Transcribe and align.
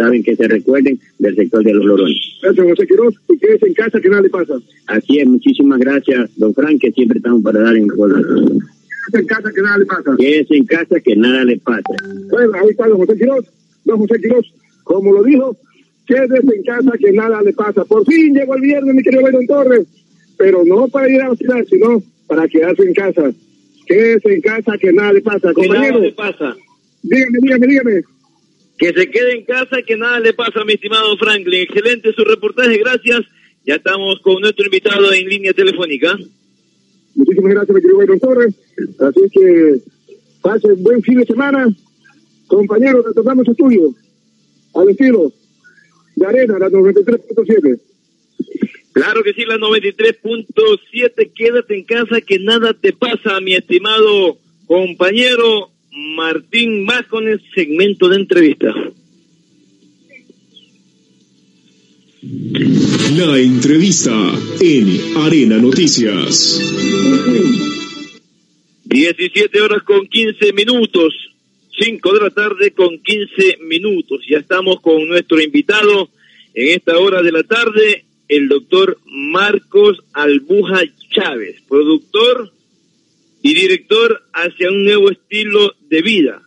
saben 0.00 0.22
que 0.22 0.34
se 0.34 0.48
recuerden 0.48 0.98
del 1.18 1.36
sector 1.36 1.62
de 1.62 1.74
los 1.74 1.84
Lorones. 1.84 2.16
Gracias, 2.42 2.66
José 2.66 2.86
Quiroz. 2.86 3.14
Y 3.28 3.38
quédese 3.38 3.66
en 3.66 3.74
casa, 3.74 4.00
que 4.00 4.08
nada 4.08 4.22
le 4.22 4.30
pasa. 4.30 4.54
Así 4.86 5.18
es, 5.18 5.26
muchísimas 5.26 5.78
gracias, 5.78 6.30
don 6.36 6.54
Frank, 6.54 6.80
que 6.80 6.90
siempre 6.92 7.18
estamos 7.18 7.42
para 7.42 7.60
dar 7.60 7.76
información. 7.76 8.58
Quédese 9.12 9.18
en 9.20 9.26
casa, 9.26 9.50
que 9.54 9.62
nada 9.62 9.78
le 9.78 9.86
pasa. 9.86 10.10
Quédese 10.18 10.56
en 10.56 10.64
casa, 10.64 11.00
que 11.00 11.16
nada 11.16 11.44
le 11.44 11.58
pasa. 11.58 11.94
Bueno, 12.30 12.52
ahí 12.54 12.70
está 12.70 12.88
don 12.88 12.98
José 12.98 13.14
Quiroz. 13.18 13.44
Don 13.84 13.98
José 13.98 14.20
Quiroz, 14.20 14.54
como 14.84 15.12
lo 15.12 15.22
dijo, 15.22 15.56
quédese 16.06 16.56
en 16.56 16.62
casa, 16.62 16.92
que 16.98 17.12
nada 17.12 17.42
le 17.42 17.52
pasa. 17.52 17.84
Por 17.84 18.06
fin 18.06 18.34
llegó 18.34 18.54
el 18.54 18.62
viernes, 18.62 18.94
mi 18.94 19.02
querido 19.02 19.22
Byron 19.22 19.46
Torres. 19.46 19.86
Pero 20.38 20.64
no 20.64 20.88
para 20.88 21.10
ir 21.10 21.20
a 21.20 21.28
la 21.28 21.36
ciudad, 21.36 21.62
sino 21.68 22.02
para 22.26 22.48
quedarse 22.48 22.82
en 22.84 22.94
casa. 22.94 23.30
Quédese 23.86 24.32
en 24.32 24.40
casa, 24.40 24.78
que 24.78 24.92
nada 24.92 25.12
le 25.12 25.20
pasa. 25.20 25.52
Que 25.52 25.68
nada 25.68 25.80
Compañero, 25.80 25.98
le 26.00 26.12
pasa. 26.12 26.56
dígame, 27.02 27.38
dígame, 27.42 27.66
dígame. 27.66 28.02
Que 28.80 28.94
se 28.94 29.10
quede 29.10 29.34
en 29.34 29.44
casa, 29.44 29.82
que 29.82 29.94
nada 29.94 30.18
le 30.20 30.32
pasa, 30.32 30.64
mi 30.64 30.72
estimado 30.72 31.14
Franklin. 31.18 31.64
Excelente 31.64 32.14
su 32.14 32.24
reportaje, 32.24 32.78
gracias. 32.78 33.20
Ya 33.66 33.74
estamos 33.74 34.20
con 34.20 34.40
nuestro 34.40 34.64
invitado 34.64 35.12
en 35.12 35.28
línea 35.28 35.52
telefónica. 35.52 36.16
Muchísimas 37.14 37.52
gracias, 37.52 37.74
mi 37.74 37.82
querido 37.82 37.98
Byron 37.98 38.20
Torres. 38.20 38.54
Así 38.98 39.20
es 39.22 39.32
que 39.32 39.80
pasen 40.40 40.82
buen 40.82 41.02
fin 41.02 41.18
de 41.18 41.26
semana. 41.26 41.68
Compañeros, 42.46 43.04
retornamos 43.04 43.46
a 43.46 43.50
estudio. 43.50 43.94
Al 44.74 44.88
estilo 44.88 45.30
de 46.16 46.26
Arena, 46.26 46.58
la 46.58 46.70
93.7. 46.70 47.80
Claro 48.92 49.22
que 49.22 49.34
sí, 49.34 49.44
la 49.44 49.58
93.7. 49.58 51.32
Quédate 51.34 51.76
en 51.76 51.84
casa, 51.84 52.22
que 52.22 52.38
nada 52.38 52.72
te 52.72 52.94
pasa, 52.94 53.40
mi 53.42 53.54
estimado 53.54 54.38
compañero 54.66 55.69
Martín 55.92 56.84
Más 56.84 57.06
con 57.06 57.26
el 57.28 57.40
segmento 57.54 58.08
de 58.08 58.16
entrevista. 58.16 58.72
La 63.16 63.38
entrevista 63.38 64.12
en 64.60 65.16
Arena 65.16 65.58
Noticias. 65.58 66.60
17 68.84 69.60
horas 69.60 69.82
con 69.82 70.06
15 70.06 70.52
minutos. 70.52 71.14
5 71.80 72.12
de 72.12 72.20
la 72.20 72.30
tarde 72.30 72.72
con 72.72 72.98
15 72.98 73.58
minutos. 73.62 74.20
Ya 74.28 74.38
estamos 74.38 74.80
con 74.80 75.08
nuestro 75.08 75.40
invitado 75.40 76.10
en 76.54 76.76
esta 76.76 76.98
hora 76.98 77.22
de 77.22 77.32
la 77.32 77.42
tarde, 77.42 78.04
el 78.28 78.48
doctor 78.48 78.98
Marcos 79.06 80.02
Albuja 80.12 80.82
Chávez, 81.10 81.62
productor 81.68 82.52
y 83.42 83.54
director 83.54 84.22
hacia 84.32 84.70
un 84.70 84.84
nuevo 84.84 85.10
estilo 85.10 85.74
de 85.88 86.02
vida. 86.02 86.42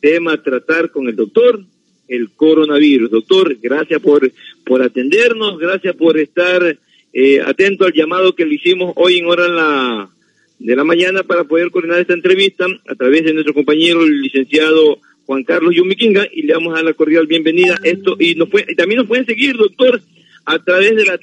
Tema 0.00 0.42
tratar 0.42 0.90
con 0.90 1.08
el 1.08 1.16
doctor, 1.16 1.64
el 2.08 2.30
coronavirus. 2.30 3.10
Doctor, 3.10 3.56
gracias 3.60 4.00
por, 4.00 4.30
por 4.64 4.82
atendernos, 4.82 5.58
gracias 5.58 5.94
por 5.96 6.18
estar 6.18 6.78
eh, 7.12 7.40
atento 7.40 7.84
al 7.84 7.92
llamado 7.92 8.34
que 8.34 8.46
le 8.46 8.54
hicimos 8.54 8.92
hoy 8.96 9.18
en 9.18 9.26
hora 9.26 9.48
la, 9.48 10.10
de 10.58 10.76
la 10.76 10.84
mañana 10.84 11.22
para 11.22 11.44
poder 11.44 11.70
coordinar 11.70 12.00
esta 12.00 12.14
entrevista 12.14 12.66
a 12.88 12.94
través 12.94 13.24
de 13.24 13.34
nuestro 13.34 13.54
compañero, 13.54 14.02
el 14.02 14.22
licenciado 14.22 14.98
Juan 15.26 15.44
Carlos 15.44 15.74
Yumiquinga, 15.74 16.26
y 16.32 16.42
le 16.42 16.54
damos 16.54 16.78
a 16.78 16.82
la 16.82 16.94
cordial 16.94 17.26
bienvenida. 17.26 17.78
Esto, 17.82 18.16
y, 18.18 18.34
nos 18.34 18.48
fue, 18.48 18.64
y 18.68 18.74
también 18.74 18.98
nos 18.98 19.08
pueden 19.08 19.26
seguir, 19.26 19.56
doctor, 19.56 20.00
a 20.44 20.58
través 20.58 20.96
de 20.96 21.04
la 21.04 21.14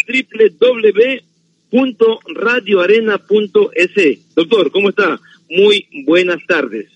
www.radioarena.es. 1.72 4.36
Doctor, 4.36 4.72
¿cómo 4.72 4.90
está? 4.90 5.20
Muy 5.50 5.88
buenas 6.06 6.40
tardes. 6.48 6.88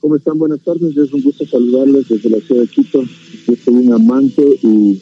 ¿Cómo 0.00 0.16
están? 0.16 0.38
Buenas 0.38 0.60
tardes. 0.60 0.96
Es 0.96 1.12
un 1.12 1.22
gusto 1.22 1.44
saludarles 1.46 2.08
desde 2.08 2.30
la 2.30 2.40
ciudad 2.40 2.62
de 2.62 2.68
Quito. 2.68 3.02
Yo 3.02 3.54
soy 3.64 3.74
un 3.74 3.92
amante 3.92 4.42
y 4.62 5.00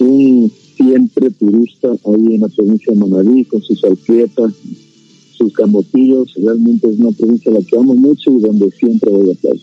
un 0.00 0.52
siempre 0.76 1.30
turista 1.30 1.88
ahí 1.88 2.34
en 2.34 2.40
la 2.40 2.48
provincia 2.48 2.92
de 2.92 3.00
Manabí 3.00 3.44
con 3.44 3.62
sus 3.62 3.82
alquietas, 3.84 4.52
sus 5.36 5.52
camotillos. 5.52 6.34
Realmente 6.36 6.88
es 6.88 6.98
una 6.98 7.12
provincia 7.12 7.52
a 7.52 7.54
la 7.54 7.60
que 7.62 7.76
amo 7.76 7.94
mucho 7.94 8.30
y 8.30 8.40
donde 8.40 8.70
siempre 8.72 9.10
voy 9.10 9.30
a 9.30 9.32
estar. 9.32 9.54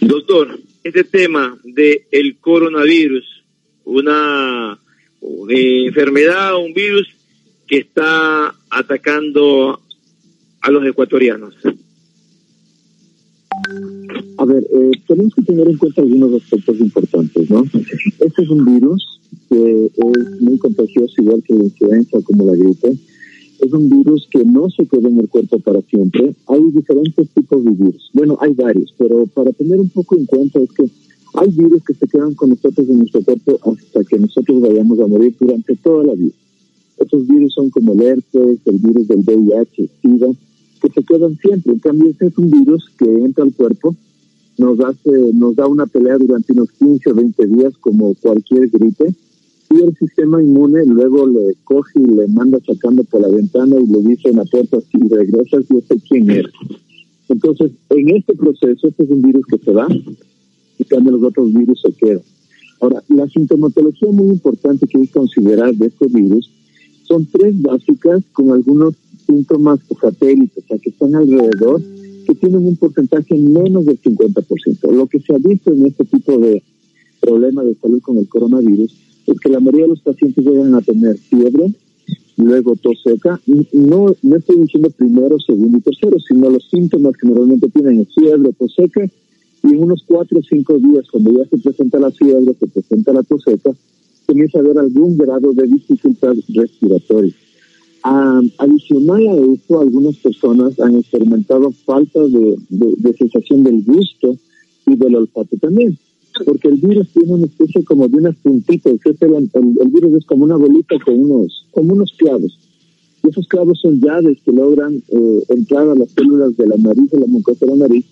Doctor, 0.00 0.58
este 0.82 1.04
tema 1.04 1.58
del 1.64 2.02
el 2.10 2.38
coronavirus, 2.38 3.24
una 3.84 4.78
eh, 5.22 5.86
enfermedad, 5.86 6.56
un 6.56 6.72
virus 6.72 7.08
que 7.66 7.78
está 7.78 8.54
atacando 8.70 9.80
a 10.60 10.70
los 10.70 10.86
ecuatorianos. 10.86 11.54
A 14.38 14.44
ver, 14.44 14.62
eh, 14.62 14.90
tenemos 15.06 15.34
que 15.34 15.42
tener 15.42 15.66
en 15.68 15.78
cuenta 15.78 16.02
algunos 16.02 16.42
aspectos 16.42 16.78
importantes, 16.78 17.50
¿no? 17.50 17.64
Este 18.20 18.42
es 18.42 18.48
un 18.48 18.64
virus 18.64 19.20
que 19.48 19.86
es 19.86 20.40
muy 20.40 20.58
contagioso, 20.58 21.14
igual 21.18 21.42
que 21.42 21.54
la 21.54 21.64
influenza, 21.64 22.18
como 22.22 22.46
la 22.46 22.56
gripe. 22.56 22.90
Es 23.60 23.72
un 23.72 23.88
virus 23.88 24.28
que 24.30 24.44
no 24.44 24.68
se 24.68 24.86
queda 24.86 25.08
en 25.08 25.18
el 25.18 25.28
cuerpo 25.28 25.58
para 25.60 25.80
siempre. 25.82 26.34
Hay 26.48 26.60
diferentes 26.72 27.28
tipos 27.30 27.64
de 27.64 27.70
virus. 27.70 28.10
Bueno, 28.12 28.36
hay 28.40 28.52
varios, 28.52 28.94
pero 28.98 29.26
para 29.26 29.50
tener 29.52 29.80
un 29.80 29.88
poco 29.88 30.16
en 30.16 30.26
cuenta 30.26 30.60
es 30.60 30.70
que 30.72 30.84
hay 31.34 31.50
virus 31.50 31.82
que 31.84 31.94
se 31.94 32.06
quedan 32.06 32.34
con 32.34 32.50
nosotros 32.50 32.86
en 32.88 32.98
nuestro 32.98 33.22
cuerpo 33.22 33.58
que 34.16 34.22
nosotros 34.22 34.60
vayamos 34.62 34.98
a 35.00 35.06
morir 35.06 35.34
durante 35.38 35.76
toda 35.76 36.04
la 36.04 36.14
vida. 36.14 36.32
Estos 36.98 37.26
virus 37.26 37.52
son 37.52 37.68
como 37.68 37.92
el 37.92 38.02
herpes, 38.02 38.58
el 38.64 38.78
virus 38.78 39.08
del 39.08 39.20
VIH, 39.20 39.90
SIDA, 40.00 40.28
que 40.80 40.88
se 40.88 41.04
quedan 41.04 41.36
siempre. 41.36 41.72
En 41.74 41.78
cambio, 41.80 42.10
este 42.10 42.26
es 42.26 42.38
un 42.38 42.50
virus 42.50 42.88
que 42.98 43.04
entra 43.04 43.44
al 43.44 43.52
cuerpo, 43.52 43.94
nos, 44.56 44.80
hace, 44.80 45.10
nos 45.34 45.54
da 45.54 45.66
una 45.66 45.86
pelea 45.86 46.16
durante 46.16 46.54
unos 46.54 46.70
15 46.72 47.10
o 47.10 47.14
20 47.14 47.46
días 47.46 47.74
como 47.78 48.14
cualquier 48.14 48.70
gripe, 48.70 49.14
y 49.68 49.82
el 49.82 49.94
sistema 49.96 50.42
inmune 50.42 50.86
luego 50.86 51.26
le 51.26 51.54
coge 51.64 52.00
y 52.00 52.06
le 52.06 52.28
manda 52.28 52.58
sacando 52.66 53.04
por 53.04 53.20
la 53.20 53.28
ventana 53.28 53.76
y 53.78 53.86
le 53.86 53.98
dice 54.08 54.30
en 54.30 54.36
la 54.36 54.44
puerta, 54.44 54.78
si 54.80 54.98
regresas, 55.08 55.66
yo 55.68 55.80
sé 55.80 55.96
quién 56.08 56.30
eres. 56.30 56.52
Entonces, 57.28 57.72
en 57.90 58.16
este 58.16 58.34
proceso, 58.34 58.88
este 58.88 59.02
es 59.02 59.10
un 59.10 59.20
virus 59.20 59.44
que 59.44 59.58
se 59.58 59.72
va, 59.72 59.88
y 60.78 60.84
cambio 60.84 61.12
los 61.12 61.24
otros 61.24 61.52
virus 61.52 61.82
se 61.82 61.92
quedan. 61.92 62.22
Ahora, 62.80 63.02
la 63.08 63.28
sintomatología 63.28 64.10
muy 64.10 64.28
importante 64.28 64.86
que 64.86 64.98
hay 64.98 65.06
que 65.06 65.12
considerar 65.12 65.74
de 65.74 65.86
este 65.86 66.06
virus 66.06 66.50
son 67.04 67.26
tres 67.26 67.60
básicas 67.62 68.22
con 68.32 68.50
algunos 68.50 68.94
síntomas 69.26 69.80
satélites, 70.00 70.64
o 70.64 70.66
sea, 70.68 70.78
que 70.78 70.90
están 70.90 71.14
alrededor, 71.14 71.82
que 72.26 72.34
tienen 72.34 72.66
un 72.66 72.76
porcentaje 72.76 73.34
menos 73.36 73.86
del 73.86 74.00
50%. 74.00 74.92
Lo 74.92 75.06
que 75.06 75.20
se 75.20 75.34
ha 75.34 75.38
visto 75.38 75.72
en 75.72 75.86
este 75.86 76.04
tipo 76.04 76.38
de 76.38 76.62
problemas 77.20 77.66
de 77.66 77.74
salud 77.76 78.00
con 78.02 78.18
el 78.18 78.28
coronavirus 78.28 78.94
es 79.26 79.40
que 79.40 79.48
la 79.48 79.60
mayoría 79.60 79.84
de 79.84 79.90
los 79.90 80.00
pacientes 80.00 80.44
llegan 80.44 80.74
a 80.74 80.80
tener 80.80 81.16
fiebre, 81.16 81.72
luego 82.36 82.76
tos 82.76 83.00
seca, 83.02 83.40
no, 83.72 84.14
no 84.22 84.36
estoy 84.36 84.60
diciendo 84.60 84.90
primero, 84.90 85.38
segundo 85.40 85.78
y 85.78 85.80
tercero, 85.80 86.18
sino 86.20 86.50
los 86.50 86.68
síntomas 86.68 87.16
que 87.16 87.28
normalmente 87.28 87.68
tienen 87.68 88.00
es 88.00 88.14
fiebre, 88.14 88.52
tos 88.52 88.74
seca, 88.74 89.08
y 89.66 89.74
en 89.74 89.82
unos 89.82 90.04
cuatro 90.06 90.38
o 90.38 90.42
cinco 90.42 90.78
días, 90.78 91.06
cuando 91.10 91.32
ya 91.32 91.48
se 91.48 91.58
presenta 91.58 91.98
la 91.98 92.10
fiebre, 92.10 92.54
se 92.58 92.66
presenta 92.66 93.12
la 93.12 93.22
tos 93.22 93.42
seca, 93.42 93.70
comienza 94.26 94.58
a 94.58 94.60
haber 94.62 94.78
algún 94.78 95.16
grado 95.16 95.52
de 95.52 95.66
dificultad 95.66 96.34
respiratoria. 96.54 97.34
Ah, 98.02 98.40
adicional 98.58 99.26
a 99.26 99.52
esto, 99.52 99.80
algunas 99.80 100.16
personas 100.16 100.78
han 100.78 100.96
experimentado 100.96 101.72
falta 101.84 102.20
de, 102.20 102.56
de, 102.68 102.94
de 102.98 103.16
sensación 103.16 103.64
del 103.64 103.82
gusto 103.84 104.36
y 104.86 104.96
del 104.96 105.16
olfato 105.16 105.56
también 105.56 105.98
porque 106.44 106.68
el 106.68 106.76
virus 106.76 107.08
tiene 107.12 107.32
una 107.32 107.46
especie 107.46 107.84
como 107.84 108.08
de 108.08 108.18
unas 108.18 108.36
puntitas, 108.36 108.92
el, 109.04 109.16
el, 109.20 109.50
el, 109.80 109.88
virus 109.88 110.18
es 110.18 110.26
como 110.26 110.44
una 110.44 110.56
bolita 110.56 110.96
con 111.04 111.18
unos, 111.18 111.66
como 111.70 111.94
unos 111.94 112.12
clavos. 112.18 112.58
Y 113.22 113.28
esos 113.28 113.46
clavos 113.48 113.80
son 113.80 114.00
llaves 114.00 114.38
que 114.44 114.52
logran 114.52 115.02
eh, 115.08 115.42
entrar 115.48 115.88
a 115.88 115.94
las 115.94 116.10
células 116.10 116.56
de 116.56 116.66
la 116.66 116.76
nariz, 116.76 117.10
de 117.10 117.20
la 117.20 117.26
mucosa 117.26 117.64
de 117.64 117.72
la 117.72 117.88
nariz, 117.88 118.04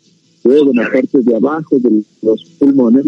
luego 0.45 0.71
en 0.71 0.77
la 0.77 0.91
parte 0.91 1.19
de 1.21 1.37
abajo 1.37 1.79
de 1.79 2.03
los 2.23 2.45
pulmones, 2.59 3.07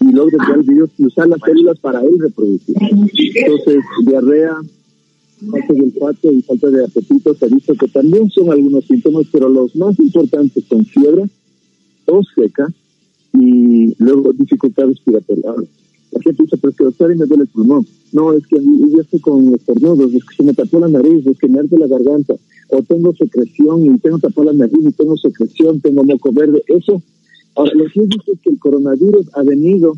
y 0.00 0.12
logran 0.12 0.46
ya 0.48 0.54
el 0.54 0.62
virus 0.62 0.90
y 0.98 1.06
usar 1.06 1.28
las 1.28 1.40
células 1.40 1.78
para 1.78 2.00
él 2.02 2.18
reproducir. 2.18 2.76
Entonces, 2.80 3.82
diarrea, 4.06 4.56
falta 5.50 5.72
de 5.72 5.82
olfato 5.82 6.32
y 6.32 6.42
falta 6.42 6.70
de 6.70 6.84
apetito, 6.84 7.34
se 7.34 7.44
ha 7.44 7.48
visto 7.48 7.74
que 7.74 7.88
también 7.88 8.28
son 8.30 8.50
algunos 8.50 8.84
síntomas, 8.84 9.26
pero 9.32 9.48
los 9.48 9.74
más 9.76 9.98
importantes 9.98 10.64
son 10.68 10.84
fiebre, 10.84 11.24
tos 12.04 12.26
seca, 12.34 12.66
y 13.32 13.94
luego 14.02 14.32
dificultad 14.32 14.86
respiratoria. 14.86 15.54
La 16.12 16.20
gente 16.20 16.42
dice, 16.44 16.56
pero 16.58 16.70
es 16.70 16.76
que 16.76 16.84
doctor, 16.84 17.12
y 17.12 17.16
me 17.16 17.26
duele 17.26 17.42
el 17.44 17.48
pulmón. 17.48 17.86
No, 18.12 18.32
es 18.32 18.46
que 18.46 18.56
yo 18.56 19.00
estoy 19.00 19.20
con 19.20 19.54
estornudos, 19.54 20.14
es 20.14 20.24
que 20.24 20.36
se 20.36 20.42
me 20.44 20.52
tapó 20.52 20.78
la 20.78 20.88
nariz, 20.88 21.26
es 21.26 21.38
que 21.38 21.48
me 21.48 21.58
arde 21.58 21.78
la 21.78 21.88
garganta, 21.88 22.34
o 22.68 22.82
tengo 22.82 23.14
secreción 23.14 23.84
y 23.86 23.98
tengo 23.98 24.18
tapado 24.18 24.52
la 24.52 24.66
nariz 24.66 24.78
y 24.80 24.92
tengo 24.92 25.16
secreción, 25.16 25.80
tengo 25.80 26.04
moco 26.04 26.32
verde. 26.32 26.62
Eso, 26.68 27.02
ahora, 27.54 27.72
lo 27.74 27.84
que 27.84 28.00
es 28.00 28.40
que 28.42 28.50
el 28.50 28.58
coronavirus 28.58 29.26
ha 29.34 29.42
venido 29.42 29.96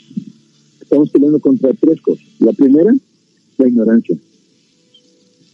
estamos 0.82 1.10
peleando 1.10 1.40
contra 1.40 1.74
tres 1.74 2.02
cosas. 2.02 2.26
La 2.40 2.52
primera, 2.54 2.94
la 3.58 3.68
ignorancia. 3.68 4.18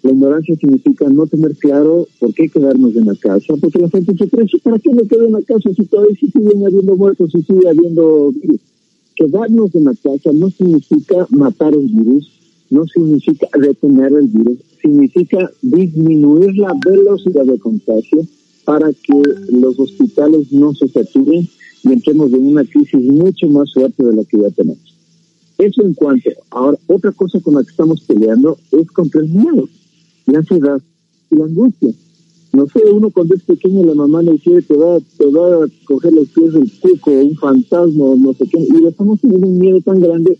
La 0.01 0.11
ignorancia 0.11 0.55
significa 0.55 1.09
no 1.09 1.27
tener 1.27 1.55
claro 1.57 2.07
por 2.19 2.33
qué 2.33 2.47
quedarnos 2.49 2.95
en 2.95 3.05
la 3.05 3.15
casa, 3.15 3.53
porque 3.59 3.79
la 3.79 3.89
gente 3.89 4.13
dice, 4.13 4.57
¿para 4.63 4.79
qué 4.79 4.89
me 4.91 5.03
quedo 5.03 5.25
en 5.25 5.33
la 5.33 5.41
casa 5.41 5.69
si 5.75 5.85
todavía 5.85 6.15
siguen 6.15 6.65
habiendo 6.65 6.95
muertos, 6.95 7.31
si 7.31 7.41
sigue 7.43 7.67
habiendo 7.67 8.31
virus? 8.31 8.61
Quedarnos 9.15 9.75
en 9.75 9.83
la 9.83 9.93
casa 9.93 10.31
no 10.33 10.49
significa 10.49 11.27
matar 11.29 11.73
el 11.73 11.87
virus, 11.87 12.38
no 12.69 12.86
significa 12.88 13.48
detener 13.57 14.13
el 14.13 14.27
virus, 14.27 14.60
significa 14.81 15.51
disminuir 15.62 16.56
la 16.57 16.74
velocidad 16.86 17.45
de 17.45 17.60
contagio 17.60 18.27
para 18.66 18.92
que 18.92 19.21
los 19.51 19.80
hospitales 19.80 20.51
no 20.51 20.74
se 20.74 20.88
saturen 20.88 21.48
y 21.83 21.92
entremos 21.92 22.31
en 22.33 22.48
una 22.48 22.63
crisis 22.66 23.01
mucho 23.01 23.48
más 23.48 23.74
fuerte 23.74 24.04
de 24.04 24.16
la 24.16 24.24
que 24.25 24.38
ya 24.38 24.50
tenemos. 24.51 24.95
Eso 25.57 25.81
en 25.83 25.94
cuanto. 25.94 26.30
Ahora, 26.51 26.77
otra 26.88 27.12
cosa 27.12 27.39
con 27.42 27.56
la 27.56 27.63
que 27.63 27.71
estamos 27.71 28.01
peleando 28.01 28.57
es 28.71 28.88
contra 28.92 29.21
el 29.21 29.30
miedo, 29.30 29.68
la 30.27 30.39
ansiedad 30.39 30.81
y 31.31 31.36
la 31.36 31.45
angustia. 31.45 31.92
No 32.51 32.66
sé, 32.68 32.80
uno 32.92 33.12
cuando 33.12 33.36
es 33.36 33.44
pequeño 33.44 33.86
la 33.86 33.94
mamá 33.94 34.24
le 34.24 34.31
dice 34.31 34.62
te 34.63 34.75
va, 34.75 35.00
te 35.00 35.25
va 35.27 35.66
a 35.66 35.68
coger 35.86 36.13
los 36.13 36.30
pies 36.30 36.54
del 36.54 36.71
cuco, 36.80 37.12
un 37.12 37.36
fantasma, 37.36 38.16
no 38.18 38.33
sé 38.33 38.45
qué, 38.50 38.57
y 38.60 38.88
estamos 38.88 39.19
teniendo 39.21 39.48
un 39.48 39.57
miedo 39.60 39.81
tan 39.81 40.00
grande 40.00 40.38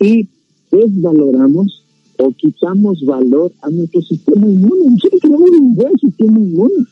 y 0.00 0.28
desvaloramos 0.72 1.84
o 2.18 2.32
quitamos 2.32 3.04
valor 3.04 3.52
a 3.62 3.70
nuestro 3.70 4.02
sistema 4.02 4.46
inmune. 4.46 4.90
Nosotros 4.90 5.20
tenemos 5.20 5.50
un 5.50 5.74
buen 5.74 5.98
sistema 5.98 6.38
inmune. 6.38 6.86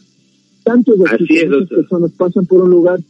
Tantos 0.62 0.98
de 0.98 1.04
las 1.04 1.68
personas 1.68 2.12
pasan 2.12 2.46
por 2.46 2.62
un 2.62 2.70
lugar 2.70 3.00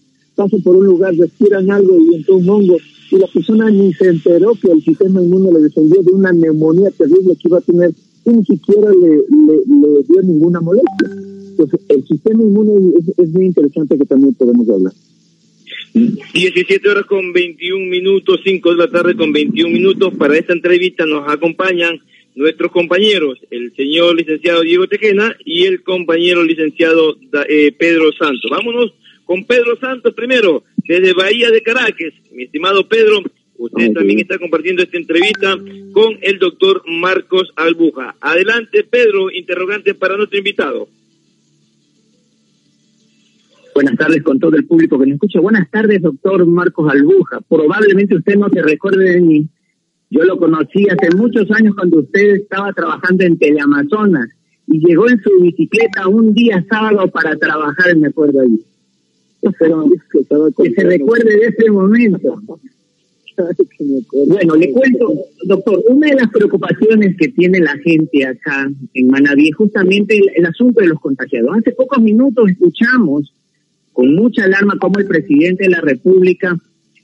pasan 0.40 0.62
por 0.62 0.76
un 0.76 0.86
lugar, 0.86 1.14
respiran 1.14 1.70
algo 1.70 1.98
y 2.00 2.16
entró 2.16 2.36
un 2.36 2.48
hongo, 2.48 2.76
y 3.10 3.16
la 3.16 3.26
persona 3.26 3.70
ni 3.70 3.92
se 3.92 4.08
enteró 4.08 4.52
que 4.54 4.70
el 4.72 4.82
sistema 4.82 5.22
inmune 5.22 5.52
le 5.52 5.60
defendió 5.60 6.02
de 6.02 6.12
una 6.12 6.32
neumonía 6.32 6.90
terrible 6.92 7.36
que 7.36 7.48
iba 7.48 7.58
a 7.58 7.60
tener, 7.60 7.92
y 8.24 8.30
ni 8.30 8.44
siquiera 8.44 8.90
le, 8.90 9.16
le, 9.16 10.02
dio 10.08 10.22
ninguna 10.22 10.60
molestia. 10.60 11.10
Entonces, 11.50 11.80
el 11.88 12.06
sistema 12.06 12.42
inmune 12.42 12.94
es, 13.18 13.30
muy 13.32 13.46
interesante 13.46 13.98
que 13.98 14.06
también 14.06 14.34
podemos 14.34 14.68
hablar. 14.68 14.94
17 15.92 16.88
horas 16.88 17.04
con 17.06 17.32
21 17.32 17.86
minutos, 17.86 18.40
5 18.44 18.70
de 18.70 18.76
la 18.76 18.88
tarde 18.88 19.16
con 19.16 19.32
21 19.32 19.72
minutos. 19.72 20.14
Para 20.14 20.36
esta 20.36 20.52
entrevista 20.52 21.04
nos 21.06 21.28
acompañan 21.28 22.00
nuestros 22.34 22.70
compañeros, 22.70 23.38
el 23.50 23.74
señor 23.74 24.16
licenciado 24.16 24.62
Diego 24.62 24.86
Tejena 24.86 25.36
y 25.44 25.64
el 25.64 25.82
compañero 25.82 26.44
licenciado 26.44 27.16
eh, 27.48 27.72
Pedro 27.76 28.12
Santos. 28.12 28.50
Vámonos 28.50 28.92
con 29.24 29.44
Pedro 29.44 29.76
Santos 29.78 30.14
primero, 30.14 30.64
desde 30.86 31.12
Bahía 31.12 31.50
de 31.50 31.62
Caracas. 31.62 32.12
Mi 32.32 32.44
estimado 32.44 32.88
Pedro, 32.88 33.22
usted 33.58 33.92
también 33.92 34.20
está 34.20 34.38
compartiendo 34.38 34.82
esta 34.82 34.96
entrevista 34.96 35.58
con 35.92 36.18
el 36.22 36.38
doctor 36.38 36.82
Marcos 36.86 37.52
Albuja. 37.56 38.16
Adelante, 38.20 38.84
Pedro, 38.84 39.30
interrogante 39.30 39.94
para 39.94 40.16
nuestro 40.16 40.38
invitado. 40.38 40.88
Buenas 43.82 43.96
tardes 43.96 44.22
con 44.22 44.38
todo 44.38 44.56
el 44.56 44.66
público 44.66 44.98
que 44.98 45.06
nos 45.06 45.14
escucha. 45.14 45.40
Buenas 45.40 45.70
tardes, 45.70 46.02
doctor 46.02 46.44
Marcos 46.44 46.92
Albuja. 46.92 47.40
Probablemente 47.48 48.14
usted 48.14 48.36
no 48.36 48.50
se 48.50 48.60
recuerde 48.60 49.12
de 49.14 49.20
mí. 49.22 49.48
Yo 50.10 50.22
lo 50.24 50.36
conocí 50.36 50.86
hace 50.90 51.16
muchos 51.16 51.50
años 51.50 51.74
cuando 51.74 52.00
usted 52.00 52.42
estaba 52.42 52.74
trabajando 52.74 53.24
en 53.24 53.38
Teleamazonas 53.38 54.28
y 54.66 54.86
llegó 54.86 55.08
en 55.08 55.18
su 55.22 55.30
bicicleta 55.40 56.08
un 56.08 56.34
día 56.34 56.62
sábado 56.68 57.08
para 57.08 57.34
trabajar, 57.36 57.96
me 57.96 58.08
acuerdo 58.08 58.40
ahí 58.40 58.60
que 59.40 60.70
se 60.74 60.84
recuerde 60.84 61.38
de 61.38 61.46
ese 61.46 61.70
momento. 61.70 62.38
Bueno, 64.26 64.54
le 64.54 64.70
cuento, 64.70 65.14
doctor, 65.46 65.82
una 65.88 66.08
de 66.08 66.16
las 66.16 66.28
preocupaciones 66.28 67.16
que 67.16 67.28
tiene 67.28 67.60
la 67.60 67.74
gente 67.78 68.26
acá 68.26 68.70
en 68.92 69.06
Manaví 69.06 69.48
es 69.48 69.56
justamente 69.56 70.20
el, 70.36 70.44
asunto 70.44 70.82
de 70.82 70.88
los 70.88 71.00
contagiados. 71.00 71.56
Hace 71.56 71.72
pocos 71.72 72.02
minutos 72.02 72.50
escuchamos 72.50 73.32
con 73.92 74.14
mucha 74.14 74.44
alarma 74.44 74.78
cómo 74.80 74.98
el 74.98 75.06
presidente 75.06 75.64
de 75.64 75.70
la 75.70 75.80
República 75.80 76.56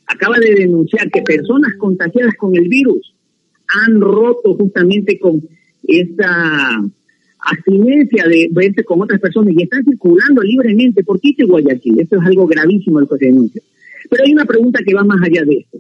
acaba 0.07 0.39
de 0.39 0.55
denunciar 0.55 1.11
que 1.11 1.23
personas 1.23 1.75
contagiadas 1.79 2.35
con 2.37 2.57
el 2.57 2.69
virus 2.69 3.15
han 3.69 4.01
roto 4.01 4.55
justamente 4.55 5.19
con 5.19 5.43
esta 5.87 6.81
abstinencia 7.39 8.27
de 8.27 8.49
verse 8.51 8.85
con 8.85 9.01
otras 9.01 9.21
personas 9.21 9.55
y 9.57 9.63
están 9.63 9.85
circulando 9.85 10.43
libremente 10.43 11.05
por 11.05 11.21
Quito 11.21 11.47
Guayaquil. 11.47 12.01
Esto 12.01 12.17
es 12.17 12.27
algo 12.27 12.47
gravísimo 12.47 13.01
lo 13.01 13.09
que 13.09 13.19
se 13.19 13.27
denuncia. 13.27 13.63
Pero 14.11 14.25
hay 14.25 14.33
una 14.33 14.45
pregunta 14.45 14.81
que 14.85 14.95
va 14.95 15.05
más 15.05 15.21
allá 15.23 15.45
de 15.45 15.59
esto. 15.59 15.79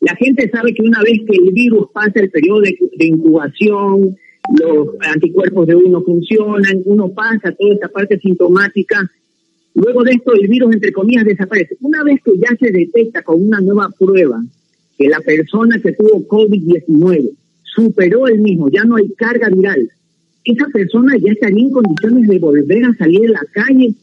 La 0.00 0.14
gente 0.16 0.48
sabe 0.50 0.74
que 0.74 0.82
una 0.82 1.02
vez 1.02 1.20
que 1.26 1.36
el 1.36 1.52
virus 1.52 1.88
pasa 1.92 2.20
el 2.20 2.30
periodo 2.30 2.60
de, 2.60 3.06
incubación, 3.06 4.16
los 4.58 4.88
anticuerpos 5.00 5.66
de 5.66 5.74
uno 5.74 6.02
funcionan, 6.02 6.82
uno 6.84 7.08
pasa 7.08 7.52
toda 7.52 7.74
esta 7.74 7.88
parte 7.88 8.18
sintomática, 8.18 9.10
luego 9.76 10.02
de 10.02 10.12
esto 10.12 10.32
el 10.32 10.48
virus, 10.48 10.74
entre 10.74 10.92
comillas, 10.92 11.24
desaparece. 11.24 11.76
Una 11.80 12.02
vez 12.02 12.20
que 12.24 12.32
ya 12.38 12.56
se 12.58 12.70
detecta 12.72 13.22
con 13.22 13.40
una 13.40 13.60
nueva 13.60 13.88
prueba 13.98 14.42
que 14.98 15.08
la 15.08 15.20
persona 15.20 15.80
que 15.80 15.92
tuvo 15.92 16.26
COVID-19 16.26 17.30
superó 17.62 18.26
el 18.26 18.40
mismo, 18.40 18.70
ya 18.70 18.84
no 18.84 18.96
hay 18.96 19.08
carga 19.12 19.48
viral, 19.50 19.90
esa 20.44 20.66
persona 20.68 21.16
ya 21.18 21.32
estaría 21.32 21.64
en 21.64 21.70
condiciones 21.70 22.28
de 22.28 22.38
volver 22.38 22.84
a 22.84 22.94
salir 22.94 23.20
de 23.22 23.28
la 23.28 23.44
calle, 23.52 23.94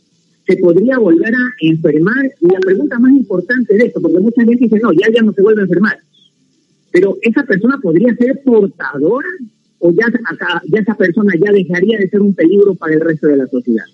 se 0.45 0.57
podría 0.57 0.99
volver 0.99 1.33
a 1.33 1.53
enfermar. 1.61 2.31
Y 2.41 2.47
la 2.47 2.59
pregunta 2.59 2.99
más 2.99 3.13
importante 3.13 3.75
de 3.75 3.85
esto, 3.85 4.01
porque 4.01 4.19
mucha 4.19 4.43
gente 4.43 4.65
dice, 4.65 4.79
no, 4.79 4.91
ya, 4.91 5.07
ya 5.13 5.21
no 5.21 5.31
se 5.31 5.41
vuelve 5.41 5.61
a 5.61 5.65
enfermar. 5.65 5.97
Pero 6.91 7.17
esa 7.21 7.43
persona 7.43 7.79
podría 7.81 8.13
ser 8.15 8.41
portadora 8.43 9.29
o 9.79 9.91
ya, 9.91 10.05
ya 10.67 10.79
esa 10.79 10.95
persona 10.95 11.33
ya 11.43 11.51
dejaría 11.51 11.97
de 11.97 12.09
ser 12.09 12.21
un 12.21 12.35
peligro 12.35 12.75
para 12.75 12.93
el 12.93 13.01
resto 13.01 13.27
de 13.27 13.37
la 13.37 13.47
sociedad. 13.47 13.85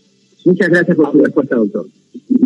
Muchas 0.46 0.70
gracias 0.70 0.96
por 0.96 1.12
su 1.12 1.18
respuesta, 1.18 1.56
doctor. 1.56 1.88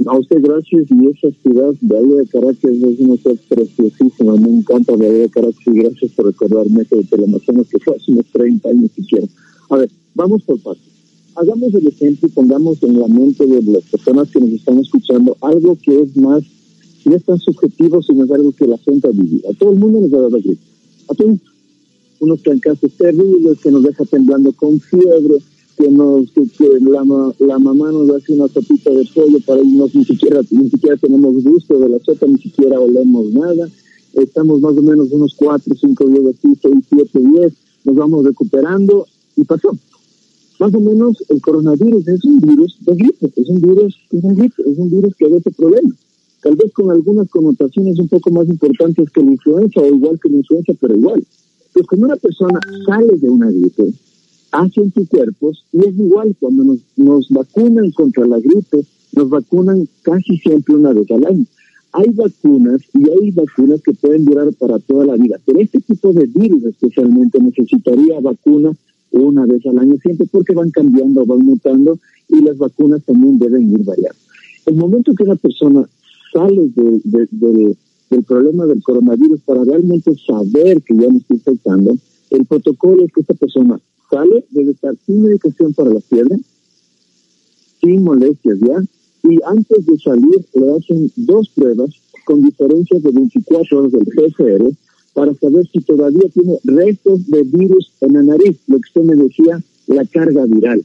A 0.07 0.17
usted 0.17 0.41
gracias 0.41 0.85
y 0.89 1.07
esa 1.07 1.29
ciudad 1.41 1.73
Bahía 1.81 2.15
de 2.17 2.27
Caracas 2.27 2.63
es 2.63 3.00
una 3.00 3.15
ciudad 3.17 3.38
preciosísima, 3.47 4.35
me 4.35 4.50
encanta 4.50 4.95
Bahía 4.95 5.19
de 5.19 5.29
Caracas 5.29 5.62
y 5.65 5.71
gracias 5.71 6.12
por 6.12 6.25
recordarme 6.25 6.81
eso 6.81 6.97
de 6.97 7.03
Telemazonas 7.03 7.67
que 7.69 7.79
fue 7.79 7.95
hace 7.95 8.12
unos 8.12 8.25
30 8.33 8.69
años 8.69 8.91
siquiera. 8.95 9.27
A 9.69 9.77
ver, 9.77 9.89
vamos 10.15 10.43
por 10.43 10.59
partes. 10.62 10.91
Hagamos 11.35 11.73
el 11.73 11.88
ejemplo 11.88 12.27
y 12.27 12.31
pongamos 12.31 12.83
en 12.83 13.00
la 13.00 13.07
mente 13.07 13.45
de 13.45 13.62
las 13.62 13.83
personas 13.83 14.29
que 14.29 14.39
nos 14.39 14.50
están 14.50 14.79
escuchando 14.79 15.38
algo 15.41 15.77
que 15.81 16.01
es 16.01 16.17
más, 16.17 16.43
no 17.05 17.15
es 17.15 17.23
tan 17.23 17.39
subjetivo, 17.39 18.01
sino 18.01 18.25
es 18.25 18.31
algo 18.31 18.51
que 18.51 18.67
la 18.67 18.77
gente 18.79 19.07
ha 19.07 19.12
vivido. 19.12 19.50
A 19.50 19.53
todo 19.53 19.71
el 19.71 19.79
mundo 19.79 20.01
nos 20.01 20.13
ha 20.13 20.17
dado 20.17 20.29
gripe. 20.31 20.62
A 21.09 21.13
todos 21.13 21.38
unos 22.19 22.41
casos 22.62 22.91
terribles 22.97 23.59
que 23.62 23.71
nos 23.71 23.83
deja 23.83 24.05
temblando 24.05 24.51
con 24.53 24.79
fiebre, 24.79 25.35
que 25.77 25.89
nos 25.89 26.31
que, 26.31 26.67
la, 26.81 27.03
la, 27.39 27.59
mamá 27.59 27.91
nos 27.91 28.09
hace 28.11 28.33
una 28.33 28.47
sopita 28.47 28.91
de 28.91 29.07
pollo 29.13 29.39
para 29.45 29.61
irnos 29.61 29.93
ni 29.95 30.05
siquiera 30.05 30.41
ni 30.51 30.69
siquiera 30.69 30.97
tenemos 30.97 31.43
gusto 31.43 31.79
de 31.79 31.89
la 31.89 31.99
sopa 31.99 32.27
ni 32.27 32.37
siquiera 32.37 32.79
olemos 32.79 33.31
nada 33.33 33.67
estamos 34.13 34.61
más 34.61 34.77
o 34.77 34.81
menos 34.81 35.11
unos 35.11 35.33
cuatro 35.35 35.73
cinco 35.75 36.07
días 36.07 36.35
así 36.35 36.53
seis 36.61 36.85
siete 36.89 37.19
diez 37.19 37.53
nos 37.83 37.95
vamos 37.95 38.25
recuperando 38.25 39.07
y 39.35 39.43
pasó. 39.43 39.77
Más 40.59 40.73
o 40.73 40.79
menos 40.79 41.23
el 41.29 41.41
coronavirus 41.41 42.07
es 42.07 42.23
un 42.23 42.39
virus 42.39 42.77
de 42.85 42.95
gripe, 42.95 43.31
es 43.35 43.49
un 43.49 43.61
virus 43.61 43.97
de 44.11 44.33
gripe, 44.33 44.61
es 44.65 44.77
un 44.77 44.89
virus 44.89 45.15
que 45.15 45.29
da 45.29 45.37
ese 45.37 45.51
problema. 45.51 45.95
Tal 46.41 46.55
vez 46.55 46.71
con 46.73 46.91
algunas 46.91 47.29
connotaciones 47.29 47.99
un 47.99 48.07
poco 48.07 48.29
más 48.31 48.47
importantes 48.47 49.09
que 49.09 49.23
la 49.23 49.31
influenza 49.31 49.81
o 49.81 49.87
igual 49.87 50.19
que 50.21 50.29
la 50.29 50.37
influenza, 50.37 50.73
pero 50.79 50.95
igual. 50.95 51.25
Pues 51.73 51.87
cuando 51.87 52.05
una 52.07 52.15
persona 52.17 52.59
sale 52.85 53.17
de 53.17 53.29
una 53.29 53.49
gripe, 53.49 53.93
anticuerpos 54.53 55.65
y 55.72 55.79
es 55.79 55.98
igual 55.98 56.36
cuando 56.39 56.63
nos, 56.63 56.79
nos 56.95 57.29
vacunan 57.29 57.91
contra 57.91 58.25
la 58.25 58.39
gripe, 58.39 58.86
nos 59.15 59.29
vacunan 59.29 59.88
casi 60.03 60.38
siempre 60.38 60.75
una 60.75 60.93
vez 60.93 61.10
al 61.12 61.25
año. 61.25 61.45
hay 61.91 62.10
vacunas 62.12 62.81
y 62.93 63.10
hay 63.10 63.31
vacunas 63.31 63.81
que 63.81 63.93
pueden 63.93 64.25
durar 64.25 64.51
para 64.53 64.79
toda 64.79 65.05
la 65.05 65.15
vida, 65.15 65.39
pero 65.45 65.60
este 65.60 65.79
tipo 65.81 66.13
de 66.13 66.25
virus 66.27 66.63
especialmente 66.65 67.39
necesitaría 67.39 68.19
vacuna 68.19 68.72
una 69.12 69.45
vez 69.45 69.65
al 69.65 69.77
año 69.79 69.95
siempre 70.01 70.27
porque 70.31 70.55
van 70.55 70.72
cambiando, 70.72 71.25
van 71.25 71.39
mutando 71.39 72.00
y 72.29 72.41
las 72.41 72.57
vacunas 72.57 73.03
también 73.03 73.38
deben 73.38 73.72
ir 73.72 73.83
variando. 73.83 74.19
El 74.65 74.75
momento 74.75 75.13
que 75.13 75.24
una 75.24 75.36
persona 75.36 75.88
sale 76.31 76.72
del 76.75 78.24
problema 78.25 78.65
del 78.65 78.81
coronavirus 78.81 79.41
para 79.41 79.63
realmente 79.63 80.12
saber 80.25 80.81
que 80.81 80.95
ya 80.95 81.07
no 81.10 81.17
está 81.17 81.33
infectando, 81.33 81.98
el 82.31 82.45
protocolo 82.45 83.05
es 83.05 83.12
que 83.12 83.22
esta 83.22 83.33
persona 83.36 83.79
sale, 84.10 84.45
debe 84.51 84.72
estar 84.72 84.95
sin 85.05 85.22
medicación 85.22 85.74
para 85.74 85.93
la 85.93 86.01
fiebre, 86.01 86.38
sin 87.81 88.03
molestias 88.03 88.60
ya, 88.60 88.83
y 89.29 89.39
antes 89.45 89.86
de 89.86 89.98
salir 89.98 90.45
le 90.53 90.75
hacen 90.75 91.12
dos 91.15 91.50
pruebas 91.50 91.89
con 92.25 92.41
diferencias 92.41 93.01
de 93.03 93.12
24 93.12 93.79
horas 93.79 93.91
del 93.91 94.05
PCR 94.05 94.72
para 95.13 95.33
saber 95.36 95.67
si 95.72 95.79
todavía 95.81 96.27
tiene 96.33 96.60
restos 96.63 97.27
de 97.27 97.43
virus 97.43 97.91
en 98.01 98.13
la 98.13 98.24
nariz, 98.24 98.57
lo 98.67 98.77
que 98.77 98.88
usted 98.88 99.01
me 99.01 99.15
decía, 99.15 99.63
la 99.88 100.05
carga 100.05 100.45
viral. 100.45 100.83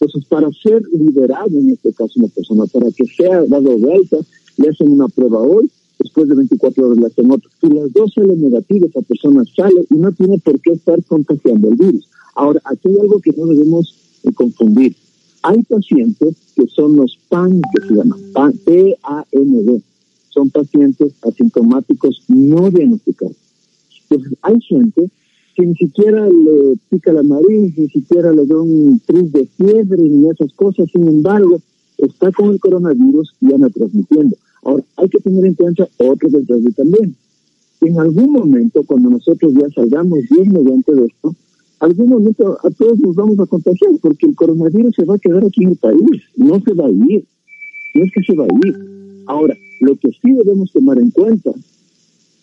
Entonces, 0.00 0.24
para 0.28 0.48
ser 0.52 0.82
liberado, 0.92 1.50
en 1.50 1.70
este 1.70 1.92
caso, 1.92 2.12
una 2.16 2.28
persona, 2.28 2.66
para 2.66 2.90
que 2.92 3.04
sea 3.06 3.44
dado 3.46 3.76
vuelta, 3.76 4.18
le 4.56 4.68
hacen 4.68 4.92
una 4.92 5.08
prueba 5.08 5.40
hoy, 5.40 5.68
después 5.98 6.28
de 6.28 6.36
24 6.36 6.86
horas 6.86 6.98
le 6.98 7.06
hacen 7.06 7.30
otra. 7.30 7.50
Si 7.60 7.68
las 7.68 7.92
dos 7.92 8.12
salen 8.14 8.40
negativas, 8.40 8.90
esa 8.90 9.02
persona 9.02 9.42
sale 9.56 9.84
y 9.90 9.94
no 9.96 10.12
tiene 10.12 10.38
por 10.38 10.60
qué 10.60 10.72
estar 10.72 11.02
contagiando 11.04 11.68
el 11.70 11.76
virus. 11.76 12.08
Ahora, 12.38 12.60
aquí 12.66 12.86
hay 12.86 13.00
algo 13.00 13.18
que 13.20 13.32
no 13.36 13.46
debemos 13.46 13.96
confundir. 14.36 14.94
Hay 15.42 15.60
pacientes 15.64 16.36
que 16.54 16.68
son 16.68 16.94
los 16.94 17.18
PAN, 17.28 17.60
que 17.74 17.88
se 17.88 17.94
llaman 17.94 18.20
P-A-N-D. 18.64 19.82
Son 20.28 20.48
pacientes 20.48 21.14
asintomáticos 21.22 22.22
no 22.28 22.70
diagnosticados. 22.70 23.34
Entonces, 24.08 24.38
hay 24.42 24.60
gente 24.60 25.10
que 25.56 25.66
ni 25.66 25.74
siquiera 25.74 26.28
le 26.28 26.76
pica 26.88 27.12
la 27.12 27.24
nariz, 27.24 27.76
ni 27.76 27.88
siquiera 27.88 28.30
le 28.30 28.46
da 28.46 28.56
un 28.56 29.00
tris 29.04 29.32
de 29.32 29.44
fiebre, 29.56 30.00
ni 30.00 30.30
esas 30.30 30.52
cosas. 30.52 30.86
Sin 30.92 31.08
embargo, 31.08 31.60
está 31.96 32.30
con 32.30 32.50
el 32.50 32.60
coronavirus 32.60 33.34
y 33.40 33.52
anda 33.52 33.68
transmitiendo. 33.68 34.36
Ahora, 34.62 34.84
hay 34.96 35.08
que 35.08 35.18
tener 35.18 35.44
en 35.44 35.54
cuenta 35.54 35.88
otro 35.96 36.28
detalle 36.28 36.70
también. 36.70 37.16
En 37.80 37.98
algún 37.98 38.30
momento, 38.30 38.84
cuando 38.84 39.10
nosotros 39.10 39.52
ya 39.54 39.68
salgamos 39.74 40.20
bien 40.30 40.52
mediante 40.52 40.94
de 40.94 41.06
esto, 41.06 41.34
algún 41.80 42.08
momento 42.08 42.58
a 42.62 42.70
todos 42.70 42.98
nos 42.98 43.14
vamos 43.14 43.38
a 43.38 43.46
contagiar 43.46 43.92
porque 44.02 44.26
el 44.26 44.34
coronavirus 44.34 44.94
se 44.94 45.04
va 45.04 45.14
a 45.14 45.18
quedar 45.18 45.44
aquí 45.44 45.64
en 45.64 45.70
el 45.70 45.76
país, 45.76 46.22
no 46.36 46.60
se 46.60 46.72
va 46.74 46.86
a 46.86 46.90
ir, 46.90 47.24
no 47.94 48.04
es 48.04 48.12
que 48.12 48.22
se 48.22 48.34
va 48.34 48.44
a 48.44 48.66
ir. 48.66 49.24
Ahora, 49.26 49.56
lo 49.80 49.94
que 49.96 50.08
sí 50.08 50.32
debemos 50.32 50.72
tomar 50.72 50.98
en 50.98 51.10
cuenta 51.10 51.52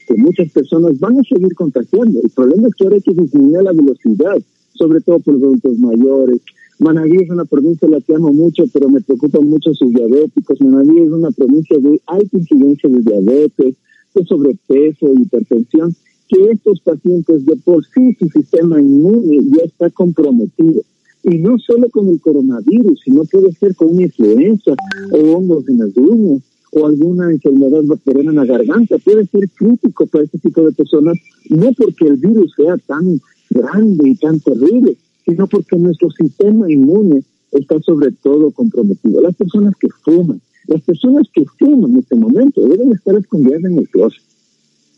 que 0.07 0.15
muchas 0.15 0.51
personas 0.51 0.99
van 0.99 1.19
a 1.19 1.23
seguir 1.23 1.53
contagiando. 1.55 2.21
El 2.21 2.29
problema 2.29 2.67
es 2.67 2.75
que 2.75 2.83
ahora 2.83 2.95
hay 2.97 3.01
que 3.01 3.13
disminuir 3.13 3.63
la 3.63 3.73
velocidad, 3.73 4.37
sobre 4.73 5.01
todo 5.01 5.19
por 5.19 5.33
los 5.33 5.43
adultos 5.43 5.79
mayores. 5.79 6.41
Manaví 6.79 7.17
es 7.23 7.29
una 7.29 7.45
provincia 7.45 7.87
la 7.87 8.01
que 8.01 8.15
amo 8.15 8.31
mucho, 8.31 8.65
pero 8.71 8.89
me 8.89 9.01
preocupan 9.01 9.47
mucho 9.47 9.73
sus 9.73 9.91
diabéticos. 9.93 10.61
Manaví 10.61 10.99
es 10.99 11.09
una 11.09 11.31
provincia 11.31 11.77
de 11.79 11.99
alta 12.05 12.37
incidencia 12.37 12.89
de 12.89 13.01
diabetes, 13.01 13.75
de 14.13 14.25
sobrepeso, 14.25 15.13
hipertensión 15.13 15.95
que 16.27 16.51
estos 16.51 16.79
pacientes 16.81 17.45
de 17.45 17.55
por 17.57 17.85
sí 17.85 18.15
su 18.19 18.27
sistema 18.29 18.81
inmune 18.81 19.45
ya 19.55 19.63
está 19.63 19.89
comprometido. 19.89 20.81
Y 21.23 21.37
no 21.37 21.57
solo 21.59 21.89
con 21.89 22.09
el 22.09 22.19
coronavirus, 22.21 23.01
sino 23.03 23.23
puede 23.25 23.51
ser 23.53 23.75
con 23.75 23.89
una 23.89 24.03
influenza 24.03 24.75
o 25.11 25.17
hongos 25.35 25.67
en 25.69 25.79
las 25.79 25.97
uñas 25.97 26.43
o 26.71 26.85
alguna 26.85 27.31
enfermedad 27.31 27.83
bacteriana 27.83 28.29
en 28.31 28.35
la 28.35 28.45
garganta. 28.45 28.97
Puede 28.99 29.25
ser 29.25 29.49
crítico 29.49 30.05
para 30.07 30.23
este 30.23 30.37
tipo 30.39 30.61
de 30.63 30.71
personas, 30.73 31.17
no 31.49 31.71
porque 31.73 32.07
el 32.07 32.17
virus 32.17 32.53
sea 32.55 32.77
tan 32.85 33.19
grande 33.49 34.09
y 34.09 34.15
tan 34.15 34.39
terrible, 34.39 34.97
sino 35.25 35.47
porque 35.47 35.77
nuestro 35.77 36.11
sistema 36.11 36.71
inmune 36.71 37.23
está 37.51 37.79
sobre 37.81 38.11
todo 38.11 38.51
comprometido. 38.51 39.21
Las 39.21 39.35
personas 39.35 39.73
que 39.79 39.87
fuman, 40.03 40.41
las 40.67 40.81
personas 40.81 41.27
que 41.33 41.45
fuman 41.57 41.91
en 41.91 41.99
este 41.99 42.15
momento 42.15 42.67
deben 42.67 42.91
estar 42.91 43.15
escondidas 43.15 43.63
en 43.63 43.79
el 43.79 43.89
closet 43.89 44.21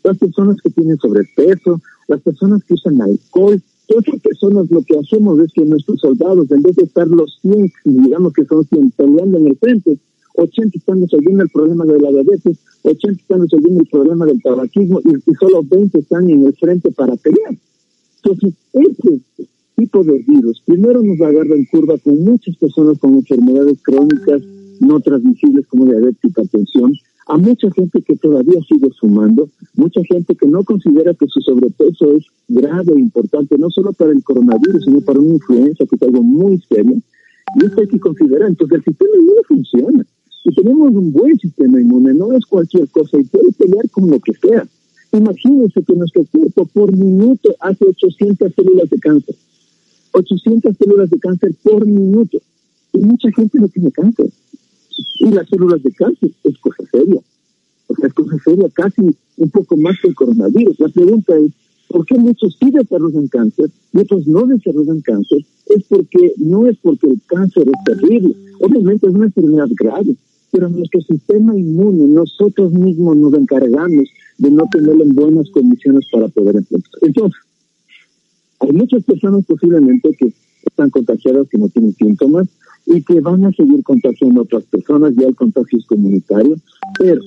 las 0.08 0.18
personas 0.18 0.56
que 0.62 0.70
tienen 0.70 0.96
sobrepeso, 0.96 1.80
las 2.08 2.20
personas 2.22 2.64
que 2.64 2.74
usan 2.74 3.00
alcohol, 3.02 3.62
todas 3.86 4.08
esas 4.08 4.20
personas 4.20 4.70
lo 4.70 4.82
que 4.82 4.98
hacemos 4.98 5.38
es 5.40 5.52
que 5.52 5.64
nuestros 5.64 6.00
soldados, 6.00 6.50
en 6.50 6.62
vez 6.62 6.76
de 6.76 6.84
estar 6.84 7.06
los 7.08 7.38
100, 7.42 7.72
digamos 7.84 8.32
que 8.32 8.44
son 8.44 8.64
100 8.64 8.90
peleando 8.92 9.38
en 9.38 9.48
el 9.48 9.56
frente, 9.58 9.98
80 10.34 10.78
están 10.78 11.00
resolviendo 11.00 11.42
el 11.42 11.50
problema 11.50 11.84
de 11.84 12.00
la 12.00 12.10
diabetes, 12.10 12.58
80 12.82 13.20
están 13.20 13.40
resolviendo 13.42 13.80
el 13.80 13.88
problema 13.88 14.24
del 14.24 14.40
tabaquismo 14.40 15.00
y, 15.00 15.34
solo 15.34 15.62
20 15.64 15.98
están 15.98 16.30
en 16.30 16.46
el 16.46 16.54
frente 16.54 16.90
para 16.92 17.16
pelear. 17.16 17.56
Entonces, 18.22 18.54
este 18.72 19.20
tipo 19.76 20.02
de 20.04 20.24
virus 20.26 20.62
primero 20.64 21.02
nos 21.02 21.20
agarra 21.20 21.54
en 21.54 21.64
curva 21.66 21.98
con 21.98 22.18
muchas 22.24 22.56
personas 22.56 22.98
con 22.98 23.14
enfermedades 23.14 23.78
crónicas 23.82 24.42
no 24.80 25.00
transmisibles 25.00 25.66
como 25.66 25.86
diabetes 25.86 26.18
y 26.22 26.28
hipertensión, 26.28 26.92
a 27.28 27.36
mucha 27.36 27.70
gente 27.72 28.00
que 28.00 28.16
todavía 28.16 28.58
sigue 28.66 28.88
fumando, 28.98 29.50
mucha 29.74 30.00
gente 30.04 30.34
que 30.34 30.46
no 30.46 30.64
considera 30.64 31.12
que 31.12 31.26
su 31.26 31.42
sobrepeso 31.42 32.16
es 32.16 32.24
grave 32.48 32.94
e 32.96 33.00
importante, 33.00 33.58
no 33.58 33.68
solo 33.68 33.92
para 33.92 34.12
el 34.12 34.24
coronavirus, 34.24 34.84
sino 34.84 35.02
para 35.02 35.20
una 35.20 35.34
influenza, 35.34 35.84
que 35.84 35.96
es 35.96 36.02
algo 36.02 36.22
muy 36.22 36.58
serio. 36.70 36.96
Y 37.60 37.64
esto 37.66 37.80
hay 37.82 37.86
que 37.86 38.00
considerar. 38.00 38.48
Entonces, 38.48 38.78
el 38.78 38.84
sistema 38.84 39.10
inmune 39.14 39.42
funciona. 39.46 40.06
Y 40.44 40.54
tenemos 40.54 40.90
un 40.94 41.12
buen 41.12 41.38
sistema 41.38 41.78
inmune, 41.78 42.14
no 42.14 42.32
es 42.32 42.46
cualquier 42.46 42.88
cosa, 42.88 43.18
y 43.18 43.24
puede 43.24 43.52
pelear 43.58 43.90
con 43.90 44.10
lo 44.10 44.18
que 44.20 44.32
sea. 44.32 44.66
Imagínense 45.12 45.82
que 45.82 45.94
nuestro 45.94 46.24
cuerpo 46.32 46.64
por 46.72 46.96
minuto 46.96 47.54
hace 47.60 47.84
800 47.84 48.54
células 48.54 48.88
de 48.88 48.98
cáncer. 49.00 49.34
800 50.12 50.74
células 50.78 51.10
de 51.10 51.18
cáncer 51.18 51.54
por 51.62 51.86
minuto. 51.86 52.38
Y 52.94 53.00
mucha 53.00 53.30
gente 53.32 53.58
no 53.60 53.68
tiene 53.68 53.92
cáncer 53.92 54.30
y 55.18 55.30
las 55.30 55.48
células 55.48 55.82
de 55.82 55.92
cáncer 55.92 56.30
seria. 56.98 57.20
O 57.86 57.94
sea, 57.94 58.06
es 58.08 58.14
cosa 58.14 58.36
seria 58.44 58.68
casi 58.74 59.02
un 59.36 59.50
poco 59.50 59.76
más 59.76 59.96
que 60.00 60.08
el 60.08 60.14
coronavirus. 60.14 60.78
La 60.78 60.88
pregunta 60.88 61.36
es, 61.36 61.52
¿por 61.88 62.04
qué 62.06 62.18
muchos 62.18 62.56
sí 62.60 62.70
desarrollan 62.70 63.28
cáncer 63.28 63.70
y 63.92 63.98
otros 63.98 64.26
no 64.26 64.46
desarrollan 64.46 65.00
cáncer? 65.00 65.38
Es 65.66 65.84
porque 65.88 66.34
no 66.36 66.66
es 66.66 66.76
porque 66.82 67.06
el 67.06 67.20
cáncer 67.26 67.68
es 67.68 67.84
terrible. 67.84 68.34
Obviamente 68.60 69.06
es 69.06 69.14
una 69.14 69.26
enfermedad 69.26 69.68
grave, 69.78 70.16
pero 70.50 70.68
nuestro 70.68 71.00
sistema 71.02 71.56
inmune, 71.56 72.08
nosotros 72.08 72.72
mismos 72.72 73.16
nos 73.16 73.34
encargamos 73.34 74.08
de 74.38 74.50
no 74.50 74.66
tenerlo 74.70 75.04
en 75.04 75.14
buenas 75.14 75.50
condiciones 75.50 76.06
para 76.12 76.28
poder 76.28 76.56
enfrentar. 76.56 76.92
Entonces, 77.02 77.40
hay 78.60 78.72
muchas 78.72 79.04
personas 79.04 79.44
posiblemente 79.46 80.10
que 80.18 80.32
están 80.64 80.90
contagiadas 80.90 81.48
que 81.48 81.58
no 81.58 81.68
tienen 81.68 81.94
síntomas, 81.94 82.48
y 82.88 83.02
que 83.02 83.20
van 83.20 83.44
a 83.44 83.52
seguir 83.52 83.82
contagiando 83.82 84.40
a 84.40 84.44
otras 84.44 84.64
personas, 84.64 85.14
ya 85.14 85.26
el 85.26 85.36
contagio 85.36 85.78
es 85.78 85.86
comunitario, 85.86 86.56
pero 86.98 87.20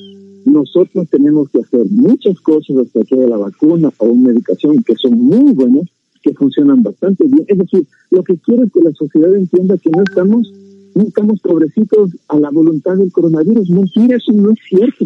nosotros 0.46 1.08
tenemos 1.10 1.50
que 1.50 1.60
hacer 1.60 1.86
muchas 1.92 2.40
cosas 2.42 2.78
hasta 2.78 3.02
que 3.02 3.16
la 3.16 3.38
vacuna 3.38 3.92
o 3.98 4.16
medicación 4.16 4.82
que 4.84 4.96
son 4.96 5.20
muy 5.20 5.54
buenas, 5.54 5.84
que 6.24 6.34
funcionan 6.34 6.82
bastante 6.82 7.26
bien. 7.26 7.46
Es 7.48 7.58
decir, 7.60 7.86
lo 8.10 8.24
que 8.24 8.38
quiero 8.38 8.64
es 8.64 8.72
que 8.72 8.82
la 8.82 8.92
sociedad 8.92 9.34
entienda 9.36 9.78
que 9.78 9.92
no 9.92 10.02
estamos, 10.02 10.52
no 10.96 11.04
estamos 11.04 11.40
pobrecitos 11.42 12.12
a 12.28 12.40
la 12.40 12.50
voluntad 12.50 12.96
del 12.96 13.12
coronavirus. 13.12 13.70
Mentira, 13.70 14.18
eso 14.18 14.32
no 14.34 14.52
es 14.52 14.60
cierto. 14.68 15.06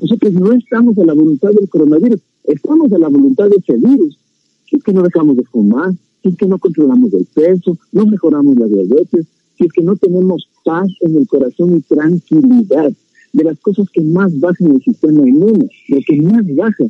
Nosotros 0.00 0.32
no 0.34 0.52
estamos 0.52 0.98
a 0.98 1.04
la 1.04 1.14
voluntad 1.14 1.50
del 1.50 1.68
coronavirus, 1.68 2.20
estamos 2.44 2.92
a 2.92 2.98
la 2.98 3.08
voluntad 3.08 3.48
de 3.48 3.56
ese 3.56 3.76
virus. 3.78 4.18
Si 4.68 4.76
es 4.76 4.82
que 4.82 4.92
no 4.92 5.02
dejamos 5.02 5.36
de 5.36 5.44
fumar, 5.44 5.92
si 6.22 6.28
es 6.28 6.36
que 6.36 6.46
no 6.46 6.58
controlamos 6.58 7.12
el 7.14 7.26
peso, 7.26 7.78
no 7.92 8.06
mejoramos 8.06 8.56
la 8.56 8.66
diabetes, 8.66 9.26
si 9.56 9.66
es 9.66 9.72
que 9.72 9.82
no 9.82 9.96
tenemos 9.96 10.48
paz 10.64 10.88
en 11.00 11.16
el 11.16 11.26
corazón 11.26 11.76
y 11.76 11.80
tranquilidad, 11.82 12.92
de 13.34 13.44
las 13.44 13.58
cosas 13.60 13.88
que 13.92 14.00
más 14.00 14.38
bajan 14.38 14.70
el 14.70 14.82
sistema 14.82 15.28
inmune, 15.28 15.68
lo 15.88 15.98
que 16.06 16.22
más 16.22 16.44
baja 16.54 16.84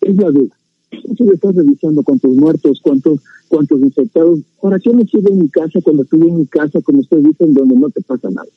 es 0.00 0.16
la 0.16 0.30
duda. 0.30 0.54
Entonces 0.90 1.34
estás 1.34 1.54
revisando 1.56 2.02
cuántos 2.02 2.34
muertos, 2.36 2.80
cuántos, 2.82 3.20
cuántos 3.48 3.80
infectados. 3.80 4.40
¿Para 4.62 4.78
qué 4.78 4.92
me 4.92 5.04
sirve 5.04 5.30
en 5.30 5.40
mi 5.40 5.48
casa 5.48 5.80
cuando 5.82 6.04
estoy 6.04 6.22
en 6.22 6.38
mi 6.38 6.46
casa, 6.46 6.80
como 6.82 7.00
ustedes 7.00 7.24
dicen, 7.24 7.52
donde 7.52 7.74
no 7.74 7.90
te 7.90 8.00
pasa 8.02 8.30
nada? 8.30 8.48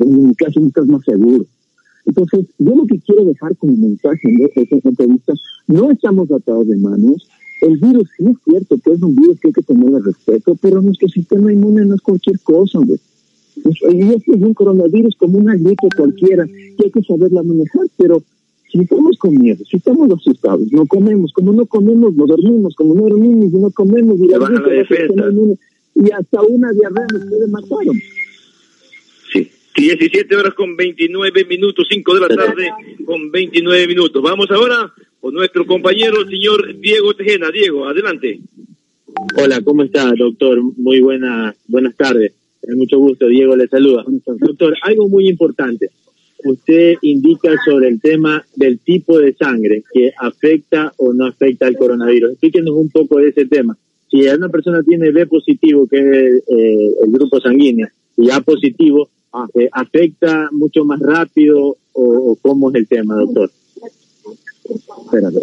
En 0.00 0.28
mi 0.28 0.34
casa 0.34 0.60
no 0.60 0.66
estás 0.66 0.86
más 0.86 1.04
seguro. 1.04 1.46
Entonces, 2.04 2.46
yo 2.58 2.74
lo 2.74 2.86
que 2.86 2.98
quiero 2.98 3.24
dejar 3.24 3.56
como 3.56 3.76
mensaje 3.76 4.28
en 4.28 4.50
esta 4.54 4.88
entrevista, 4.88 5.34
no 5.68 5.92
estamos 5.92 6.30
atados 6.32 6.66
de 6.66 6.76
manos, 6.76 7.28
el 7.62 7.78
virus 7.78 8.08
sí 8.16 8.24
es 8.26 8.36
cierto 8.44 8.76
que 8.78 8.92
es 8.92 9.02
un 9.02 9.14
virus 9.14 9.40
que 9.40 9.48
hay 9.48 9.52
que 9.54 9.62
tenerle 9.62 10.00
respeto, 10.00 10.56
pero 10.60 10.82
nuestro 10.82 11.08
sistema 11.08 11.52
inmune 11.52 11.84
no 11.84 11.94
es 11.94 12.00
cualquier 12.00 12.38
cosa, 12.40 12.78
güey. 12.78 12.98
Y 13.54 14.00
este 14.14 14.34
es 14.34 14.42
un 14.42 14.54
coronavirus 14.54 15.14
como 15.16 15.38
una 15.38 15.54
gripe 15.54 15.88
cualquiera 15.96 16.44
que 16.46 16.84
hay 16.84 16.90
que 16.90 17.02
saberla 17.02 17.42
manejar, 17.42 17.86
pero 17.96 18.22
si 18.70 18.80
estamos 18.80 19.16
con 19.18 19.34
miedo, 19.36 19.64
si 19.64 19.76
estamos 19.76 20.10
asustados, 20.10 20.72
no 20.72 20.86
comemos, 20.86 21.32
como 21.32 21.52
no 21.52 21.64
comemos, 21.66 22.14
no 22.16 22.26
dormimos, 22.26 22.74
como 22.74 22.94
no 22.94 23.02
dormimos 23.02 23.52
y 23.52 23.56
no 23.56 23.70
comemos, 23.70 24.18
y, 24.18 24.28
la 24.28 24.38
la 24.38 24.48
y 25.94 26.10
hasta 26.10 26.42
una 26.42 26.72
diarrea 26.72 27.06
nos 27.12 27.26
puede 27.26 27.46
matar. 27.48 27.78
Sí. 29.74 29.82
17 29.82 30.36
horas 30.36 30.54
con 30.54 30.76
29 30.76 31.44
minutos, 31.44 31.86
5 31.90 32.14
de 32.14 32.20
la 32.20 32.28
tarde 32.28 32.70
con 33.04 33.30
29 33.30 33.86
minutos. 33.86 34.22
Vamos 34.22 34.50
ahora 34.50 34.92
con 35.20 35.34
nuestro 35.34 35.66
compañero, 35.66 36.20
el 36.20 36.28
señor 36.28 36.78
Diego 36.78 37.14
Tejena. 37.14 37.50
Diego, 37.50 37.86
adelante. 37.86 38.40
Hola, 39.36 39.60
¿cómo 39.62 39.82
está, 39.82 40.12
doctor? 40.16 40.60
Muy 40.76 41.00
buena, 41.00 41.54
buenas 41.68 41.96
tardes. 41.96 42.32
Mucho 42.68 42.98
gusto, 42.98 43.26
Diego 43.26 43.56
le 43.56 43.66
saluda. 43.68 44.04
Doctor, 44.06 44.74
algo 44.82 45.08
muy 45.08 45.28
importante. 45.28 45.90
Usted 46.44 46.94
indica 47.02 47.50
sobre 47.64 47.88
el 47.88 48.00
tema 48.00 48.44
del 48.56 48.78
tipo 48.78 49.18
de 49.18 49.32
sangre 49.34 49.82
que 49.92 50.12
afecta 50.18 50.92
o 50.96 51.12
no 51.12 51.26
afecta 51.26 51.66
al 51.66 51.76
coronavirus. 51.76 52.32
Explíquenos 52.32 52.74
un 52.74 52.90
poco 52.90 53.18
de 53.18 53.28
ese 53.28 53.46
tema. 53.46 53.76
Si 54.10 54.26
una 54.26 54.48
persona 54.48 54.82
tiene 54.82 55.10
B 55.10 55.26
positivo, 55.26 55.86
que 55.86 55.98
es 55.98 56.42
eh, 56.48 56.90
el 57.04 57.12
grupo 57.12 57.40
sanguíneo, 57.40 57.88
y 58.16 58.30
A 58.30 58.40
positivo, 58.40 59.08
¿afecta 59.72 60.48
mucho 60.52 60.84
más 60.84 61.00
rápido 61.00 61.76
o, 61.92 62.36
cómo 62.40 62.70
es 62.70 62.76
el 62.76 62.88
tema, 62.88 63.16
doctor? 63.16 63.50
Espérate, 65.04 65.40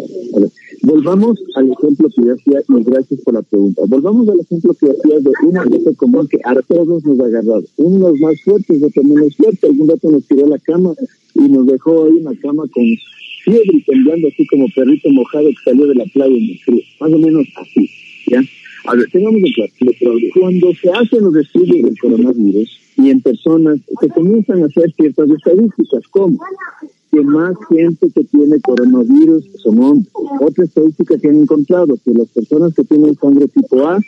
Volvamos 0.82 1.38
al 1.56 1.70
ejemplo 1.70 2.08
que 2.08 2.22
yo 2.22 2.34
hacía, 2.34 2.60
y 2.66 2.84
gracias 2.84 3.20
por 3.20 3.34
la 3.34 3.42
pregunta. 3.42 3.82
Volvamos 3.86 4.28
al 4.28 4.40
ejemplo 4.40 4.74
que 4.74 4.86
hacía 4.86 5.20
de 5.20 5.30
una 5.46 5.64
gripe 5.64 5.94
común 5.94 6.26
que 6.26 6.38
a 6.42 6.54
todos 6.62 7.04
nos 7.04 7.20
ha 7.20 7.26
agarrado. 7.26 7.62
Unos 7.76 8.18
más 8.18 8.40
fuertes, 8.42 8.82
otros 8.82 9.04
menos 9.04 9.36
fuertes. 9.36 9.64
Algún 9.64 9.88
rato 9.88 10.10
nos 10.10 10.26
tiró 10.26 10.46
la 10.46 10.58
cama 10.58 10.94
y 11.34 11.40
nos 11.40 11.66
dejó 11.66 12.06
ahí 12.06 12.12
una 12.12 12.34
cama 12.40 12.64
con 12.72 12.84
fiebre 13.44 13.70
y 13.74 13.82
temblando 13.82 14.28
así 14.28 14.46
como 14.46 14.66
perrito 14.74 15.10
mojado 15.10 15.48
que 15.48 15.70
salió 15.70 15.86
de 15.86 15.94
la 15.94 16.04
playa 16.06 16.34
en 16.34 16.50
el 16.50 16.58
frío. 16.60 16.82
Más 17.00 17.12
o 17.12 17.18
menos 17.18 17.46
así, 17.56 17.90
¿ya? 18.30 18.42
A 18.86 18.94
ver, 18.94 19.06
tengamos 19.10 19.40
en 19.42 19.92
claro, 19.98 20.16
cuando 20.34 20.74
se 20.74 20.90
hacen 20.90 21.24
los 21.24 21.36
estudios 21.36 21.84
del 21.84 21.98
coronavirus 21.98 22.80
y 23.00 23.10
en 23.10 23.20
personas, 23.20 23.78
se 24.00 24.08
comienzan 24.08 24.62
a 24.62 24.66
hacer 24.66 24.92
ciertas 24.92 25.30
estadísticas, 25.30 26.06
como 26.10 26.38
que 27.10 27.20
más 27.22 27.56
gente 27.68 28.08
que 28.14 28.24
tiene 28.24 28.60
coronavirus 28.60 29.44
son 29.62 29.82
hombres. 29.82 30.12
Otra 30.40 30.64
estadística 30.64 31.18
que 31.18 31.28
han 31.28 31.36
encontrado 31.36 31.96
que 32.04 32.12
las 32.12 32.28
personas 32.28 32.74
que 32.74 32.84
tienen 32.84 33.14
sangre 33.16 33.48
tipo 33.48 33.84
A 33.84 33.98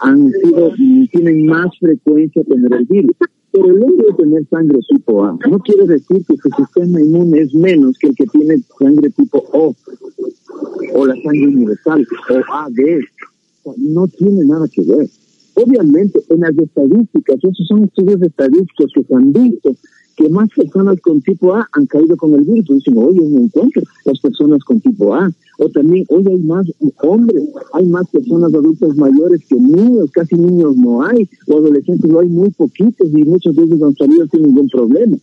han 0.00 0.32
sido, 0.32 0.72
tienen 1.12 1.46
más 1.46 1.68
frecuencia 1.78 2.42
tener 2.44 2.72
el 2.72 2.84
virus. 2.86 3.16
Pero 3.52 3.66
el 3.66 3.82
hecho 3.82 4.02
de 4.08 4.12
tener 4.24 4.46
sangre 4.48 4.78
tipo 4.88 5.24
A 5.24 5.38
no 5.48 5.58
quiere 5.60 5.86
decir 5.86 6.24
que 6.26 6.36
su 6.36 6.50
sistema 6.56 7.00
inmune 7.00 7.40
es 7.40 7.54
menos 7.54 7.96
que 7.98 8.08
el 8.08 8.14
que 8.14 8.26
tiene 8.26 8.60
sangre 8.78 9.10
tipo 9.10 9.44
O 9.52 9.74
o 10.94 11.06
la 11.06 11.14
sangre 11.22 11.46
universal 11.46 12.06
o 12.30 12.54
AB 12.54 13.00
no 13.76 14.08
tiene 14.08 14.44
nada 14.44 14.66
que 14.68 14.82
ver. 14.82 15.08
Obviamente, 15.62 16.20
en 16.28 16.40
las 16.40 16.56
estadísticas, 16.56 17.36
esos 17.42 17.66
son 17.66 17.84
estudios 17.84 18.22
estadísticos 18.22 18.92
que 18.94 19.02
se 19.02 19.14
han 19.14 19.32
visto 19.32 19.74
que 20.18 20.28
más 20.28 20.48
personas 20.50 21.00
con 21.00 21.20
tipo 21.22 21.54
A 21.54 21.66
han 21.72 21.86
caído 21.86 22.16
con 22.16 22.34
el 22.34 22.42
virus. 22.42 22.68
Dicen, 22.68 22.98
oye, 22.98 23.20
no 23.20 23.42
encuentro 23.42 23.82
las 24.04 24.18
personas 24.20 24.62
con 24.64 24.80
tipo 24.80 25.14
A. 25.14 25.30
O 25.58 25.68
también, 25.70 26.04
oye, 26.10 26.30
hay 26.30 26.40
más 26.40 26.66
hombres, 27.02 27.42
hay 27.72 27.86
más 27.86 28.08
personas 28.10 28.52
adultas 28.52 28.96
mayores 28.96 29.40
que 29.48 29.56
niños, 29.56 30.10
casi 30.12 30.36
niños 30.36 30.76
no 30.76 31.02
hay, 31.02 31.28
o 31.48 31.58
adolescentes 31.58 32.10
no 32.10 32.20
hay 32.20 32.28
muy 32.28 32.50
poquitos 32.50 33.08
y 33.12 33.24
muchos 33.24 33.54
de 33.56 33.62
ellos 33.62 33.82
han 33.82 33.94
salido 33.94 34.26
sin 34.28 34.42
ningún 34.42 34.68
problema. 34.68 35.16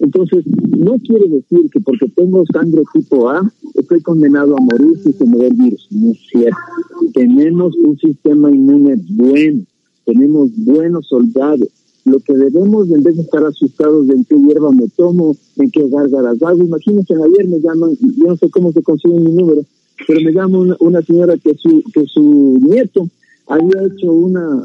Entonces, 0.00 0.44
no 0.78 0.96
quiere 0.98 1.28
decir 1.28 1.70
que 1.70 1.80
porque 1.80 2.08
tengo 2.16 2.44
sangre 2.52 2.82
tipo 2.92 3.28
A, 3.28 3.52
estoy 3.74 4.00
condenado 4.00 4.56
a 4.56 4.60
morir 4.60 4.98
si 5.02 5.12
se 5.12 5.24
me 5.26 5.38
da 5.38 5.46
el 5.46 5.54
virus. 5.54 5.88
No 5.90 6.12
es 6.12 6.18
cierto. 6.30 6.56
Tenemos 7.12 7.76
un 7.76 7.98
sistema 7.98 8.50
inmune 8.50 8.96
bueno, 9.10 9.62
tenemos 10.10 10.50
buenos 10.56 11.06
soldados. 11.06 11.68
Lo 12.04 12.18
que 12.20 12.34
debemos, 12.34 12.90
en 12.90 13.02
vez 13.02 13.16
de 13.16 13.22
estar 13.22 13.44
asustados 13.44 14.06
de 14.08 14.14
en 14.14 14.24
qué 14.24 14.34
hierba 14.36 14.72
me 14.72 14.88
tomo, 14.96 15.36
en 15.56 15.70
qué 15.70 15.86
gárgaras 15.88 16.42
hago, 16.42 16.62
imagínense, 16.62 17.14
ayer 17.14 17.46
me 17.46 17.60
llaman, 17.60 17.90
yo 18.00 18.26
no 18.26 18.36
sé 18.36 18.50
cómo 18.50 18.72
se 18.72 18.82
consigue 18.82 19.20
mi 19.20 19.32
número, 19.32 19.62
pero 20.06 20.20
me 20.20 20.32
llama 20.32 20.76
una, 20.80 21.02
señora 21.02 21.36
que 21.36 21.54
su, 21.56 21.82
que 21.92 22.06
su 22.06 22.58
nieto 22.62 23.06
había 23.46 23.86
hecho 23.86 24.10
una, 24.10 24.64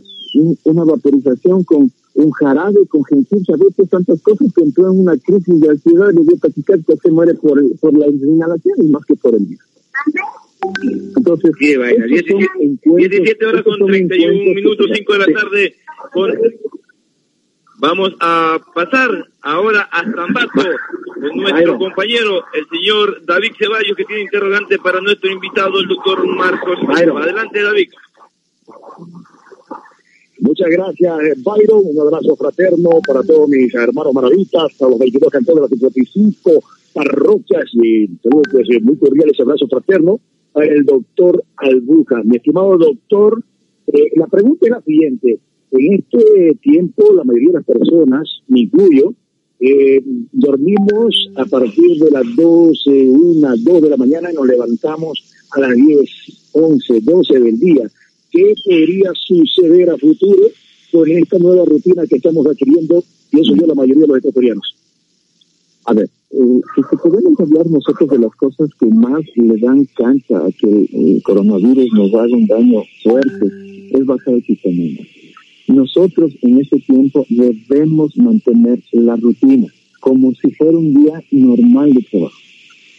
una 0.63 0.84
vaporización 0.86 1.63
con 1.65 1.91
un 2.15 2.31
jarabe 2.31 2.86
con 2.88 3.03
había 3.03 3.67
hecho 3.69 3.86
tantas 3.88 4.21
cosas 4.21 4.47
que 4.55 4.63
entró 4.63 4.89
en 4.89 5.01
una 5.01 5.17
crisis 5.17 5.60
de 5.60 5.69
ansiedad 5.69 6.12
y 6.13 6.25
dio 6.25 6.38
que 6.39 6.95
se 7.03 7.12
muere 7.12 7.34
por, 7.34 7.62
por 7.79 7.93
la 7.97 8.08
inhalación 8.08 8.75
y 8.79 8.88
más 8.88 9.03
que 9.05 9.15
por 9.15 9.36
el 9.36 9.45
virus. 9.45 9.65
Entonces, 11.17 11.51
17, 11.58 13.45
horas 13.45 13.63
con 13.63 13.86
31 13.86 14.56
minutos, 14.56 14.88
5 14.93 15.13
de 15.13 15.19
la 15.19 15.25
tarde. 15.25 15.75
Vamos 17.78 18.15
a 18.21 18.58
pasar 18.73 19.10
ahora 19.41 19.89
a 19.91 20.04
Zambato 20.04 20.63
con 21.19 21.38
nuestro 21.38 21.78
compañero, 21.78 22.43
el 22.54 22.65
señor 22.69 23.25
David 23.25 23.51
Ceballos, 23.60 23.97
que 23.97 24.06
tiene 24.06 24.23
interrogante 24.23 24.78
para 24.78 25.01
nuestro 25.01 25.30
invitado, 25.30 25.80
el 25.80 25.88
doctor 25.88 26.25
Marcos. 26.25 26.80
Adelante, 26.89 27.62
David. 27.62 27.89
Muchas 30.39 30.69
gracias, 30.69 31.19
eh, 31.21 31.34
Byron. 31.38 31.82
Un 31.86 31.99
abrazo 31.99 32.36
fraterno 32.36 32.89
para 33.06 33.23
todos 33.23 33.49
mis 33.49 33.73
hermanos 33.73 34.13
maravitas, 34.13 34.82
a 34.82 34.88
los 34.88 34.99
22 34.99 35.30
cantores 35.30 35.56
de 35.56 35.62
las 35.62 35.69
55 35.69 36.63
parroquias 36.93 37.65
y 37.73 38.08
saludos 38.23 38.47
pues, 38.51 38.67
muy 38.82 38.97
cordiales, 38.97 39.39
abrazo 39.39 39.67
fraterno 39.67 40.19
el 40.63 40.85
doctor 40.85 41.43
Albuja. 41.57 42.21
Mi 42.23 42.37
estimado 42.37 42.77
doctor, 42.77 43.43
eh, 43.87 44.11
la 44.15 44.27
pregunta 44.27 44.65
es 44.65 44.71
la 44.71 44.81
siguiente. 44.81 45.39
En 45.71 45.93
este 45.93 46.55
tiempo, 46.61 47.13
la 47.13 47.23
mayoría 47.23 47.49
de 47.49 47.55
las 47.55 47.65
personas, 47.65 48.41
me 48.47 48.61
incluyo, 48.61 49.13
eh, 49.59 50.01
dormimos 50.31 51.29
a 51.35 51.45
partir 51.45 51.97
de 51.99 52.11
las 52.11 52.23
12, 52.35 52.89
1, 52.89 53.55
2 53.57 53.81
de 53.81 53.89
la 53.89 53.97
mañana 53.97 54.31
y 54.31 54.35
nos 54.35 54.47
levantamos 54.47 55.23
a 55.51 55.59
las 55.61 55.75
10, 55.75 56.09
11, 56.53 57.01
12 57.01 57.39
del 57.39 57.59
día. 57.59 57.89
¿Qué 58.31 58.53
podría 58.63 59.11
suceder 59.13 59.89
a 59.89 59.97
futuro 59.97 60.47
con 60.91 61.09
esta 61.09 61.37
nueva 61.39 61.65
rutina 61.65 62.05
que 62.07 62.17
estamos 62.17 62.45
adquiriendo? 62.47 63.03
Pienso 63.29 63.55
yo 63.55 63.65
la 63.65 63.75
mayoría 63.75 64.01
de 64.01 64.07
los 64.07 64.17
ecuatorianos. 64.17 64.85
A 65.86 65.93
ver, 65.93 66.10
eh, 66.32 66.62
si 66.76 66.82
podemos 66.98 67.39
hablar 67.39 67.67
nosotros 67.67 68.10
de 68.10 68.19
las 68.19 68.36
cosas 68.36 68.69
que 68.80 68.88
más 68.88 69.21
le 69.36 69.58
dan 69.58 69.86
cancha 69.95 70.38
a 70.38 70.52
que 70.52 70.89
el 70.91 71.21
coronavirus 71.24 71.93
nos 71.93 72.13
haga 72.13 72.36
un 72.36 72.45
daño 72.48 72.82
fuerte, 73.04 73.52
es 73.91 74.06
bajar 74.06 74.34
el 74.34 74.43
sistema 74.43 74.84
Nosotros 75.67 76.34
en 76.41 76.60
este 76.60 76.80
tiempo 76.80 77.26
debemos 77.30 78.17
mantener 78.17 78.80
la 78.93 79.15
rutina 79.15 79.67
como 80.00 80.32
si 80.34 80.52
fuera 80.52 80.78
un 80.78 80.93
día 80.93 81.21
normal 81.32 81.93
de 81.93 82.02
trabajo. 82.02 82.36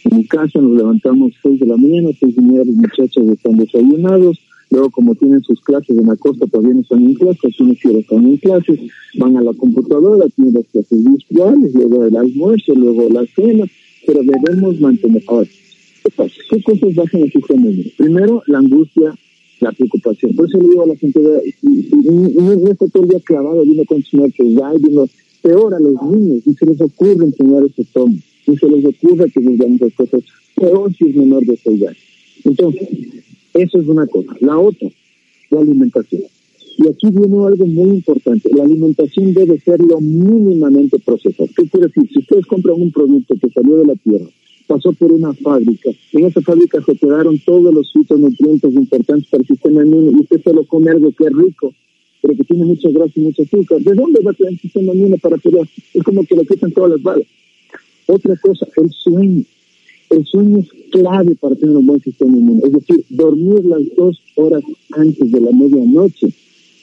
En 0.05 0.17
mi 0.17 0.25
casa 0.25 0.59
nos 0.59 0.77
levantamos 0.77 1.33
seis 1.41 1.59
de 1.59 1.65
la 1.65 1.77
mañana, 1.77 2.09
seis 2.19 2.35
y 2.37 2.41
media 2.41 2.65
los 2.65 2.75
muchachos 2.75 3.29
están 3.29 3.57
desayunados, 3.57 4.39
Luego, 4.69 4.89
como 4.89 5.15
tienen 5.15 5.41
sus 5.43 5.61
clases 5.61 5.97
en 5.97 6.07
la 6.07 6.15
costa, 6.17 6.45
todavía 6.47 6.73
no 6.73 6.81
están 6.81 7.01
en 7.01 7.13
clases, 7.13 7.59
unos 7.59 7.77
que 7.79 7.99
están 7.99 8.25
en 8.25 8.37
clases, 8.37 8.79
van 9.17 9.37
a 9.37 9.41
la 9.41 9.53
computadora, 9.53 10.27
tienen 10.35 10.55
las 10.55 10.65
clases 10.67 11.03
virtuales, 11.03 11.73
luego 11.73 12.05
el 12.05 12.17
almuerzo, 12.17 12.75
luego 12.75 13.09
la 13.09 13.25
cena, 13.35 13.65
pero 14.05 14.21
debemos 14.23 14.79
mantener. 14.81 15.23
Ahora, 15.27 15.47
¿qué 16.03 16.11
pasa? 16.15 16.33
¿Qué 16.49 16.63
cosas 16.63 16.95
bajan 16.95 17.21
el 17.21 17.31
sistema 17.31 17.67
Primero, 17.97 18.43
la 18.47 18.57
angustia, 18.57 19.13
la 19.61 19.71
preocupación. 19.71 20.35
Por 20.35 20.47
eso 20.47 20.57
le 20.59 20.69
digo 20.69 20.83
a 20.83 20.87
la 20.87 20.95
gente, 20.95 21.19
no 21.63 22.71
está 22.71 22.87
todo 22.89 23.03
el 23.03 23.09
día 23.09 23.19
clavado 23.21 23.63
viendo 23.63 23.85
consumir 23.85 24.33
que 24.33 24.53
ya 24.53 24.73
viendo 24.73 25.07
peor 25.41 25.73
a 25.73 25.79
los 25.79 26.01
niños, 26.11 26.43
ni 26.45 26.53
se 26.53 26.65
les 26.65 26.81
ocurre 26.81 27.25
enseñar 27.25 27.63
ese 27.63 27.85
tono, 27.93 28.15
ni 28.45 28.57
se 28.57 28.67
les 28.69 28.85
ocurre 28.85 29.31
que 29.31 29.39
digan 29.39 29.75
esas 29.75 29.93
cosas, 29.93 30.21
peor 30.55 30.93
si 30.93 31.09
es 31.09 31.15
menor 31.15 31.45
de 31.45 31.53
esa 31.53 31.71
edad. 31.71 31.93
Entonces, 32.43 32.87
eso 33.57 33.79
es 33.79 33.87
una 33.87 34.07
cosa. 34.07 34.35
La 34.39 34.57
otra, 34.57 34.89
la 35.49 35.59
alimentación. 35.61 36.23
Y 36.77 36.87
aquí 36.87 37.09
viene 37.09 37.43
algo 37.43 37.65
muy 37.65 37.97
importante. 37.97 38.49
La 38.55 38.63
alimentación 38.63 39.33
debe 39.33 39.59
ser 39.59 39.79
lo 39.79 39.99
mínimamente 39.99 40.99
procesada. 40.99 41.49
¿Qué 41.55 41.67
quiere 41.67 41.87
decir? 41.87 42.07
Si 42.13 42.19
ustedes 42.19 42.45
compran 42.45 42.79
un 42.79 42.91
producto 42.91 43.35
que 43.41 43.49
salió 43.49 43.77
de 43.77 43.87
la 43.87 43.95
tierra, 43.95 44.27
pasó 44.67 44.93
por 44.93 45.11
una 45.11 45.33
fábrica, 45.33 45.89
en 46.13 46.25
esa 46.25 46.41
fábrica 46.41 46.79
se 46.85 46.95
quedaron 46.97 47.39
todos 47.39 47.73
los 47.73 47.91
fitonutrientes 47.91 48.73
importantes 48.73 49.27
para 49.29 49.41
el 49.41 49.47
sistema 49.47 49.83
inmune 49.83 50.11
y 50.11 50.21
usted 50.21 50.41
solo 50.43 50.65
come 50.65 50.91
algo 50.91 51.11
que 51.13 51.23
es 51.23 51.33
rico, 51.33 51.73
pero 52.21 52.35
que 52.35 52.43
tiene 52.43 52.65
mucha 52.65 52.89
grasa 52.89 53.13
y 53.15 53.21
mucho 53.21 53.41
azúcar. 53.41 53.79
¿De 53.79 53.95
dónde 53.95 54.19
va 54.21 54.31
a 54.31 54.33
tener 54.33 54.53
el 54.53 54.59
sistema 54.59 54.93
inmune 54.93 55.17
para 55.17 55.37
poder? 55.37 55.67
Es 55.93 56.03
como 56.03 56.23
que 56.25 56.35
le 56.35 56.45
quitan 56.45 56.71
todas 56.73 56.91
las 56.91 57.01
balas. 57.01 57.25
Otra 58.05 58.35
cosa, 58.37 58.67
el 58.75 58.91
sueño. 58.91 59.43
El 60.09 60.25
sueño 60.25 60.63
clave 60.91 61.35
para 61.35 61.55
tener 61.55 61.75
un 61.75 61.85
buen 61.85 62.01
sistema 62.01 62.37
inmune. 62.37 62.61
Es 62.65 62.71
decir, 62.71 63.05
dormir 63.09 63.65
las 63.65 63.81
dos 63.95 64.21
horas 64.35 64.63
antes 64.91 65.31
de 65.31 65.41
la 65.41 65.51
medianoche. 65.51 66.33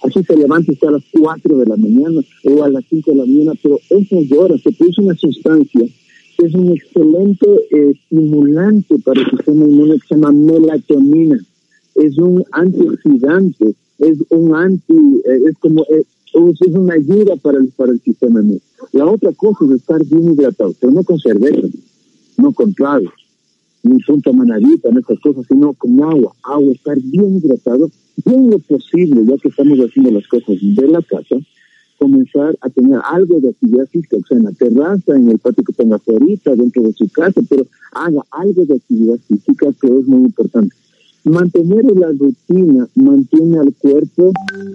Así 0.02 0.22
se 0.22 0.36
levanta 0.36 0.72
a 0.86 0.90
las 0.90 1.02
cuatro 1.18 1.56
de 1.56 1.64
la 1.64 1.76
mañana 1.76 2.20
o 2.44 2.62
a 2.62 2.68
las 2.68 2.84
cinco 2.90 3.12
de 3.12 3.16
la 3.16 3.24
mañana, 3.24 3.52
pero 3.62 3.80
esas 3.88 4.30
horas 4.32 4.60
se 4.60 4.72
produce 4.72 5.00
una 5.00 5.14
sustancia 5.14 5.86
que 6.36 6.46
es 6.46 6.54
un 6.54 6.72
excelente 6.72 7.46
eh, 7.70 7.92
estimulante 7.92 8.98
para 8.98 9.20
el 9.20 9.30
sistema 9.30 9.64
inmune 9.64 9.94
que 9.94 10.06
se 10.08 10.14
llama 10.14 10.32
melatonina. 10.32 11.38
Es 11.94 12.18
un 12.18 12.44
antioxidante, 12.52 13.74
es 13.98 14.18
un 14.30 14.54
anti, 14.54 14.94
eh, 14.94 15.40
es 15.48 15.56
como, 15.58 15.82
eh, 15.84 16.04
es 16.34 16.74
una 16.74 16.94
ayuda 16.94 17.36
para 17.36 17.58
el, 17.58 17.68
para 17.68 17.92
el 17.92 18.00
sistema 18.00 18.40
inmune. 18.40 18.60
La 18.92 19.06
otra 19.06 19.32
cosa 19.32 19.64
es 19.66 19.80
estar 19.80 20.04
bien 20.04 20.32
hidratado, 20.32 20.74
pero 20.80 20.92
no 20.92 21.04
con 21.04 21.18
cerveza, 21.18 21.68
no 22.36 22.52
con 22.52 22.74
tragos, 22.74 23.12
ni 23.82 23.98
punta 24.02 24.32
manadita, 24.32 24.88
en 24.88 24.98
estas 24.98 25.20
cosas, 25.20 25.44
sino 25.48 25.72
con 25.74 26.02
agua. 26.02 26.32
Agua, 26.42 26.72
estar 26.72 26.96
bien 27.00 27.36
hidratado, 27.36 27.90
bien 28.24 28.50
lo 28.50 28.58
posible, 28.58 29.24
ya 29.26 29.36
que 29.36 29.48
estamos 29.48 29.78
haciendo 29.78 30.10
las 30.12 30.26
cosas 30.26 30.56
de 30.60 30.88
la 30.88 31.02
casa, 31.02 31.36
comenzar 31.98 32.56
a 32.60 32.68
tener 32.70 33.00
algo 33.04 33.40
de 33.40 33.50
actividad 33.50 33.86
física, 33.86 34.16
o 34.16 34.26
sea, 34.26 34.38
en 34.38 34.44
la 34.44 34.52
terraza, 34.52 35.16
en 35.16 35.28
el 35.30 35.38
patio 35.38 35.64
que 35.64 35.72
tenga 35.72 35.96
afuera, 35.96 36.24
dentro 36.56 36.82
de 36.82 36.92
su 36.92 37.08
casa, 37.08 37.40
pero 37.48 37.66
haga 37.92 38.22
algo 38.30 38.64
de 38.64 38.74
actividad 38.74 39.18
física 39.28 39.66
que 39.80 39.86
es 39.86 40.06
muy 40.06 40.24
importante. 40.24 40.74
Mantener 41.24 41.84
la 41.96 42.08
rutina 42.12 42.86
mantiene 42.96 43.58
al 43.58 43.72
cuerpo 43.78 44.30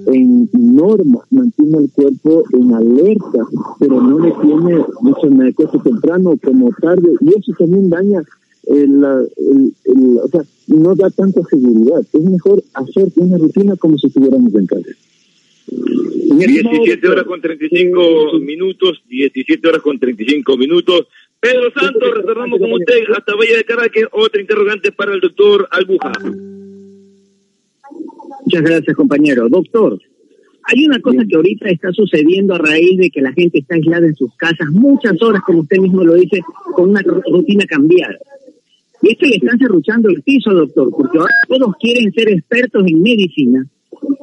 en 0.07 0.49
norma, 0.53 1.19
mantiene 1.29 1.77
al 1.77 1.89
cuerpo 1.91 2.43
en 2.53 2.73
alerta, 2.73 3.45
pero 3.79 4.01
no 4.01 4.19
le 4.19 4.31
tiene 4.41 4.83
mucho 5.01 5.29
cosa 5.55 5.83
temprano 5.83 6.33
como 6.43 6.69
tarde, 6.81 7.09
y 7.21 7.29
eso 7.29 7.53
también 7.57 7.89
daña 7.89 8.23
el, 8.65 9.03
el, 9.85 10.17
o 10.23 10.27
sea, 10.27 10.41
no 10.67 10.95
da 10.95 11.09
tanta 11.09 11.41
seguridad. 11.43 12.01
Es 12.13 12.23
mejor 12.23 12.63
hacer 12.73 13.11
una 13.15 13.37
rutina 13.37 13.75
como 13.75 13.97
si 13.97 14.07
estuviéramos 14.07 14.53
en 14.55 14.65
casa. 14.65 14.89
17 15.67 17.07
horas 17.07 17.25
con 17.25 17.41
35 17.41 18.39
minutos, 18.39 19.01
17 19.09 19.67
horas 19.67 19.81
con 19.81 19.99
35 19.99 20.57
minutos. 20.57 21.07
Pedro 21.41 21.71
Santos, 21.73 22.15
retornamos 22.15 22.59
con 22.59 22.73
usted 22.73 22.99
hasta 23.15 23.33
Valle 23.35 23.57
de 23.57 23.63
Caracas. 23.63 24.03
Otra 24.11 24.41
interrogante 24.41 24.91
para 24.91 25.13
el 25.13 25.21
doctor 25.21 25.67
Albuja. 25.71 26.11
Muchas 28.45 28.61
gracias, 28.61 28.95
compañero. 28.95 29.47
Doctor, 29.47 29.99
hay 30.63 30.85
una 30.85 30.99
cosa 30.99 31.23
que 31.27 31.35
ahorita 31.37 31.69
está 31.69 31.91
sucediendo 31.93 32.55
a 32.55 32.57
raíz 32.57 32.97
de 32.97 33.09
que 33.09 33.21
la 33.21 33.31
gente 33.31 33.59
está 33.59 33.75
aislada 33.75 34.05
en 34.05 34.15
sus 34.15 34.35
casas 34.35 34.67
muchas 34.71 35.21
horas, 35.21 35.41
como 35.45 35.61
usted 35.61 35.77
mismo 35.77 36.03
lo 36.03 36.15
dice, 36.15 36.41
con 36.75 36.89
una 36.89 37.01
rutina 37.01 37.65
cambiada. 37.65 38.17
Y 39.01 39.11
esto 39.11 39.25
le 39.25 39.37
están 39.37 39.57
cerruchando 39.57 40.09
el 40.09 40.21
piso, 40.21 40.53
doctor, 40.53 40.89
porque 40.91 41.19
ahora 41.19 41.33
todos 41.47 41.73
quieren 41.79 42.11
ser 42.11 42.29
expertos 42.29 42.83
en 42.85 43.01
medicina 43.01 43.65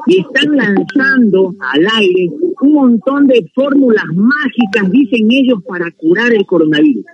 y 0.07 0.21
están 0.21 0.57
lanzando 0.57 1.55
al 1.59 1.87
aire 1.99 2.31
un 2.61 2.73
montón 2.73 3.27
de 3.27 3.51
fórmulas 3.55 4.07
mágicas, 4.15 4.91
dicen 4.91 5.29
ellos, 5.31 5.63
para 5.67 5.91
curar 5.91 6.33
el 6.33 6.47
coronavirus. 6.47 7.05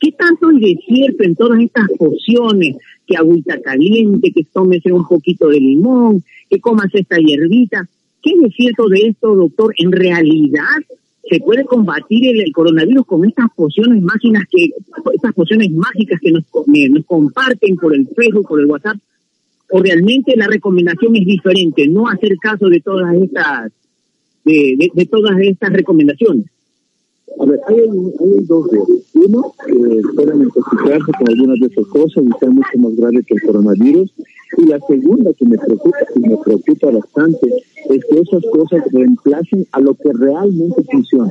¿Qué 0.00 0.12
tanto 0.12 0.50
es 0.50 0.60
de 0.60 0.78
cierto 0.86 1.24
en 1.24 1.34
todas 1.34 1.60
estas 1.60 1.88
pociones? 1.98 2.76
Que 3.06 3.16
agüita 3.16 3.60
caliente, 3.60 4.32
que 4.32 4.44
tómese 4.44 4.92
un 4.92 5.06
poquito 5.06 5.48
de 5.48 5.60
limón, 5.60 6.22
que 6.48 6.60
comas 6.60 6.88
esta 6.92 7.18
hierbita. 7.18 7.86
¿Qué 8.22 8.30
es 8.30 8.54
cierto 8.54 8.88
de 8.88 9.08
esto, 9.08 9.34
doctor? 9.34 9.74
En 9.76 9.92
realidad, 9.92 10.78
se 11.28 11.40
puede 11.40 11.64
combatir 11.64 12.36
el, 12.36 12.52
coronavirus 12.52 13.04
con 13.06 13.24
estas 13.24 13.46
pociones 13.54 14.02
mágicas 14.02 14.44
que 14.50 14.70
estas 15.14 15.34
pociones 15.34 15.70
mágicas 15.70 16.20
que 16.20 16.32
nos, 16.32 16.44
nos 16.90 17.04
comparten 17.04 17.76
por 17.76 17.94
el 17.94 18.06
Facebook, 18.08 18.48
por 18.48 18.60
el 18.60 18.66
WhatsApp 18.66 18.96
o 19.70 19.80
realmente 19.80 20.34
la 20.36 20.46
recomendación 20.46 21.16
es 21.16 21.26
diferente, 21.26 21.86
no 21.88 22.08
hacer 22.08 22.36
caso 22.38 22.68
de 22.68 22.80
todas 22.80 23.14
estas 23.14 23.72
de, 24.44 25.08
todas 25.10 25.38
estas 25.40 25.72
recomendaciones. 25.72 26.46
A 27.38 27.44
ver, 27.44 27.60
hay, 27.68 27.76
hay 27.76 28.44
dos 28.46 28.70
de 28.70 28.78
Uno, 29.14 29.52
que 29.66 29.74
pueden 30.14 30.42
intoxicarse 30.42 31.12
con 31.18 31.28
algunas 31.28 31.60
de 31.60 31.66
esas 31.66 31.86
cosas 31.88 32.24
y 32.24 32.38
sea 32.40 32.50
mucho 32.50 32.78
más 32.78 32.96
grave 32.96 33.22
que 33.22 33.34
el 33.34 33.42
coronavirus. 33.42 34.12
Y 34.56 34.66
la 34.66 34.80
segunda 34.88 35.30
que 35.34 35.44
me 35.44 35.58
preocupa, 35.58 35.98
que 36.14 36.20
me 36.20 36.36
preocupa 36.38 36.90
bastante, 36.90 37.46
es 37.90 38.04
que 38.06 38.18
esas 38.18 38.42
cosas 38.50 38.82
reemplacen 38.90 39.66
a 39.72 39.80
lo 39.80 39.94
que 39.94 40.10
realmente 40.14 40.82
funciona. 40.90 41.30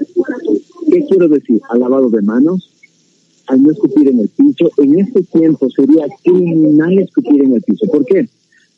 ¿Qué 0.92 1.04
quiero 1.10 1.28
decir? 1.28 1.60
Al 1.70 1.80
lavado 1.80 2.10
de 2.10 2.22
manos, 2.22 2.77
al 3.48 3.64
no 3.64 3.72
escupir 3.72 4.08
en 4.10 4.20
el 4.20 4.30
piso, 4.30 4.70
en 4.78 5.00
este 5.00 5.22
tiempo 5.24 5.70
sería 5.70 6.06
criminal 6.24 7.00
escupir 7.00 7.44
en 7.44 7.56
el 7.56 7.62
piso. 7.62 7.86
¿Por 7.88 8.06
qué? 8.06 8.28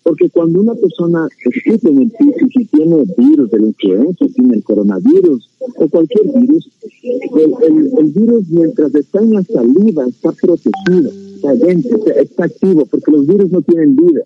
Porque 0.03 0.29
cuando 0.29 0.61
una 0.61 0.75
persona 0.75 1.27
escupe 1.45 1.89
en 1.89 2.03
el 2.03 2.11
piso 2.11 2.47
si 2.53 2.65
tiene 2.65 3.03
virus 3.17 3.51
de 3.51 3.59
la 3.59 3.67
influenza, 3.67 4.25
tiene 4.33 4.55
el 4.55 4.63
coronavirus 4.63 5.49
o 5.75 5.87
cualquier 5.87 6.25
virus, 6.39 6.69
el, 7.03 8.11
virus 8.11 8.49
mientras 8.49 8.95
está 8.95 9.19
en 9.19 9.33
la 9.33 9.43
saliva 9.43 10.05
está 10.07 10.31
protegido, 10.31 11.11
está 11.35 11.53
dentro, 11.55 11.99
está, 12.15 12.45
activo, 12.45 12.85
porque 12.85 13.11
los 13.11 13.27
virus 13.27 13.51
no 13.51 13.61
tienen 13.61 13.95
vida 13.95 14.23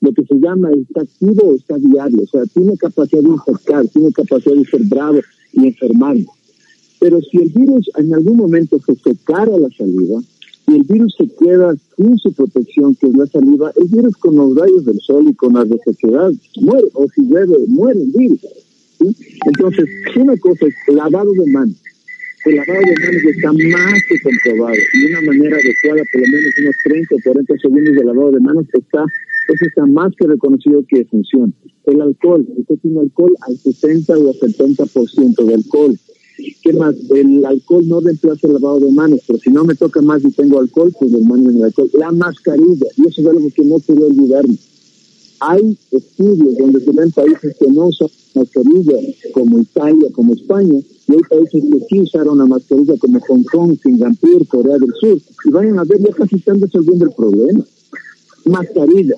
lo 0.00 0.12
que 0.12 0.24
se 0.24 0.34
llama 0.38 0.70
está 0.72 1.02
activo 1.02 1.48
o 1.48 1.54
está 1.54 1.78
diario, 1.78 2.22
o 2.22 2.26
sea, 2.26 2.44
tiene 2.52 2.76
capacidad 2.76 3.22
de 3.22 3.28
infectar, 3.30 3.88
tiene 3.88 4.12
capacidad 4.12 4.54
de 4.54 4.64
ser 4.64 4.82
bravo 4.84 5.20
y 5.52 5.66
enfermarnos. 5.66 6.26
Pero 7.06 7.20
si 7.20 7.36
el 7.36 7.50
virus 7.50 7.88
en 7.98 8.12
algún 8.12 8.36
momento 8.36 8.80
se 8.84 8.96
secara 8.96 9.56
la 9.56 9.68
saliva 9.78 10.20
y 10.66 10.74
el 10.74 10.82
virus 10.82 11.14
se 11.16 11.28
queda 11.38 11.72
sin 11.96 12.18
su 12.18 12.32
protección, 12.32 12.96
que 12.96 13.06
es 13.06 13.16
la 13.16 13.26
saliva, 13.26 13.70
el 13.76 13.86
virus 13.86 14.16
con 14.16 14.34
los 14.34 14.56
rayos 14.56 14.84
del 14.84 14.98
sol 14.98 15.24
y 15.28 15.34
con 15.34 15.52
la 15.52 15.62
resequedad 15.62 16.32
muere, 16.62 16.88
o 16.94 17.06
si 17.14 17.22
llueve, 17.28 17.58
muere 17.68 18.00
el 18.02 18.10
virus. 18.10 18.40
Entonces, 18.98 19.86
una 20.16 20.36
cosa 20.38 20.66
es 20.66 20.74
lavado 20.96 21.30
de 21.30 21.46
manos. 21.52 21.76
El 22.44 22.56
lavado 22.56 22.80
de 22.80 22.96
manos 22.98 23.22
está 23.36 23.52
más 23.52 24.00
que 24.08 24.20
comprobado 24.20 24.74
y 24.94 25.06
una 25.06 25.20
manera 25.20 25.58
adecuada, 25.58 26.02
por 26.10 26.20
lo 26.22 26.26
menos 26.26 26.54
unos 26.60 26.76
30 26.86 27.14
o 27.14 27.18
40 27.22 27.54
segundos 27.58 27.94
de 27.94 28.04
lavado 28.04 28.32
de 28.32 28.40
manos, 28.40 28.66
está, 28.72 29.04
eso 29.54 29.64
está 29.64 29.86
más 29.86 30.12
que 30.18 30.26
reconocido 30.26 30.84
que 30.88 31.04
funciona. 31.04 31.52
El 31.84 32.00
alcohol, 32.00 32.44
usted 32.56 32.74
tiene 32.82 32.98
alcohol 32.98 33.32
al 33.46 33.56
60 33.56 34.12
o 34.18 34.28
al 34.30 34.34
70% 34.40 35.44
de 35.44 35.54
alcohol 35.54 35.96
¿Qué 36.36 36.72
más? 36.72 36.94
El 37.10 37.44
alcohol 37.44 37.88
no 37.88 38.00
reemplaza 38.00 38.46
el 38.46 38.54
lavado 38.54 38.80
de 38.80 38.92
manos, 38.92 39.20
pero 39.26 39.38
si 39.38 39.50
no 39.50 39.64
me 39.64 39.74
toca 39.74 40.02
más 40.02 40.22
y 40.24 40.30
tengo 40.32 40.60
alcohol, 40.60 40.92
pues 40.98 41.12
el 41.12 41.22
mando 41.24 41.50
en 41.50 41.56
el 41.56 41.64
alcohol. 41.64 41.90
La 41.94 42.12
mascarilla, 42.12 42.86
y 42.96 43.08
eso 43.08 43.20
es 43.22 43.26
algo 43.26 43.48
que 43.54 43.64
no 43.64 43.78
quiero 43.80 44.06
olvidarme. 44.06 44.56
Hay 45.40 45.78
estudios 45.90 46.56
donde 46.58 46.80
se 46.80 46.92
ven 46.92 47.10
países 47.12 47.56
que 47.58 47.66
no 47.70 47.86
usan 47.86 48.08
mascarilla, 48.34 48.98
como 49.32 49.60
Italia, 49.60 50.08
como 50.12 50.34
España, 50.34 50.78
y 51.08 51.12
hay 51.12 51.20
países 51.28 51.64
que 51.70 51.86
sí 51.88 52.00
usaron 52.00 52.38
la 52.38 52.46
mascarilla, 52.46 52.94
como 52.98 53.20
Hong 53.20 53.44
Kong, 53.44 53.78
Singapur, 53.82 54.46
Corea 54.46 54.76
del 54.78 54.92
Sur, 55.00 55.18
y 55.44 55.50
vayan 55.50 55.78
a 55.78 55.84
ver, 55.84 56.00
ya 56.00 56.12
casi 56.12 56.36
están 56.36 56.60
resolviendo 56.60 57.06
el 57.06 57.12
problema. 57.12 57.64
Mascarilla, 58.44 59.16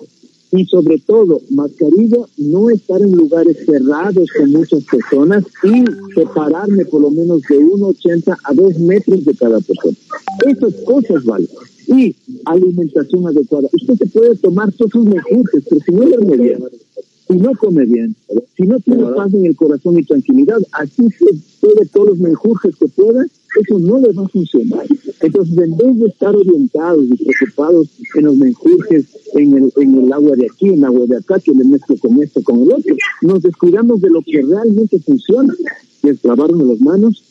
y 0.51 0.65
sobre 0.67 0.99
todo, 0.99 1.41
mascarilla, 1.51 2.19
no 2.39 2.71
estar 2.71 3.01
en 3.03 3.13
lugares 3.13 3.57
cerrados 3.67 4.29
con 4.39 4.51
muchas 4.51 4.83
personas 4.85 5.45
y 5.63 5.85
separarme 6.15 6.85
por 6.87 7.03
lo 7.03 7.11
menos 7.11 7.43
de 7.43 7.59
1,80 7.59 8.37
a 8.45 8.55
2 8.55 8.79
metros 8.79 9.25
de 9.25 9.35
cada 9.35 9.61
persona. 9.61 9.97
Esas 10.47 10.75
cosas 10.85 11.25
valen. 11.25 11.49
Y 11.87 12.15
alimentación 12.45 13.27
adecuada. 13.27 13.69
Usted 13.73 13.95
se 13.95 14.07
puede 14.07 14.37
tomar 14.37 14.71
todos 14.73 14.91
sus 14.91 15.07
mejores, 15.07 15.65
pero 15.69 15.81
si 15.81 15.93
no 15.93 16.05
duerme 16.05 16.37
bien, 16.37 16.59
si 17.27 17.37
no 17.37 17.53
come 17.59 17.85
bien, 17.87 18.15
si 18.57 18.67
no 18.67 18.79
tiene 18.81 19.05
paz 19.05 19.33
en 19.33 19.47
el 19.47 19.57
corazón 19.57 19.99
y 19.99 20.03
tranquilidad, 20.03 20.59
así 20.73 21.03
se 21.11 21.27
puede 21.61 21.87
todos 21.87 22.09
los 22.09 22.19
menjurjes 22.19 22.77
que 22.77 22.89
pueda, 22.89 23.27
eso 23.61 23.79
no 23.79 23.99
le 23.99 24.13
va 24.13 24.25
a 24.25 24.29
funcionar. 24.29 24.87
Entonces, 25.21 25.59
en 25.59 25.77
vez 25.77 25.99
de 25.99 26.07
estar 26.07 26.35
orientados 26.35 27.05
y 27.05 27.25
preocupados 27.25 27.89
en 28.15 28.25
los 28.25 28.37
menjurjes, 28.37 29.07
en 29.35 29.57
el, 29.57 29.73
en 29.77 29.95
el 30.05 30.13
agua 30.13 30.37
de 30.37 30.47
aquí, 30.47 30.69
en 30.69 30.79
el 30.79 30.85
agua 30.85 31.07
de 31.07 31.17
acá, 31.17 31.39
que 31.41 31.53
le 31.53 31.65
mezclo 31.65 31.97
con 31.97 32.23
esto, 32.23 32.43
con 32.43 32.63
el 32.63 32.73
otro, 32.73 32.97
nos 33.23 33.43
descuidamos 33.43 34.01
de 34.01 34.11
lo 34.11 34.23
que 34.23 34.43
realmente 34.43 34.99
funciona, 35.01 35.55
que 36.03 36.11
es 36.11 36.25
lavarnos 36.25 36.67
las 36.67 36.81
manos, 36.81 37.25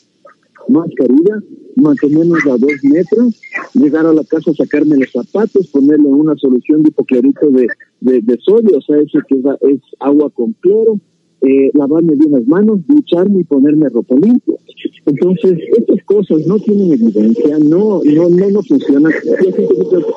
mascarilla, 0.68 1.42
mantenernos 1.76 2.44
a 2.46 2.58
dos 2.58 2.72
metros, 2.82 3.40
llegar 3.74 4.06
a 4.06 4.12
la 4.12 4.24
casa, 4.24 4.52
sacarme 4.54 4.96
los 4.96 5.10
zapatos, 5.10 5.68
ponerle 5.68 6.08
una 6.08 6.36
solución 6.36 6.82
de 6.82 6.88
hipoclorito 6.88 7.50
de, 7.50 7.68
de, 8.00 8.38
sodio, 8.40 8.78
o 8.78 8.82
sea, 8.82 8.98
eso 8.98 9.18
que 9.28 9.36
es, 9.36 9.80
agua 10.00 10.30
con 10.30 10.52
cloro, 10.54 10.98
eh, 11.40 11.70
lavarme 11.74 12.14
bien 12.16 12.32
las 12.32 12.46
manos, 12.46 12.80
ducharme 12.86 13.40
y 13.40 13.44
ponerme 13.44 13.88
ropa 13.88 14.14
limpia. 14.16 14.56
Entonces, 15.06 15.58
estas 15.76 16.04
cosas 16.04 16.46
no 16.46 16.58
tienen 16.58 16.92
evidencia, 16.92 17.58
no, 17.58 18.00
no, 18.04 18.28
no, 18.28 18.50
no 18.50 18.62
funcionan. 18.62 19.12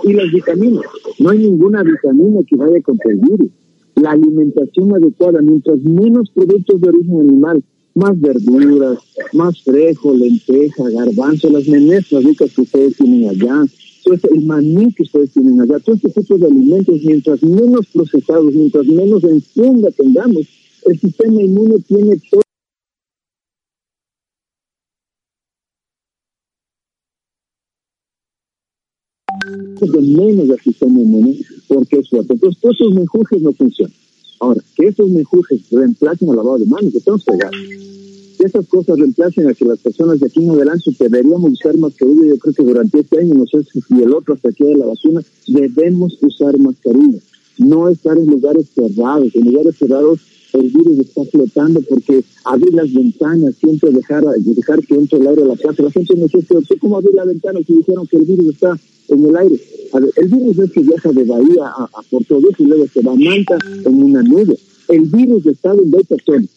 Y 0.04 0.14
las 0.14 0.32
vitaminas, 0.32 0.84
no 1.20 1.30
hay 1.30 1.40
ninguna 1.40 1.84
vitamina 1.84 2.40
que 2.48 2.56
vaya 2.56 2.82
contra 2.82 3.12
el 3.12 3.20
virus. 3.20 3.50
La 3.96 4.12
alimentación 4.12 4.94
adecuada, 4.96 5.42
mientras 5.42 5.78
menos 5.84 6.30
productos 6.32 6.82
de 6.82 6.90
origen 6.90 7.20
animal, 7.22 7.64
más 7.94 8.20
verduras, 8.20 9.00
más 9.34 9.62
frejo, 9.64 10.14
lenteja, 10.14 10.90
garbanzo, 10.90 11.50
las 11.50 11.68
menestras 11.68 12.24
ricas 12.24 12.54
que 12.56 12.62
ustedes 12.62 12.96
tienen 12.98 13.30
allá, 13.30 13.64
este, 14.06 14.34
el 14.34 14.46
maní 14.46 14.92
que 14.94 15.04
ustedes 15.04 15.32
tienen 15.32 15.62
allá, 15.62 15.80
todo 15.80 15.96
este 15.96 16.10
tipo 16.10 16.38
de 16.38 16.48
alimentos, 16.48 17.00
mientras 17.04 17.44
menos 17.44 17.86
procesados, 17.94 18.54
mientras 18.54 18.86
menos 18.88 19.24
en 19.24 19.42
tengamos, 19.94 20.48
el 20.86 21.00
sistema 21.00 21.42
inmune 21.42 21.80
tiene 21.88 22.20
todo 22.30 22.42
de 29.80 30.02
menos 30.02 30.48
del 30.48 30.60
sistema 30.60 31.00
inmune 31.00 31.40
porque 31.68 31.98
es 32.00 32.10
fuerte. 32.10 32.34
Entonces, 32.34 32.62
todos 32.62 32.76
esos 32.76 32.94
menjurjes 32.94 33.42
no 33.42 33.54
funcionan. 33.54 33.94
Ahora, 34.40 34.62
¿qué 34.76 34.88
estos 34.88 35.10
menjurjes 35.10 35.70
reemplacen 35.72 36.30
al 36.30 36.36
lavado 36.36 36.58
de 36.60 36.66
manos, 36.66 36.92
que 36.92 36.98
estamos 37.00 37.24
pegados. 37.24 37.56
Que 38.38 38.46
estas 38.46 38.68
cosas 38.68 38.98
reemplacen 38.98 39.48
a 39.48 39.54
que 39.54 39.66
las 39.66 39.80
personas 39.80 40.20
de 40.20 40.28
aquí 40.28 40.44
en 40.44 40.52
adelante 40.52 40.92
deberíamos 41.00 41.52
usar 41.52 41.78
mascarilla. 41.78 42.26
Yo 42.28 42.38
creo 42.38 42.54
que 42.54 42.64
durante 42.64 43.00
este 43.00 43.20
año, 43.20 43.34
no 43.36 43.46
sé 43.46 43.64
si 43.64 44.02
el 44.02 44.14
otro 44.14 44.34
hasta 44.34 44.50
aquí 44.50 44.64
de 44.64 44.78
la 44.78 44.86
vacuna, 44.86 45.22
debemos 45.48 46.18
usar 46.22 46.58
mascarilla. 46.58 47.20
No 47.58 47.90
estar 47.90 48.18
en 48.18 48.28
lugares 48.28 48.68
cerrados. 48.74 49.36
En 49.36 49.46
lugares 49.46 49.76
cerrados 49.78 50.20
el 50.54 50.70
virus 50.70 51.00
está 51.00 51.24
flotando 51.26 51.82
porque 51.82 52.24
abrir 52.44 52.74
las 52.74 52.94
ventanas, 52.94 53.56
siempre 53.56 53.92
dejar, 53.92 54.24
dejar 54.24 54.80
que 54.86 54.96
entre 54.96 55.20
el 55.20 55.28
aire 55.28 55.44
a 55.44 55.46
la 55.46 55.58
casa. 55.58 55.84
La 55.84 55.92
gente 55.92 56.16
me 56.16 56.24
dice, 56.24 56.78
¿cómo 56.80 56.98
abrir 56.98 57.14
la 57.14 57.26
ventana 57.26 57.60
si 57.66 57.76
dijeron 57.76 58.08
que 58.08 58.18
el 58.18 58.26
virus 58.26 58.48
está 58.54 58.78
en 59.10 59.26
el 59.26 59.36
aire? 59.36 59.62
el 60.16 60.28
virus 60.30 60.58
es 60.60 60.72
que 60.72 60.82
viaja 60.82 61.12
de 61.12 61.24
Bahía 61.26 61.66
a, 61.66 62.02
Puerto 62.10 62.38
Rico 62.40 62.64
y 62.64 62.66
luego 62.66 62.88
se 62.88 63.02
va 63.02 63.12
a 63.12 63.16
Manta 63.16 63.58
en 63.86 64.04
una 64.04 64.22
nube. 64.24 64.58
El 64.88 65.02
virus 65.02 65.46
está 65.46 65.74
donde 65.74 65.98
hay 65.98 66.04
personas. 66.04 66.50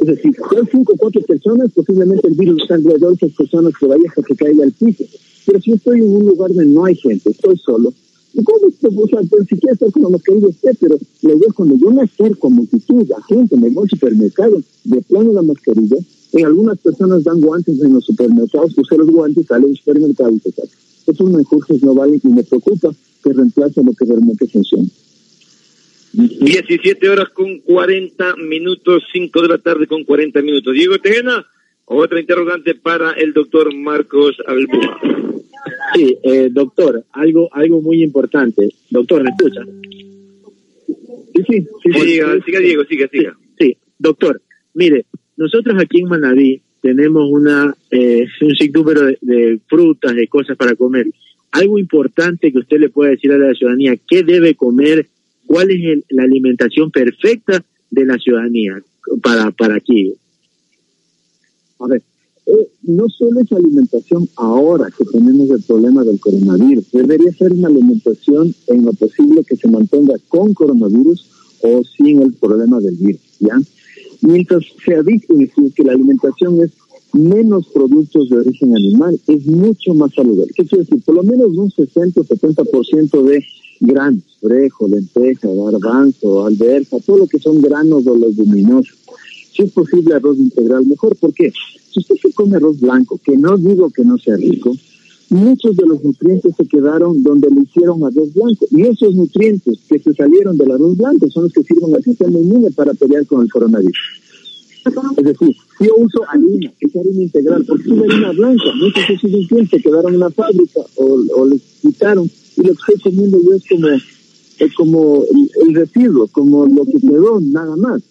Es 0.00 0.06
decir, 0.06 0.32
si 0.32 0.56
hay 0.56 0.62
cinco 0.70 0.92
o 0.94 0.96
cuatro 0.96 1.20
personas, 1.22 1.72
posiblemente 1.72 2.28
el 2.28 2.34
virus 2.34 2.62
está 2.62 2.74
alrededor 2.74 3.10
de 3.10 3.26
esas 3.26 3.36
personas 3.36 3.72
que 3.78 3.86
vaya 3.86 4.02
hasta 4.08 4.22
que 4.22 4.36
caiga 4.36 4.64
al 4.64 4.72
piso. 4.72 5.04
Pero 5.46 5.60
si 5.60 5.72
estoy 5.72 5.98
en 6.00 6.14
un 6.14 6.26
lugar 6.26 6.50
donde 6.50 6.66
no 6.66 6.84
hay 6.84 6.94
gente, 6.94 7.30
estoy 7.30 7.56
solo, 7.58 7.92
¿Cómo 8.44 8.70
se 8.70 8.86
o 8.86 9.06
sea, 9.08 9.20
pues, 9.28 9.48
si 9.48 9.58
quiere 9.58 9.72
estar 9.72 9.90
con 9.90 10.02
la 10.02 10.08
mascarilla 10.10 10.48
usted, 10.48 10.76
pero 10.80 10.98
le 11.22 11.34
digo, 11.34 11.52
cuando 11.54 11.76
yo 11.76 11.90
me 11.90 12.02
acerco 12.02 12.50
multitud, 12.50 13.10
a 13.12 13.22
gente, 13.22 13.56
me 13.56 13.70
voy 13.70 13.84
al 13.84 13.90
supermercado, 13.90 14.62
de 14.84 15.02
plano 15.02 15.32
la 15.32 15.42
mascarilla, 15.42 15.96
en 16.32 16.46
algunas 16.46 16.78
personas 16.78 17.24
dan 17.24 17.40
guantes 17.40 17.80
en 17.80 17.94
los 17.94 18.04
supermercados, 18.04 18.76
usted 18.76 18.96
los 18.96 19.10
guantes, 19.10 19.46
sale 19.46 19.66
al 19.66 19.76
supermercado 19.76 20.30
y 20.30 20.38
se 20.40 20.52
saca. 20.52 20.68
Esos 21.06 21.30
mensajes 21.30 21.82
no 21.82 21.94
valen 21.94 22.20
y 22.22 22.28
me 22.28 22.44
preocupa 22.44 22.90
que 23.24 23.32
reemplace 23.32 23.82
lo 23.82 23.92
que 23.92 24.04
realmente 24.04 24.46
funciona. 24.46 24.88
17 26.12 27.08
horas 27.08 27.28
con 27.30 27.58
40 27.60 28.36
minutos, 28.36 29.02
5 29.12 29.42
de 29.42 29.48
la 29.48 29.58
tarde 29.58 29.86
con 29.86 30.04
40 30.04 30.42
minutos. 30.42 30.74
Diego 30.74 30.98
Tejena, 30.98 31.46
otra 31.88 32.20
interrogante 32.20 32.74
para 32.74 33.12
el 33.12 33.32
doctor 33.32 33.74
Marcos 33.74 34.36
Albúa. 34.46 35.00
Sí, 35.94 36.16
eh, 36.22 36.48
doctor, 36.50 37.04
algo 37.12 37.48
algo 37.52 37.80
muy 37.80 38.02
importante. 38.02 38.68
Doctor, 38.90 39.22
¿me 39.22 39.30
escucha? 39.30 39.62
Sí, 41.34 41.42
sí, 41.48 41.66
sí. 41.82 41.92
siga, 41.92 42.38
siga, 42.44 42.60
Diego, 42.60 42.84
siga, 42.84 43.08
siga. 43.08 43.38
Sí, 43.58 43.76
doctor, 43.98 44.40
mire, 44.74 45.06
nosotros 45.36 45.80
aquí 45.80 46.00
en 46.00 46.08
Manaví 46.08 46.60
tenemos 46.82 47.28
una 47.30 47.74
eh, 47.90 48.26
un 48.40 48.54
sinnúmero 48.54 49.06
de, 49.06 49.18
de, 49.20 49.60
frutas, 49.66 50.14
de 50.14 50.28
cosas 50.28 50.56
para 50.56 50.74
comer. 50.74 51.06
Algo 51.52 51.78
importante 51.78 52.52
que 52.52 52.58
usted 52.58 52.78
le 52.78 52.90
pueda 52.90 53.10
decir 53.10 53.32
a 53.32 53.38
la 53.38 53.54
ciudadanía, 53.54 53.96
¿qué 54.08 54.22
debe 54.22 54.54
comer? 54.54 55.06
¿Cuál 55.46 55.70
es 55.70 56.04
la 56.10 56.24
alimentación 56.24 56.90
perfecta 56.90 57.64
de 57.90 58.04
la 58.04 58.18
ciudadanía 58.18 58.82
para, 59.22 59.50
para 59.52 59.76
aquí? 59.76 60.12
A 61.80 61.86
ver, 61.86 62.02
eh, 62.46 62.68
no 62.82 63.08
solo 63.08 63.40
es 63.40 63.52
alimentación 63.52 64.28
ahora 64.36 64.88
que 64.96 65.04
tenemos 65.04 65.50
el 65.50 65.62
problema 65.62 66.02
del 66.02 66.18
coronavirus, 66.18 66.90
debería 66.92 67.32
ser 67.32 67.52
una 67.52 67.68
alimentación 67.68 68.54
en 68.68 68.86
lo 68.86 68.92
posible 68.94 69.44
que 69.44 69.56
se 69.56 69.68
mantenga 69.68 70.14
con 70.28 70.54
coronavirus 70.54 71.30
o 71.62 71.82
sin 71.84 72.22
el 72.22 72.32
problema 72.34 72.80
del 72.80 72.96
virus, 72.96 73.20
¿ya? 73.40 73.58
Mientras 74.22 74.64
se 74.84 74.96
ha 74.96 75.02
visto 75.02 75.34
que 75.74 75.84
la 75.84 75.92
alimentación 75.92 76.60
es 76.62 76.70
menos 77.12 77.66
productos 77.68 78.28
de 78.28 78.38
origen 78.38 78.74
animal, 78.74 79.20
es 79.26 79.46
mucho 79.46 79.94
más 79.94 80.12
saludable. 80.14 80.52
¿Qué 80.54 80.64
quiere 80.64 80.84
decir? 80.84 81.02
Por 81.04 81.16
lo 81.16 81.22
menos 81.22 81.56
un 81.56 81.70
60 81.70 82.20
o 82.20 82.24
70% 82.24 83.22
de 83.24 83.44
granos, 83.80 84.22
frejo, 84.40 84.88
lenteja, 84.88 85.48
garbanzo, 85.48 86.46
alberja, 86.46 86.98
todo 87.04 87.18
lo 87.18 87.26
que 87.26 87.38
son 87.38 87.60
granos 87.60 88.06
o 88.06 88.16
leguminosos. 88.16 88.96
Si 89.58 89.64
es 89.64 89.72
posible 89.72 90.14
arroz 90.14 90.38
integral, 90.38 90.86
mejor. 90.86 91.16
¿Por 91.16 91.34
qué? 91.34 91.52
Si 91.90 91.98
usted 91.98 92.14
se 92.22 92.32
come 92.32 92.56
arroz 92.56 92.78
blanco, 92.78 93.18
que 93.24 93.36
no 93.36 93.56
digo 93.56 93.90
que 93.90 94.04
no 94.04 94.16
sea 94.16 94.36
rico, 94.36 94.72
muchos 95.30 95.76
de 95.76 95.84
los 95.84 96.04
nutrientes 96.04 96.54
se 96.56 96.64
quedaron 96.66 97.24
donde 97.24 97.48
le 97.50 97.62
hicieron 97.62 98.04
arroz 98.04 98.32
blanco. 98.32 98.66
Y 98.70 98.82
esos 98.82 99.16
nutrientes 99.16 99.80
que 99.88 99.98
se 99.98 100.14
salieron 100.14 100.56
del 100.56 100.70
arroz 100.70 100.96
blanco 100.96 101.28
son 101.28 101.42
los 101.44 101.52
que 101.52 101.64
sirven 101.64 101.92
al 101.92 102.04
sistema 102.04 102.38
inmune 102.38 102.70
para 102.70 102.94
pelear 102.94 103.26
con 103.26 103.42
el 103.42 103.50
coronavirus. 103.50 103.98
Es 105.16 105.24
decir, 105.24 105.56
yo 105.80 105.96
uso 105.96 106.20
harina, 106.28 106.72
es 106.80 106.96
harina 106.96 107.22
integral, 107.22 107.64
porque 107.66 107.90
es 107.90 107.98
harina 107.98 108.30
blanca, 108.30 108.64
muchos 108.80 109.08
de 109.08 109.14
esos 109.14 109.30
nutrientes 109.30 109.82
quedaron 109.82 110.14
en 110.14 110.20
la 110.20 110.30
fábrica 110.30 110.80
o, 110.94 111.20
o 111.36 111.46
les 111.46 111.60
quitaron 111.82 112.30
y 112.56 112.62
lo 112.62 112.74
que 112.74 112.92
estoy 112.92 113.12
comiendo 113.12 113.38
yo 113.42 113.54
es 113.54 113.64
como, 113.68 113.88
es 113.88 114.74
como 114.74 115.24
el 115.66 115.74
residuo, 115.74 116.26
como 116.28 116.66
lo 116.66 116.84
que 116.84 117.00
quedó, 117.00 117.40
nada 117.40 117.76
más. 117.76 118.02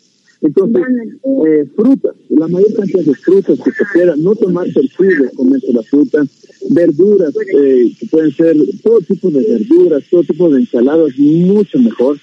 Entonces, 0.42 0.84
eh, 1.48 1.66
frutas, 1.76 2.16
la 2.30 2.48
mayor 2.48 2.74
cantidad 2.76 3.04
de 3.04 3.16
frutas 3.16 3.60
que 3.60 3.72
se 3.72 3.84
quieran, 3.94 4.22
no 4.22 4.36
tomarse 4.36 4.80
el 4.80 4.90
de 4.90 5.32
comerse 5.32 5.74
la 5.74 5.84
fruta, 5.84 6.24
verduras, 6.70 7.34
eh, 7.56 7.92
que 8.00 8.06
pueden 8.08 8.32
ser 8.32 8.56
todo 8.84 9.00
tipo 9.02 9.32
de 9.32 9.42
verduras, 9.42 10.04
todo 10.10 10.24
tipo 10.24 10.50
de 10.50 10.60
ensaladas, 10.60 11.18
mucho 11.18 11.80
mejor. 11.80 12.18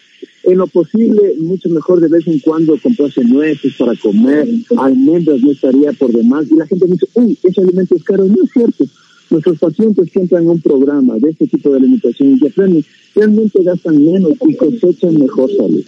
En 0.44 0.58
lo 0.58 0.66
posible, 0.66 1.34
mucho 1.38 1.70
mejor 1.70 2.00
de 2.00 2.08
vez 2.08 2.26
en 2.26 2.38
cuando 2.40 2.78
comprarse 2.80 3.24
nueces 3.24 3.74
para 3.78 3.94
comer, 3.96 4.46
almendras 4.76 5.40
no 5.40 5.50
estaría 5.50 5.92
por 5.92 6.12
demás. 6.12 6.46
Y 6.50 6.56
la 6.56 6.66
gente 6.66 6.86
dice, 6.86 7.06
uy, 7.14 7.38
ese 7.42 7.62
alimento 7.62 7.96
es 7.96 8.04
caro. 8.04 8.24
No 8.24 8.36
es 8.44 8.50
cierto. 8.52 8.84
Nuestros 9.30 9.58
pacientes 9.58 10.10
que 10.10 10.20
entran 10.20 10.44
en 10.44 10.50
un 10.50 10.60
programa 10.60 11.18
de 11.18 11.30
este 11.30 11.46
tipo 11.46 11.70
de 11.70 11.78
alimentación 11.78 12.38
y 12.38 12.84
realmente 13.14 13.62
gastan 13.62 14.04
menos 14.04 14.32
y 14.46 14.54
cosechan 14.54 15.18
mejor 15.18 15.50
salud. 15.56 15.82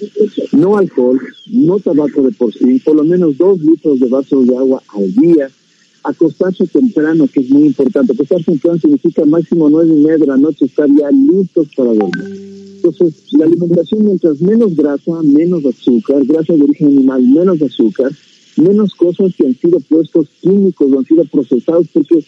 No 0.53 0.77
alcohol, 0.77 1.21
no 1.51 1.79
tabaco 1.79 2.23
de 2.23 2.33
por 2.33 2.53
sí, 2.53 2.81
por 2.85 2.97
lo 2.97 3.05
menos 3.05 3.37
dos 3.37 3.61
litros 3.61 4.01
de 4.01 4.09
vaso 4.09 4.43
de 4.43 4.57
agua 4.57 4.83
al 4.89 5.13
día. 5.15 5.49
Acostarse 6.03 6.67
temprano, 6.67 7.27
que 7.33 7.41
es 7.41 7.51
muy 7.51 7.67
importante. 7.67 8.13
Acostarse 8.13 8.45
temprano 8.45 8.79
significa 8.79 9.25
máximo 9.25 9.69
nueve 9.69 9.93
y 9.93 10.03
media 10.03 10.19
de 10.19 10.27
la 10.27 10.37
noche 10.37 10.65
estar 10.65 10.89
ya 10.89 11.11
listos 11.11 11.69
para 11.77 11.93
dormir. 11.93 12.47
Entonces, 12.77 13.33
la 13.33 13.47
alimentación, 13.47 14.05
mientras 14.05 14.41
menos 14.41 14.77
grasa, 14.77 15.23
menos 15.23 15.65
azúcar, 15.65 16.25
grasa 16.25 16.55
de 16.55 16.63
origen 16.63 16.89
animal, 16.89 17.23
menos 17.23 17.61
azúcar, 17.61 18.13
menos 18.57 18.95
cosas 18.95 19.35
que 19.35 19.47
han 19.47 19.55
sido 19.57 19.81
puestos 19.81 20.29
químicos 20.41 20.93
o 20.93 20.99
han 20.99 21.05
sido 21.05 21.25
procesados, 21.25 21.89
porque 21.93 22.25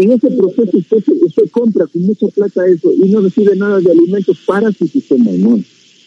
en 0.00 0.12
ese 0.12 0.30
proceso 0.30 0.78
usted, 0.78 1.04
usted 1.22 1.50
compra 1.50 1.86
con 1.86 2.02
mucha 2.02 2.28
plata 2.28 2.66
eso 2.66 2.92
y 2.92 3.08
no 3.10 3.20
recibe 3.20 3.56
nada 3.56 3.80
de 3.80 3.90
alimentos 3.90 4.38
para 4.46 4.70
su 4.72 4.86
sistema 4.86 5.30
inmune. 5.30 5.64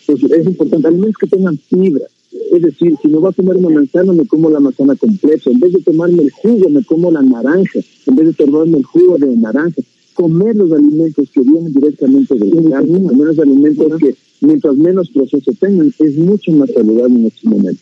Entonces 0.07 0.39
es 0.39 0.45
importante, 0.47 0.87
alimentos 0.87 1.17
que 1.17 1.27
tengan 1.27 1.57
fibra. 1.57 2.05
Es 2.51 2.61
decir, 2.61 2.95
si 3.01 3.07
me 3.09 3.17
voy 3.17 3.29
a 3.29 3.33
comer 3.33 3.57
una 3.57 3.69
manzana, 3.69 4.13
me 4.13 4.25
como 4.25 4.49
la 4.49 4.59
manzana 4.59 4.95
completa. 4.95 5.49
En 5.49 5.59
vez 5.59 5.73
de 5.73 5.81
tomarme 5.81 6.23
el 6.23 6.31
jugo, 6.31 6.69
me 6.69 6.83
como 6.83 7.11
la 7.11 7.21
naranja. 7.21 7.79
En 8.07 8.15
vez 8.15 8.27
de 8.27 8.33
tomarme 8.33 8.77
el 8.77 8.83
jugo 8.83 9.17
de 9.17 9.35
naranja. 9.35 9.81
Comer 10.13 10.55
los 10.55 10.71
alimentos 10.71 11.29
que 11.31 11.41
vienen 11.41 11.73
directamente 11.73 12.35
del 12.35 12.69
carne, 12.69 13.03
comer 13.03 13.27
los 13.27 13.39
alimentos 13.39 13.99
que 13.99 14.15
mientras 14.41 14.75
menos 14.75 15.09
proceso 15.09 15.51
tengan, 15.59 15.93
es 15.97 16.15
mucho 16.17 16.51
más 16.51 16.69
saludable 16.71 17.15
en 17.15 17.25
este 17.27 17.49
momento. 17.49 17.81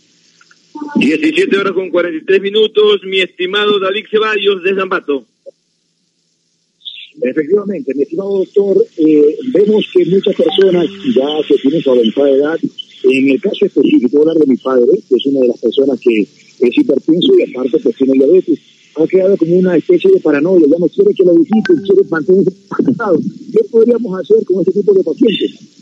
17 0.96 1.58
horas 1.58 1.74
con 1.74 1.90
43 1.90 2.42
minutos, 2.42 3.02
mi 3.06 3.20
estimado 3.20 3.80
David 3.80 4.06
Ceballos 4.10 4.64
de 4.64 4.76
Zambato. 4.76 5.26
Efectivamente, 7.22 7.94
mi 7.96 8.04
estimado 8.04 8.40
doctor, 8.40 8.86
eh, 8.98 9.38
vemos 9.54 9.86
que 9.94 10.06
muchas 10.06 10.36
personas 10.36 10.86
ya 11.16 11.28
que 11.48 11.56
tienen 11.62 11.82
su 11.82 11.92
avanzada 11.92 12.30
edad, 12.30 12.60
en 13.04 13.30
el 13.30 13.42
caso 13.42 13.66
específico, 13.66 14.20
hablar 14.20 14.38
de 14.38 14.48
mi 14.48 14.58
padre, 14.58 15.00
que 15.08 15.16
es 15.16 15.26
una 15.26 15.42
de 15.42 15.48
las 15.48 15.60
personas 15.60 16.00
que 16.00 16.22
es 16.22 16.78
hipertenso 16.78 17.34
y 17.38 17.44
aparte 17.44 17.80
pues 17.80 17.96
tiene 17.96 18.14
diabetes, 18.14 18.60
ha 18.96 19.08
quedado 19.08 19.38
como 19.38 19.58
una 19.58 19.78
especie 19.78 20.12
de 20.12 20.20
paranoia, 20.20 20.66
ya 20.70 20.78
no 20.78 20.88
quiere 20.88 21.14
que 21.14 21.24
lo 21.24 21.36
visiten, 21.36 21.78
quiere 21.86 22.04
mantenerse 22.10 22.52
¿Qué 23.52 23.64
podríamos 23.72 24.20
hacer 24.20 24.44
con 24.46 24.60
este 24.60 24.74
tipo 24.74 24.94
de 24.94 25.04
pacientes? 25.04 25.79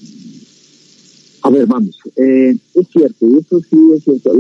A 1.47 1.49
ver, 1.49 1.65
vamos, 1.65 1.97
eh, 2.17 2.53
es 2.73 2.87
cierto, 2.89 3.25
eso 3.25 3.61
sí 3.61 3.77
es 3.95 4.03
cierto. 4.03 4.33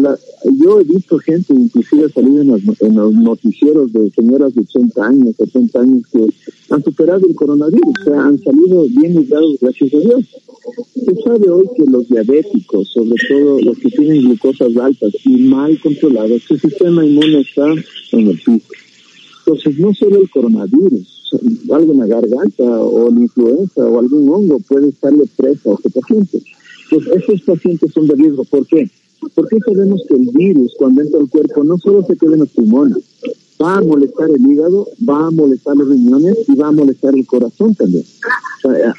yo 0.61 0.81
he 0.81 0.83
visto 0.83 1.17
gente, 1.19 1.53
inclusive 1.53 2.09
salir 2.09 2.41
en, 2.41 2.49
en, 2.81 2.95
los 2.95 3.13
noticieros 3.13 3.93
de 3.93 4.11
señoras 4.11 4.53
de 4.53 4.59
80 4.59 5.05
años, 5.05 5.35
70 5.37 5.79
años, 5.79 6.01
que 6.11 6.27
han 6.69 6.83
superado 6.83 7.21
el 7.25 7.33
coronavirus, 7.33 7.93
o 8.01 8.03
sea, 8.03 8.25
han 8.25 8.37
salido 8.39 8.83
bien 8.89 9.15
librados, 9.15 9.55
gracias 9.61 9.93
a 9.93 9.99
Dios. 9.99 10.25
Se 10.95 11.15
sabe 11.23 11.49
hoy 11.49 11.69
que 11.77 11.89
los 11.89 12.09
diabéticos, 12.09 12.89
sobre 12.89 13.15
todo 13.29 13.61
los 13.61 13.77
que 13.77 13.89
tienen 13.89 14.23
glucosas 14.23 14.75
altas 14.75 15.13
y 15.23 15.37
mal 15.43 15.79
controladas, 15.79 16.41
su 16.41 16.57
sistema 16.57 17.05
inmune 17.05 17.39
está 17.39 17.71
en 18.11 18.27
el 18.27 18.37
piso. 18.37 18.67
Entonces, 19.45 19.79
no 19.79 19.93
solo 19.93 20.19
el 20.19 20.29
coronavirus, 20.29 21.39
la 21.69 22.05
garganta 22.05 22.63
o 22.63 23.09
la 23.09 23.21
influenza 23.21 23.85
o 23.85 23.97
algún 23.97 24.27
hongo 24.27 24.59
puede 24.67 24.89
estarle 24.89 25.23
presa 25.37 25.69
a 25.69 25.73
este 25.75 25.89
paciente 25.89 26.41
pues 26.89 27.07
esos 27.07 27.41
pacientes 27.41 27.91
son 27.93 28.07
de 28.07 28.15
riesgo. 28.15 28.43
¿Por 28.45 28.65
qué? 28.67 28.89
Porque 29.33 29.57
sabemos 29.65 30.03
que 30.07 30.15
el 30.15 30.29
virus 30.33 30.73
cuando 30.77 31.01
entra 31.01 31.19
al 31.19 31.29
cuerpo 31.29 31.63
no 31.63 31.77
solo 31.77 32.05
se 32.05 32.15
queda 32.17 32.33
en 32.33 32.39
los 32.39 32.49
pulmones, 32.49 33.03
va 33.61 33.77
a 33.77 33.81
molestar 33.81 34.29
el 34.29 34.51
hígado, 34.51 34.87
va 35.07 35.27
a 35.27 35.31
molestar 35.31 35.75
los 35.75 35.89
riñones 35.89 36.37
y 36.47 36.55
va 36.55 36.67
a 36.67 36.71
molestar 36.71 37.15
el 37.15 37.25
corazón 37.25 37.73
también. 37.75 38.03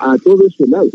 a, 0.00 0.16
todo 0.18 0.46
ese 0.46 0.66
lado. 0.66 0.88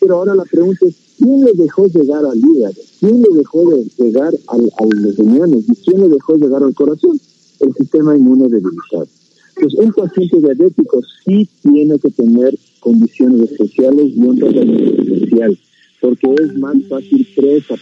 Pero 0.00 0.16
ahora 0.16 0.34
la 0.34 0.44
pregunta 0.44 0.86
es, 0.86 0.94
¿qué 0.94 1.24
¿quién 1.24 1.44
le 1.44 1.52
dejó 1.54 1.86
llegar 1.86 2.24
al 2.24 2.38
hígado? 2.38 2.74
¿Quién 3.00 3.22
le 3.22 3.36
dejó 3.36 3.70
de 3.70 3.84
llegar 3.98 4.32
al, 4.46 4.72
a 4.78 4.84
los 4.84 5.16
riñones? 5.16 5.64
¿Y 5.68 5.74
quién 5.76 6.00
le 6.02 6.08
dejó 6.08 6.36
llegar 6.36 6.62
al 6.62 6.74
corazón? 6.74 7.20
El 7.60 7.74
sistema 7.74 8.16
inmune 8.16 8.48
debilitado. 8.48 9.08
Entonces, 9.56 9.80
un 9.80 9.92
paciente 9.92 10.38
diabético 10.38 11.00
sí 11.24 11.48
tiene 11.62 11.98
que 11.98 12.10
tener 12.10 12.56
condiciones 12.78 13.50
especiales 13.50 14.12
y 14.14 14.20
un 14.20 14.38
tratamiento 14.38 15.02
especial, 15.02 15.58
porque 16.00 16.34
es 16.40 16.58
más 16.58 16.76
fácil 16.88 17.26
presa. 17.36 17.74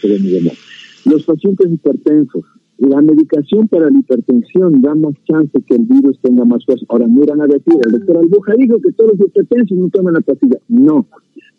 Los 1.05 1.24
pacientes 1.24 1.72
hipertensos, 1.72 2.44
la 2.79 3.00
medicación 3.00 3.68
para 3.68 3.90
la 3.90 3.98
hipertensión 3.98 4.83
da 4.83 4.94
más 4.94 5.14
chance 5.24 5.52
que 5.66 5.76
el 5.76 5.85
virus 5.85 6.18
tenga 6.20 6.44
más 6.44 6.64
fuerza. 6.64 6.85
Ahora 6.88 7.07
miran 7.07 7.40
a 7.40 7.46
decir, 7.46 7.74
el 7.87 7.92
doctor 7.92 8.18
Albuja 8.18 8.55
dijo 8.59 8.81
que 8.81 8.92
todos 8.92 9.12
los 9.18 9.29
hipertensos 9.29 9.79
no 9.79 9.88
toman 9.88 10.14
la 10.14 10.20
pastilla. 10.20 10.59
No, 10.68 11.07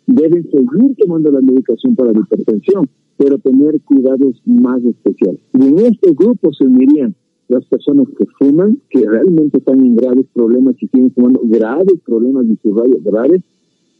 deben 0.06 0.44
seguir 0.44 0.96
tomando 0.98 1.30
la 1.30 1.40
medicación 1.40 1.96
para 1.96 2.12
la 2.12 2.20
hipertensión, 2.20 2.88
pero 3.16 3.38
tener 3.38 3.80
cuidados 3.82 4.40
más 4.46 4.82
especiales. 4.84 5.40
Y 5.54 5.66
en 5.66 5.78
este 5.78 6.12
grupo 6.12 6.52
se 6.52 6.64
unirían 6.64 7.14
las 7.48 7.64
personas 7.64 8.06
que 8.16 8.26
fuman, 8.38 8.78
que 8.90 9.08
realmente 9.08 9.58
están 9.58 9.80
en 9.84 9.96
graves 9.96 10.26
problemas 10.34 10.76
y 10.80 10.86
tienen 10.88 11.12
fumando 11.12 11.40
graves 11.44 11.94
problemas 12.04 12.46
de 12.46 12.56
graves, 13.04 13.42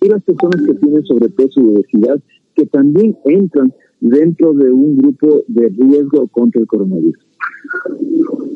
y 0.00 0.08
las 0.08 0.22
personas 0.22 0.62
que 0.64 0.74
tienen 0.74 1.04
sobrepeso 1.04 1.60
y 1.60 1.64
obesidad, 1.64 2.20
que 2.58 2.66
también 2.66 3.16
entran 3.24 3.72
dentro 4.00 4.52
de 4.52 4.70
un 4.70 4.96
grupo 4.98 5.44
de 5.46 5.68
riesgo 5.68 6.26
contra 6.26 6.60
el 6.60 6.66
coronavirus. 6.66 7.16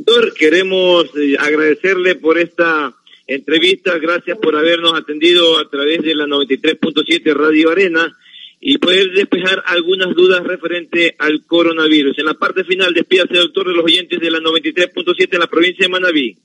Doctor, 0.05 0.35
queremos 0.35 1.05
eh, 1.17 1.37
agradecerle 1.38 2.17
por 2.17 2.37
esta 2.37 2.97
entrevista, 3.29 3.97
gracias 3.99 4.38
por 4.38 4.57
habernos 4.57 4.95
atendido 4.95 5.57
a 5.59 5.71
través 5.71 6.03
de 6.03 6.17
la 6.17 6.27
93.7 6.27 7.33
Radio 7.33 7.71
Arena 7.71 8.12
y 8.61 8.79
poder 8.79 9.12
despejar 9.12 9.62
algunas 9.67 10.15
dudas 10.17 10.43
referente 10.45 11.15
al 11.19 11.45
coronavirus. 11.47 12.19
En 12.19 12.27
la 12.27 12.35
parte 12.35 12.65
final, 12.65 12.93
despídase, 12.93 13.35
doctor, 13.35 13.69
de 13.69 13.75
los 13.75 13.85
oyentes 13.85 14.19
de 14.19 14.31
la 14.31 14.38
93.7 14.38 15.29
en 15.33 15.38
la 15.38 15.47
provincia 15.47 15.87
de 15.87 15.93
Manabí. 15.93 16.38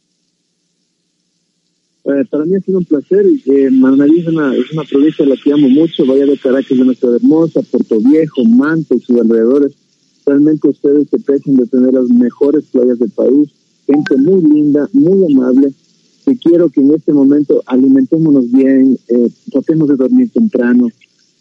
Eh, 2.08 2.24
para 2.30 2.46
mí 2.46 2.56
ha 2.56 2.62
sido 2.62 2.78
un 2.78 2.86
placer. 2.86 3.26
Eh, 3.26 3.67
es 3.67 4.28
una, 4.28 4.56
es 4.56 4.72
una 4.72 4.84
provincia 4.84 5.26
a 5.26 5.28
la 5.28 5.36
que 5.36 5.52
amo 5.52 5.67
mucho. 5.67 6.06
Vaya 6.06 6.26
de 6.26 6.38
Caracas 6.38 6.78
de 6.78 6.86
nuestra 6.86 7.10
hermosa, 7.10 7.62
Puerto 7.63 8.00
Viejo, 8.00 8.46
Manta 8.46 8.96
y 8.96 9.02
sus 9.02 9.20
alrededores. 9.20 9.74
Realmente 10.26 10.70
ustedes 10.70 11.10
se 11.10 11.20
precian 11.20 11.58
de 11.58 11.65
tener 11.65 11.93
las 11.93 12.08
mejores 12.10 12.63
playas 12.72 12.98
del 13.00 13.10
país. 13.10 13.50
Gente 13.86 14.15
muy 14.17 14.41
linda, 14.41 14.88
muy 14.93 15.34
amable. 15.34 15.74
Y 16.26 16.38
quiero 16.38 16.70
que 16.70 16.80
en 16.80 16.93
este 16.93 17.12
momento 17.12 17.62
alimentémonos 17.65 18.52
bien, 18.52 18.98
eh, 19.10 19.30
tratemos 19.52 19.89
de 19.89 19.96
dormir 19.98 20.30
temprano. 20.32 20.88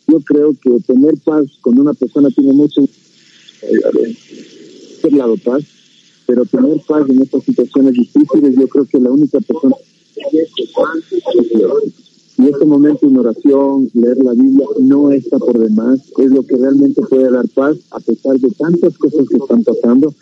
Yo 0.08 0.20
creo 0.20 0.54
que 0.60 0.70
tener 0.84 1.14
paz 1.24 1.46
con 1.60 1.78
una 1.78 1.94
persona 1.94 2.28
tiene 2.30 2.52
mucho. 2.52 2.82
Eh, 2.82 4.16
lado 5.12 5.36
paz, 5.36 5.62
pero 6.26 6.44
tener 6.44 6.80
paz 6.84 7.08
en 7.08 7.22
estas 7.22 7.44
situaciones 7.44 7.92
difíciles, 7.92 8.56
yo 8.56 8.66
creo 8.66 8.84
que 8.86 8.98
la 8.98 9.10
única 9.10 9.38
persona 9.38 9.76
y 12.38 12.48
este 12.48 12.64
momento 12.66 13.06
en 13.06 13.16
oración, 13.16 13.88
leer 13.94 14.18
la 14.18 14.32
Biblia, 14.32 14.66
no 14.80 15.10
está 15.10 15.38
por 15.38 15.58
demás, 15.58 16.00
es 16.18 16.30
lo 16.30 16.42
que 16.42 16.56
realmente 16.56 17.00
puede 17.08 17.30
dar 17.30 17.46
paz 17.54 17.78
a 17.90 18.00
pesar 18.00 18.36
de 18.36 18.50
tantas 18.50 18.96
cosas 18.98 19.26
que 19.28 19.36
están 19.36 19.64
pasando. 19.64 20.14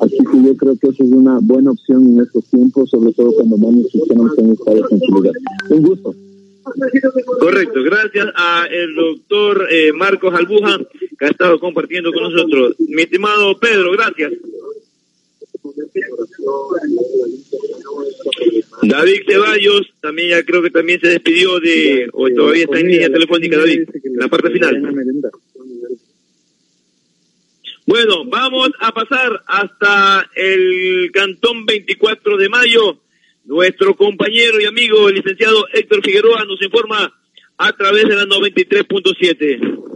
Así 0.00 0.18
que 0.18 0.42
yo 0.44 0.56
creo 0.56 0.76
que 0.76 0.88
eso 0.88 1.02
es 1.02 1.10
una 1.10 1.38
buena 1.40 1.72
opción 1.72 2.06
en 2.06 2.20
estos 2.20 2.44
tiempos, 2.44 2.90
sobre 2.90 3.12
todo 3.12 3.32
cuando 3.34 3.56
vamos 3.58 3.86
cristianos 3.90 4.38
en 4.38 4.52
estado 4.52 4.76
de 4.76 4.82
tranquilidad. 4.82 5.32
Un 5.70 5.82
gusto. 5.82 6.14
Correcto, 7.40 7.82
gracias 7.84 8.26
a 8.34 8.66
el 8.70 8.94
doctor 8.94 9.66
eh, 9.70 9.92
Marcos 9.92 10.34
Albuja 10.34 10.78
que 11.18 11.24
ha 11.24 11.28
estado 11.28 11.58
compartiendo 11.58 12.12
con 12.12 12.24
nosotros. 12.24 12.76
Mi 12.78 13.02
estimado 13.02 13.58
Pedro, 13.58 13.92
gracias. 13.92 14.32
David 18.82 19.22
Ceballos 19.26 19.86
también 20.00 20.30
ya 20.30 20.44
creo 20.44 20.62
que 20.62 20.70
también 20.70 21.00
se 21.00 21.08
despidió 21.08 21.58
de, 21.60 22.08
o 22.12 22.28
todavía 22.30 22.64
está 22.64 22.80
en 22.80 22.88
línea 22.88 23.10
telefónica, 23.10 23.58
David, 23.58 23.88
en 24.04 24.16
la 24.16 24.28
parte 24.28 24.50
final. 24.50 24.82
Bueno, 27.86 28.24
vamos 28.24 28.70
a 28.80 28.92
pasar 28.92 29.42
hasta 29.46 30.28
el 30.34 31.10
cantón 31.12 31.64
24 31.64 32.36
de 32.36 32.48
mayo. 32.48 32.98
Nuestro 33.44 33.96
compañero 33.96 34.60
y 34.60 34.64
amigo, 34.64 35.08
el 35.08 35.14
licenciado 35.14 35.68
Héctor 35.72 36.02
Figueroa, 36.04 36.44
nos 36.44 36.60
informa 36.60 37.14
a 37.56 37.72
través 37.72 38.08
de 38.08 38.16
la 38.16 38.24
93.7. 38.24 39.86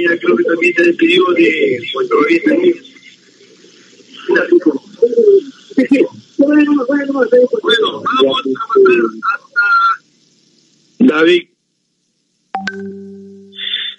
Ya 0.00 0.18
creo 0.18 0.36
que 0.36 0.44
también 0.44 0.74
se 0.74 0.82
despidió 0.84 1.24
de. 1.32 1.80
Bueno, 6.38 6.74
vamos 6.74 6.82
a 6.82 6.86
pasar 6.86 7.44
hasta 9.32 9.66
David. 10.98 11.48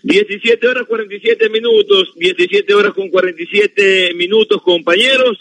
17 0.04 0.68
horas 0.68 0.86
47 0.88 1.50
minutos, 1.50 2.14
17 2.16 2.74
horas 2.74 2.94
con 2.94 3.10
47 3.10 4.14
minutos, 4.16 4.62
compañeros. 4.62 5.38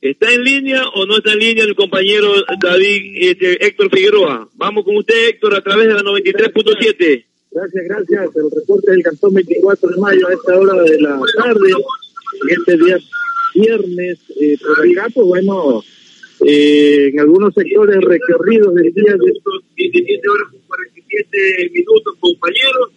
¿Está 0.00 0.32
en 0.32 0.42
línea 0.42 0.88
o 0.94 1.06
no 1.06 1.18
está 1.18 1.32
en 1.32 1.38
línea 1.38 1.64
el 1.64 1.76
compañero 1.76 2.34
David 2.60 3.12
este, 3.20 3.64
Héctor 3.64 3.88
Figueroa? 3.90 4.48
Vamos 4.54 4.84
con 4.84 4.96
usted, 4.96 5.28
Héctor, 5.28 5.54
a 5.54 5.62
través 5.62 5.86
de 5.86 5.94
la 5.94 6.02
93.7. 6.02 7.24
Gracias, 7.54 7.84
gracias. 7.84 8.36
El 8.36 8.50
reporte 8.50 8.90
del 8.90 9.02
Cantón 9.02 9.34
24 9.34 9.90
de 9.90 9.96
mayo 10.00 10.28
a 10.28 10.32
esta 10.32 10.58
hora 10.58 10.82
de 10.82 11.00
la 11.00 11.20
tarde, 11.36 11.70
en 11.70 12.50
este 12.58 12.76
día 12.78 12.98
viernes, 13.54 14.18
eh, 14.40 14.56
por 14.58 14.80
acá, 14.80 15.08
pues 15.14 15.26
bueno, 15.26 15.82
eh, 16.46 17.10
en 17.12 17.20
algunos 17.20 17.52
sectores 17.52 18.00
recorridos 18.00 18.74
del 18.74 18.92
día 18.94 19.12
de 19.12 19.30
estos 19.30 19.54
17 19.76 20.28
horas 20.28 20.48
con 20.50 20.60
47 20.60 21.70
minutos, 21.74 22.16
compañeros. 22.20 22.90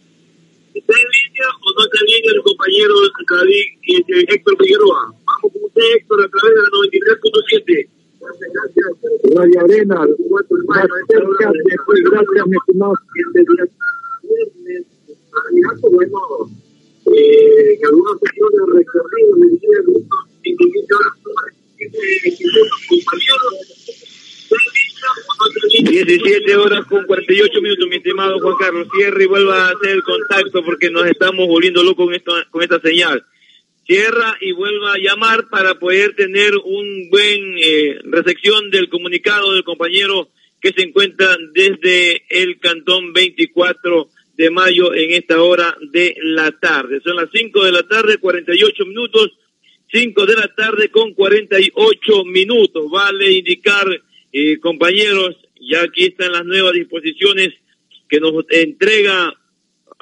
¿Está 0.74 0.94
en 0.94 1.08
línea 1.08 1.48
o 1.56 1.80
no 1.80 1.86
está 1.86 1.98
en 2.00 2.06
línea 2.06 2.32
el 2.36 2.42
compañero 2.42 2.96
David 3.30 3.64
este, 3.88 4.36
Héctor 4.36 4.58
Figueroa? 4.60 5.14
Vamos 5.26 5.52
con 5.54 5.64
usted, 5.64 5.84
Héctor, 6.00 6.26
a 6.26 6.30
través 6.30 6.56
de 6.56 6.62
la 6.62 6.70
93.7. 7.16 7.90
Gracias, 8.20 8.50
gracias. 8.56 8.88
Radio 9.36 9.60
Arena, 9.62 9.96
más 10.30 10.46
cerca, 11.08 11.52
después, 11.66 12.00
gracias, 12.12 12.48
mi 12.48 12.58
estimado. 12.58 12.94
Este 14.26 14.56
día 14.64 14.86
viernes, 15.52 15.82
pues 15.82 15.94
bueno, 15.94 16.20
eh, 17.16 17.78
en 17.78 17.86
algunos 17.86 18.20
sectores 18.20 18.62
recorridos 18.74 19.40
del 19.40 19.60
día 19.60 19.80
de 19.86 19.94
estos 20.00 20.26
17 25.84 26.56
horas 26.56 26.86
con 26.86 27.06
48 27.06 27.62
minutos, 27.62 27.88
mi 27.88 27.98
estimado 27.98 28.40
Juan 28.40 28.56
Carlos. 28.60 28.88
Cierra 28.96 29.24
y 29.24 29.28
vuelva 29.28 29.68
a 29.68 29.72
hacer 29.72 29.92
el 29.92 30.04
contacto 30.04 30.64
porque 30.64 30.90
nos 30.90 31.06
estamos 31.06 31.48
volviendo 31.48 31.84
locos 31.84 32.06
con, 32.06 32.14
esto, 32.14 32.34
con 32.50 32.64
esta 32.64 32.80
señal. 32.80 33.26
Cierra 33.86 34.38
y 34.42 34.52
vuelva 34.52 34.94
a 34.94 34.98
llamar 34.98 35.48
para 35.50 35.78
poder 35.78 36.16
tener 36.16 36.56
un 36.64 37.10
buen 37.10 37.58
eh, 37.62 38.00
recepción 38.04 38.72
del 38.72 38.90
comunicado 38.90 39.54
del 39.54 39.64
compañero 39.64 40.30
que 40.60 40.74
se 40.74 40.82
encuentra 40.82 41.38
desde 41.54 42.24
el 42.30 42.60
cantón 42.60 43.14
24 43.14 44.10
de 44.38 44.50
mayo 44.50 44.94
en 44.94 45.12
esta 45.12 45.42
hora 45.42 45.76
de 45.92 46.16
la 46.22 46.52
tarde. 46.52 47.00
Son 47.04 47.16
las 47.16 47.30
5 47.34 47.64
de 47.64 47.72
la 47.72 47.84
tarde, 47.84 48.18
48 48.18 48.86
minutos. 48.86 49.32
5 49.92 50.26
de 50.26 50.36
la 50.36 50.48
tarde 50.56 50.90
con 50.90 51.14
48 51.14 52.26
minutos. 52.26 52.90
Vale 52.92 53.32
indicar, 53.32 53.88
eh, 54.32 54.60
compañeros, 54.60 55.38
ya 55.60 55.84
aquí 55.84 56.06
están 56.06 56.34
las 56.34 56.46
nuevas 56.46 56.74
disposiciones 56.74 57.54
que 58.10 58.20
nos 58.20 58.46
entrega 58.50 59.34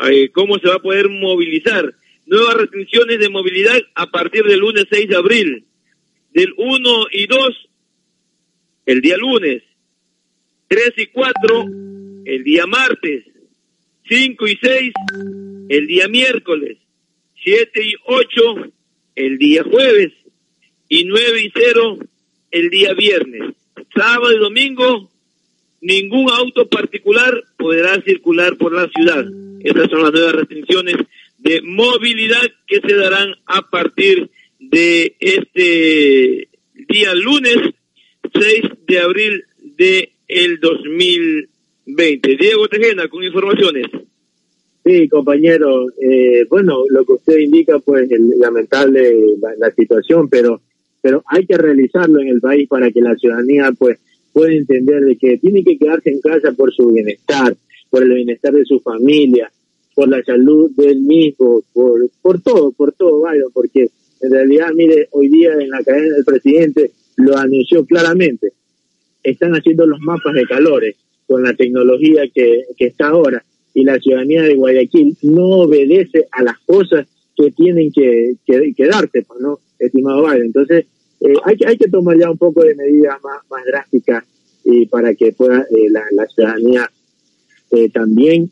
eh, 0.10 0.30
cómo 0.32 0.58
se 0.58 0.67
va 0.67 0.76
a 0.76 0.82
poder 0.82 1.10
movilizar. 1.10 1.93
Nuevas 2.26 2.56
restricciones 2.56 3.19
de 3.19 3.30
movilidad 3.30 3.80
a 3.96 4.10
partir 4.10 4.43
del 4.46 4.60
lunes 4.60 4.86
6 4.89 5.10
de 5.10 5.15
abril. 5.15 5.65
Del 6.32 6.54
1 6.58 7.08
y 7.12 7.27
2, 7.27 7.69
el 8.88 9.02
día 9.02 9.17
lunes. 9.17 9.62
3 10.67 10.94
y 10.98 11.08
4, 11.08 11.65
el 12.25 12.44
día 12.44 12.65
martes. 12.65 13.25
5 14.08 14.47
y 14.47 14.60
6, 14.62 14.93
el 15.69 15.87
día 15.87 16.08
miércoles. 16.08 16.77
7 17.43 17.83
y 17.83 17.93
8, 18.06 18.41
el 19.15 19.37
día 19.37 19.63
jueves 19.63 20.13
y 20.89 21.06
9 21.06 21.41
y 21.43 21.51
0 21.54 21.97
el 22.51 22.69
día 22.69 22.93
viernes. 22.93 23.56
Sábado 23.95 24.33
y 24.33 24.39
domingo 24.39 25.10
ningún 25.81 26.29
auto 26.31 26.67
particular 26.69 27.43
podrá 27.58 28.01
circular 28.01 28.58
por 28.58 28.73
la 28.73 28.87
ciudad. 28.89 29.25
Estas 29.62 29.89
son 29.89 30.04
las 30.04 30.12
nuevas 30.12 30.35
restricciones 30.35 30.95
de 31.37 31.62
movilidad 31.62 32.51
que 32.67 32.79
se 32.79 32.95
darán 32.95 33.35
a 33.45 33.69
partir 33.69 34.29
de 34.60 35.15
este 35.19 36.47
día 36.73 37.13
lunes 37.15 37.58
6 38.33 38.63
de 38.87 38.99
abril 38.99 39.43
de 39.77 40.13
el 40.27 40.60
2020. 40.60 41.52
20. 41.86 42.38
Diego 42.38 42.67
Tejena, 42.67 43.08
con 43.08 43.23
informaciones. 43.23 43.86
Sí, 44.84 45.08
compañero. 45.08 45.88
Eh, 46.00 46.46
bueno, 46.50 46.84
lo 46.90 47.06
que 47.06 47.13
usted 47.13 47.38
indica, 47.38 47.79
pues, 47.79 48.12
es 48.12 48.19
lamentable 48.38 49.13
la, 49.58 49.71
situación, 49.71 50.27
pero, 50.29 50.62
pero 51.02 51.23
hay 51.27 51.46
que 51.46 51.58
realizarlo 51.58 52.19
en 52.19 52.29
el 52.29 52.42
país 52.42 52.67
para 52.67 52.92
que 52.92 53.02
la 53.02 53.15
ciudadanía, 53.15 53.71
pues, 53.77 54.00
pueda 54.34 54.52
entender 54.52 55.02
de 55.02 55.17
que 55.17 55.38
tiene 55.38 55.63
que 55.63 55.77
quedarse 55.77 56.10
en 56.10 56.19
casa 56.19 56.52
por 56.54 56.73
su 56.73 56.88
bienestar, 56.88 57.56
por 57.90 58.04
el 58.04 58.13
bienestar 58.13 58.54
de 58.54 58.65
su 58.65 58.79
familia, 58.79 59.52
por 59.94 60.10
la 60.10 60.23
salud 60.23 60.71
del 60.75 61.02
mismo, 61.02 61.63
por, 61.71 62.10
por 62.21 62.42
todo, 62.42 62.71
por 62.71 62.94
todo, 62.94 63.21
vaya, 63.21 63.44
porque 63.54 63.90
en 64.21 64.31
realidad, 64.31 64.71
mire, 64.73 65.08
hoy 65.12 65.29
día 65.29 65.54
en 65.54 65.69
la 65.69 65.84
cadena 65.84 66.15
del 66.15 66.25
presidente 66.25 66.92
lo 67.17 67.38
anunció 67.38 67.86
claramente. 67.86 68.54
Están 69.21 69.54
haciendo 69.54 69.86
los 69.86 70.00
mapas 70.00 70.34
de 70.34 70.46
calores 70.46 70.96
con 71.28 71.44
la 71.44 71.54
tecnología 71.54 72.24
que, 72.34 72.63
que 72.78 72.86
está 72.86 73.08
ahora 73.08 73.44
y 73.74 73.84
la 73.84 74.00
ciudadanía 74.00 74.44
de 74.44 74.56
Guayaquil 74.56 75.17
no 75.24 75.46
obedece 75.62 76.28
a 76.32 76.44
las 76.44 76.60
cosas 76.60 77.08
que 77.36 77.52
tienen 77.52 77.92
que, 77.92 78.36
que, 78.46 78.86
darse, 78.86 79.24
pues, 79.24 79.40
¿no? 79.40 79.60
Estimado 79.80 80.24
Biden. 80.24 80.48
Entonces, 80.48 80.86
eh, 81.19 81.34
hay, 81.44 81.58
que, 81.58 81.67
hay 81.67 81.78
que 81.78 81.90
tomar 81.90 82.17
ya 82.17 82.30
un 82.30 82.38
poco 82.38 82.63
de 82.63 82.76
medidas 82.76 83.17
más, 83.24 83.40
más 83.50 83.65
drásticas 83.65 84.24
y 84.63 84.86
para 84.86 85.13
que 85.15 85.34
pueda 85.34 85.62
eh, 85.62 85.90
la, 85.90 86.04
la, 86.12 86.28
ciudadanía 86.28 86.90
eh, 87.71 87.90
también 87.90 88.50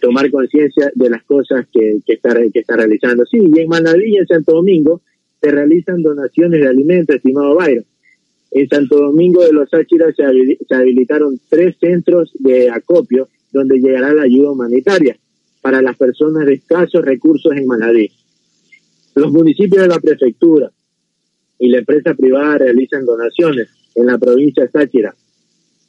tomar 0.00 0.30
conciencia 0.30 0.92
de 0.94 1.10
las 1.10 1.24
cosas 1.24 1.66
que, 1.72 1.98
que, 2.06 2.12
está, 2.12 2.32
que 2.52 2.60
está 2.60 2.76
realizando. 2.76 3.26
Sí, 3.26 3.38
y 3.52 3.58
en 3.58 3.68
Manaví 3.68 4.14
y 4.14 4.16
en 4.16 4.28
Santo 4.28 4.52
Domingo 4.52 5.00
se 5.40 5.50
realizan 5.50 6.02
donaciones 6.02 6.60
de 6.60 6.68
alimentos, 6.68 7.16
estimado 7.16 7.56
Byron. 7.56 7.84
En 8.54 8.68
Santo 8.68 8.98
Domingo 8.98 9.42
de 9.44 9.52
los 9.52 9.72
Áchiras 9.72 10.14
se 10.14 10.74
habilitaron 10.74 11.40
tres 11.48 11.76
centros 11.80 12.30
de 12.38 12.68
acopio 12.68 13.28
donde 13.50 13.78
llegará 13.78 14.12
la 14.12 14.22
ayuda 14.22 14.50
humanitaria 14.50 15.16
para 15.62 15.80
las 15.80 15.96
personas 15.96 16.44
de 16.44 16.54
escasos 16.54 17.02
recursos 17.02 17.52
en 17.56 17.66
Manadí. 17.66 18.10
Los 19.14 19.32
municipios 19.32 19.82
de 19.82 19.88
la 19.88 20.00
prefectura 20.00 20.70
y 21.58 21.68
la 21.68 21.78
empresa 21.78 22.14
privada 22.14 22.58
realizan 22.58 23.06
donaciones 23.06 23.68
en 23.94 24.06
la 24.06 24.18
provincia 24.18 24.64
de 24.64 24.70
Sáchira. 24.70 25.14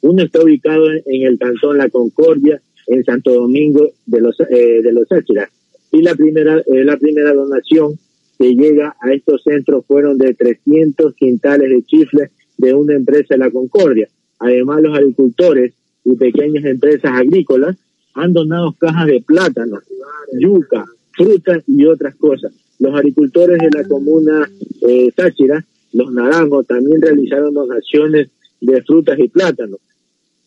Uno 0.00 0.22
está 0.22 0.42
ubicado 0.42 0.90
en 0.90 1.22
el 1.22 1.38
cantón 1.38 1.78
La 1.78 1.88
Concordia, 1.90 2.62
en 2.86 3.04
Santo 3.04 3.32
Domingo 3.32 3.90
de 4.06 4.20
los 4.20 4.38
eh, 4.40 4.82
de 4.82 4.92
los 4.92 5.08
Sáchira. 5.08 5.50
Y 5.90 6.02
la 6.02 6.14
primera 6.14 6.58
eh, 6.58 6.84
la 6.84 6.96
primera 6.96 7.32
donación 7.34 7.98
que 8.38 8.54
llega 8.54 8.96
a 9.00 9.12
estos 9.12 9.42
centros 9.42 9.84
fueron 9.86 10.18
de 10.18 10.34
300 10.34 11.14
quintales 11.14 11.70
de 11.70 11.82
chifles 11.82 12.30
de 12.56 12.74
una 12.74 12.94
empresa 12.94 13.34
de 13.34 13.38
La 13.38 13.50
Concordia. 13.50 14.08
Además, 14.38 14.82
los 14.82 14.96
agricultores 14.96 15.72
y 16.04 16.14
pequeñas 16.14 16.64
empresas 16.64 17.12
agrícolas 17.12 17.76
han 18.14 18.32
donado 18.32 18.72
cajas 18.72 19.06
de 19.06 19.22
plátano, 19.22 19.80
yuca, 20.38 20.84
frutas 21.12 21.62
y 21.66 21.84
otras 21.86 22.14
cosas. 22.16 22.52
Los 22.78 22.94
agricultores 22.94 23.58
de 23.58 23.70
la 23.70 23.88
comuna 23.88 24.48
eh, 24.82 25.10
Táchira, 25.14 25.64
los 25.92 26.12
naranjos, 26.12 26.66
también 26.66 27.00
realizaron 27.00 27.54
donaciones 27.54 28.28
de 28.60 28.82
frutas 28.82 29.18
y 29.18 29.28
plátanos. 29.28 29.80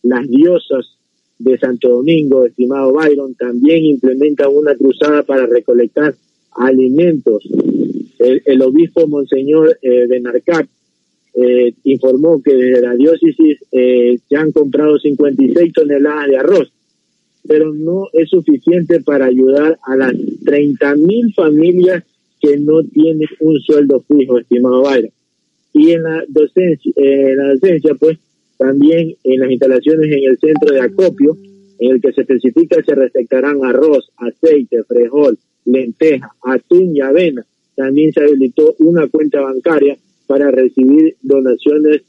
Las 0.02 0.28
diosas 0.28 0.96
de 1.38 1.58
Santo 1.58 1.88
Domingo, 1.88 2.44
estimado 2.44 2.92
Byron, 2.92 3.34
también 3.34 3.84
implementan 3.84 4.48
una 4.52 4.74
cruzada 4.74 5.22
para 5.22 5.46
recolectar 5.46 6.14
alimentos. 6.52 7.48
El, 8.18 8.62
obispo 8.62 9.06
Monseñor 9.06 9.78
eh, 9.80 10.06
Benarcat 10.08 10.66
eh, 11.34 11.72
informó 11.84 12.42
que 12.42 12.54
desde 12.54 12.80
la 12.80 12.94
diócesis 12.94 13.58
eh, 13.72 14.18
se 14.28 14.36
han 14.36 14.52
comprado 14.52 14.98
56 14.98 15.72
toneladas 15.72 16.28
de 16.28 16.36
arroz, 16.36 16.72
pero 17.46 17.72
no 17.72 18.08
es 18.12 18.28
suficiente 18.28 19.00
para 19.00 19.26
ayudar 19.26 19.78
a 19.84 19.96
las 19.96 20.14
30 20.44 20.96
mil 20.96 21.32
familias 21.34 22.04
que 22.40 22.58
no 22.58 22.82
tienen 22.84 23.28
un 23.40 23.58
sueldo 23.60 24.04
fijo, 24.08 24.38
estimado 24.38 24.82
Bayra. 24.82 25.08
Y 25.72 25.92
en 25.92 26.02
la 26.02 26.24
docencia, 26.28 26.92
en 26.96 27.36
la 27.36 27.54
docencia, 27.54 27.94
pues, 27.94 28.18
también 28.56 29.14
en 29.22 29.40
las 29.40 29.50
instalaciones 29.50 30.10
en 30.10 30.24
el 30.24 30.38
centro 30.38 30.74
de 30.74 30.80
acopio, 30.80 31.36
en 31.78 31.92
el 31.92 32.00
que 32.00 32.12
se 32.12 32.22
especifica 32.22 32.82
se 32.82 32.94
respectarán 32.94 33.64
arroz, 33.64 34.10
aceite, 34.16 34.82
frijol, 34.84 35.38
lenteja, 35.64 36.32
atún 36.42 36.96
y 36.96 37.00
avena. 37.00 37.46
También 37.76 38.12
se 38.12 38.20
habilitó 38.20 38.74
una 38.80 39.06
cuenta 39.06 39.40
bancaria 39.40 39.96
para 40.28 40.50
recibir 40.50 41.16
donaciones 41.22 42.02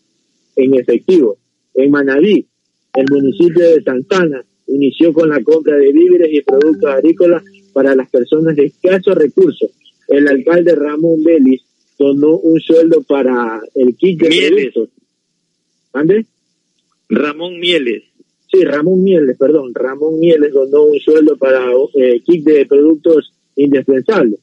en 0.56 0.76
efectivo. 0.76 1.38
En 1.74 1.90
Manaví, 1.90 2.46
el 2.94 3.06
municipio 3.10 3.64
de 3.64 3.82
Santana 3.82 4.44
inició 4.68 5.14
con 5.14 5.30
la 5.30 5.42
compra 5.42 5.78
de 5.78 5.92
víveres 5.92 6.30
y 6.32 6.42
productos 6.42 6.92
agrícolas 6.92 7.44
para 7.74 7.96
las 7.96 8.10
personas 8.10 8.56
de 8.58 8.66
escasos 8.66 9.16
recursos. 9.16 9.72
El 10.10 10.28
alcalde 10.28 10.76
Ramón 10.76 11.24
Vélez 11.24 11.62
donó 11.98 12.38
un 12.38 12.60
sueldo 12.60 13.02
para 13.04 13.62
el 13.74 13.96
kit 13.96 14.22
de 14.22 14.30
Mieles. 14.30 14.74
productos. 14.74 14.90
¿Ande? 15.94 16.26
Ramón 17.08 17.60
Mieles. 17.60 18.04
Sí, 18.52 18.66
Ramón 18.66 19.04
Mieles, 19.04 19.38
perdón. 19.38 19.74
Ramón 19.74 20.20
Mieles 20.20 20.52
donó 20.52 20.84
un 20.84 21.00
sueldo 21.00 21.38
para 21.38 21.72
eh, 21.96 22.20
kit 22.26 22.44
de 22.44 22.66
productos 22.66 23.34
indispensables 23.56 24.40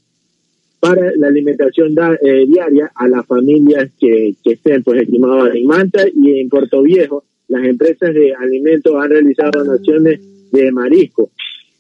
para 0.81 1.13
la 1.17 1.29
alimentación 1.29 1.95
eh, 2.23 2.47
diaria 2.47 2.91
a 2.95 3.09
las 3.09 3.27
familias 3.27 3.91
que, 3.99 4.35
estén, 4.45 4.83
pues, 4.83 5.03
estimadas 5.03 5.55
en 5.55 5.67
Manta 5.67 6.05
y 6.15 6.41
en 6.41 6.49
Puerto 6.49 6.83
Viejo. 6.83 7.25
Las 7.49 7.65
empresas 7.65 8.13
de 8.13 8.35
alimentos 8.35 8.95
han 8.97 9.11
realizado 9.11 9.65
donaciones 9.65 10.21
de 10.51 10.73
marisco, 10.73 11.31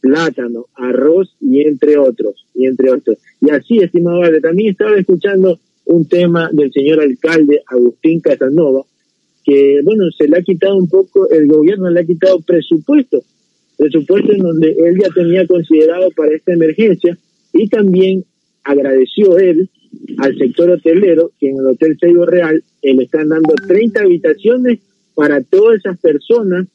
plátano, 0.01 0.67
arroz 0.75 1.35
y 1.41 1.63
entre 1.63 1.99
otros, 1.99 2.47
y 2.55 2.67
entre 2.67 2.91
otros. 2.91 3.19
Y 3.41 3.51
así, 3.51 3.79
estimado 3.79 4.23
también 4.41 4.71
estaba 4.71 4.97
escuchando 4.97 5.59
un 5.87 6.09
tema 6.09 6.51
del 6.53 6.73
señor 6.73 7.01
alcalde 7.01 7.63
Agustín 7.69 8.21
Casanova, 8.21 8.83
que, 9.45 9.81
bueno, 9.85 10.05
se 10.17 10.29
le 10.29 10.39
ha 10.39 10.43
quitado 10.43 10.77
un 10.77 10.89
poco, 10.89 11.29
el 11.31 11.47
gobierno 11.47 11.89
le 11.91 12.01
ha 12.01 12.05
quitado 12.05 12.41
presupuesto, 12.41 13.23
presupuesto 13.77 14.33
en 14.33 14.39
donde 14.39 14.73
él 14.73 14.99
ya 15.01 15.09
tenía 15.15 15.47
considerado 15.47 16.11
para 16.11 16.35
esta 16.35 16.53
emergencia, 16.53 17.17
y 17.53 17.69
también 17.69 18.25
agradeció 18.67 19.39
él 19.39 19.69
al 20.19 20.37
sector 20.37 20.71
hotelero 20.71 21.33
que 21.39 21.49
en 21.49 21.59
el 21.59 21.67
Hotel 21.67 21.97
Seibo 21.99 22.27
Real 22.27 22.62
eh, 22.83 22.95
le 22.95 23.05
están 23.05 23.29
dando 23.29 23.55
30 23.67 24.01
habitaciones 24.01 24.81
para 25.14 25.43
todas 25.43 25.79
esas 25.79 25.99
personas 25.99 26.67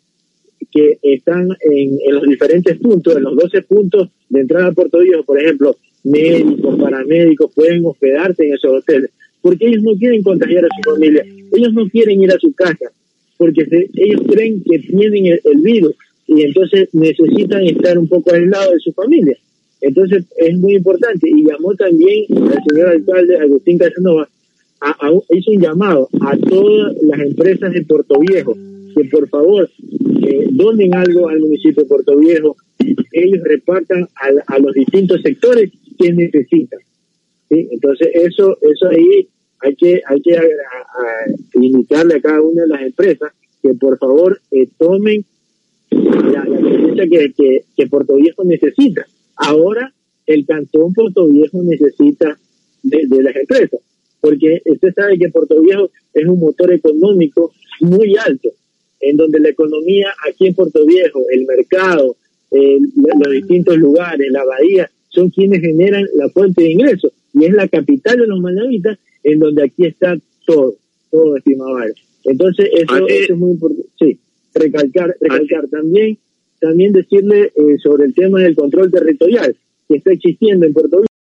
que 0.72 0.98
están 1.02 1.50
en, 1.62 1.98
los 2.14 2.24
diferentes 2.24 2.78
puntos, 2.78 3.16
en 3.16 3.24
los 3.24 3.36
12 3.36 3.62
puntos 3.64 4.10
de 4.30 4.42
entrada 4.42 4.68
a 4.68 4.72
Puerto 4.72 5.00
Viejo, 5.00 5.24
por 5.24 5.42
ejemplo, 5.42 5.76
médicos, 6.04 6.80
paramédicos 6.80 7.52
pueden 7.54 7.86
hospedarse 7.86 8.48
en 8.48 8.54
esos 8.54 8.72
hoteles, 8.72 9.12
porque 9.42 9.68
ellos 9.68 9.84
no 9.84 9.96
quieren 9.96 10.24
contagiar 10.24 10.66
a 10.66 10.70
su 10.76 10.92
familia, 10.92 11.26
ellos 11.52 11.74
no 11.74 11.88
quieren 11.90 12.22
ir 12.22 12.32
a 12.32 12.40
su 12.40 12.54
casa, 12.54 12.92
porque 13.38 13.66
ellos 13.96 14.22
creen 14.30 14.64
que 14.64 14.80
tienen 14.80 15.26
el, 15.26 15.42
el 15.44 15.62
virus 15.62 15.96
y 16.28 16.44
entonces 16.44 16.90
necesitan 16.94 17.64
estar 17.64 17.98
un 17.98 18.08
poco 18.08 18.34
aislados 18.34 18.74
de 18.74 18.80
su 18.80 18.94
familia. 18.94 19.38
Entonces 19.82 20.26
es 20.38 20.58
muy 20.58 20.76
importante 20.76 21.28
y 21.28 21.44
llamó 21.44 21.74
también 21.76 22.26
al 22.30 22.64
señor 22.70 22.90
alcalde 22.90 23.38
Agustín 23.38 23.78
Casanova, 23.80 24.30
hizo 25.30 25.52
un 25.52 25.60
llamado 25.62 26.08
a 26.22 26.38
todas 26.38 26.96
las 27.04 27.20
empresas 27.20 27.74
de 27.74 27.84
Puerto 27.84 28.20
Viejo 28.20 28.56
que 28.96 29.06
por 29.06 29.28
favor 29.30 29.70
eh, 30.28 30.48
donen 30.52 30.94
algo 30.94 31.30
al 31.30 31.40
municipio 31.40 31.84
de 31.84 31.90
Puerto 31.90 32.18
Viejo, 32.18 32.56
ellos 33.12 33.40
repartan 33.44 34.08
a, 34.48 34.60
los 34.60 34.74
distintos 34.74 35.22
sectores 35.22 35.72
que 35.98 36.12
necesitan. 36.14 36.80
Entonces 37.50 38.10
eso 38.14 38.58
eso 38.62 38.88
ahí 38.90 39.28
hay 39.60 39.76
que 39.76 40.02
hay 40.06 40.22
que 40.22 40.38
a, 40.38 40.42
a 40.42 42.22
cada 42.22 42.42
una 42.42 42.64
de 42.64 42.68
las 42.68 42.82
empresas 42.82 43.32
que 43.62 43.74
por 43.74 43.98
favor 43.98 44.40
eh, 44.52 44.68
tomen 44.78 45.26
la, 45.92 46.46
la 46.46 47.08
que 47.08 47.88
Puerto 47.88 48.16
Viejo 48.16 48.44
necesita. 48.44 49.06
Ahora 49.36 49.94
el 50.26 50.46
Cantón 50.46 50.94
Puerto 50.94 51.28
Viejo 51.28 51.62
necesita 51.64 52.38
de, 52.84 53.08
las 53.22 53.36
empresas, 53.36 53.80
porque 54.20 54.62
usted 54.66 54.94
sabe 54.94 55.18
que 55.18 55.30
Puerto 55.30 55.62
Viejo 55.62 55.90
es 56.14 56.26
un 56.26 56.40
motor 56.40 56.72
económico 56.72 57.52
muy 57.82 58.16
alto, 58.18 58.50
en 59.00 59.18
donde 59.18 59.40
la 59.40 59.50
economía 59.50 60.14
aquí 60.28 60.48
en 60.48 60.56
Puerto 60.56 60.86
Viejo, 60.86 61.22
el 61.32 61.46
mercado, 61.46 62.16
los 62.52 63.32
distintos 63.32 63.78
lugares, 63.78 64.28
la 64.32 64.44
bahía, 64.44 64.90
son 65.10 65.30
quienes 65.30 65.62
generan 65.62 66.06
la 66.16 66.30
fuente 66.30 66.64
de 66.64 66.72
ingresos. 66.72 67.12
Y 67.34 67.46
es 67.46 67.54
la 67.54 67.68
capital 67.68 68.18
de 68.18 68.28
los 68.28 68.40
manavitas, 68.40 68.98
en 69.24 69.40
donde 69.40 69.64
aquí 69.64 69.86
está 69.86 70.18
todo, 70.46 70.76
todo 71.10 71.38
estimado. 71.38 71.78
Entonces, 72.24 72.70
eso, 72.74 73.08
eso 73.08 73.34
es 73.34 73.38
muy 73.38 73.52
importante. 73.52 73.90
Sí, 74.00 74.20
recalcar, 74.54 75.16
recalcar 75.20 75.68
también 75.70 76.18
también 76.62 76.94
decirle 76.94 77.52
eh, 77.56 77.78
sobre 77.84 78.06
el 78.06 78.14
tema 78.14 78.40
del 78.40 78.56
control 78.56 78.90
territorial 78.90 79.56
que 79.90 79.98
está 79.98 80.14
existiendo 80.14 80.66
en 80.66 80.74
Puerto 80.74 80.98
Rico. 80.98 81.11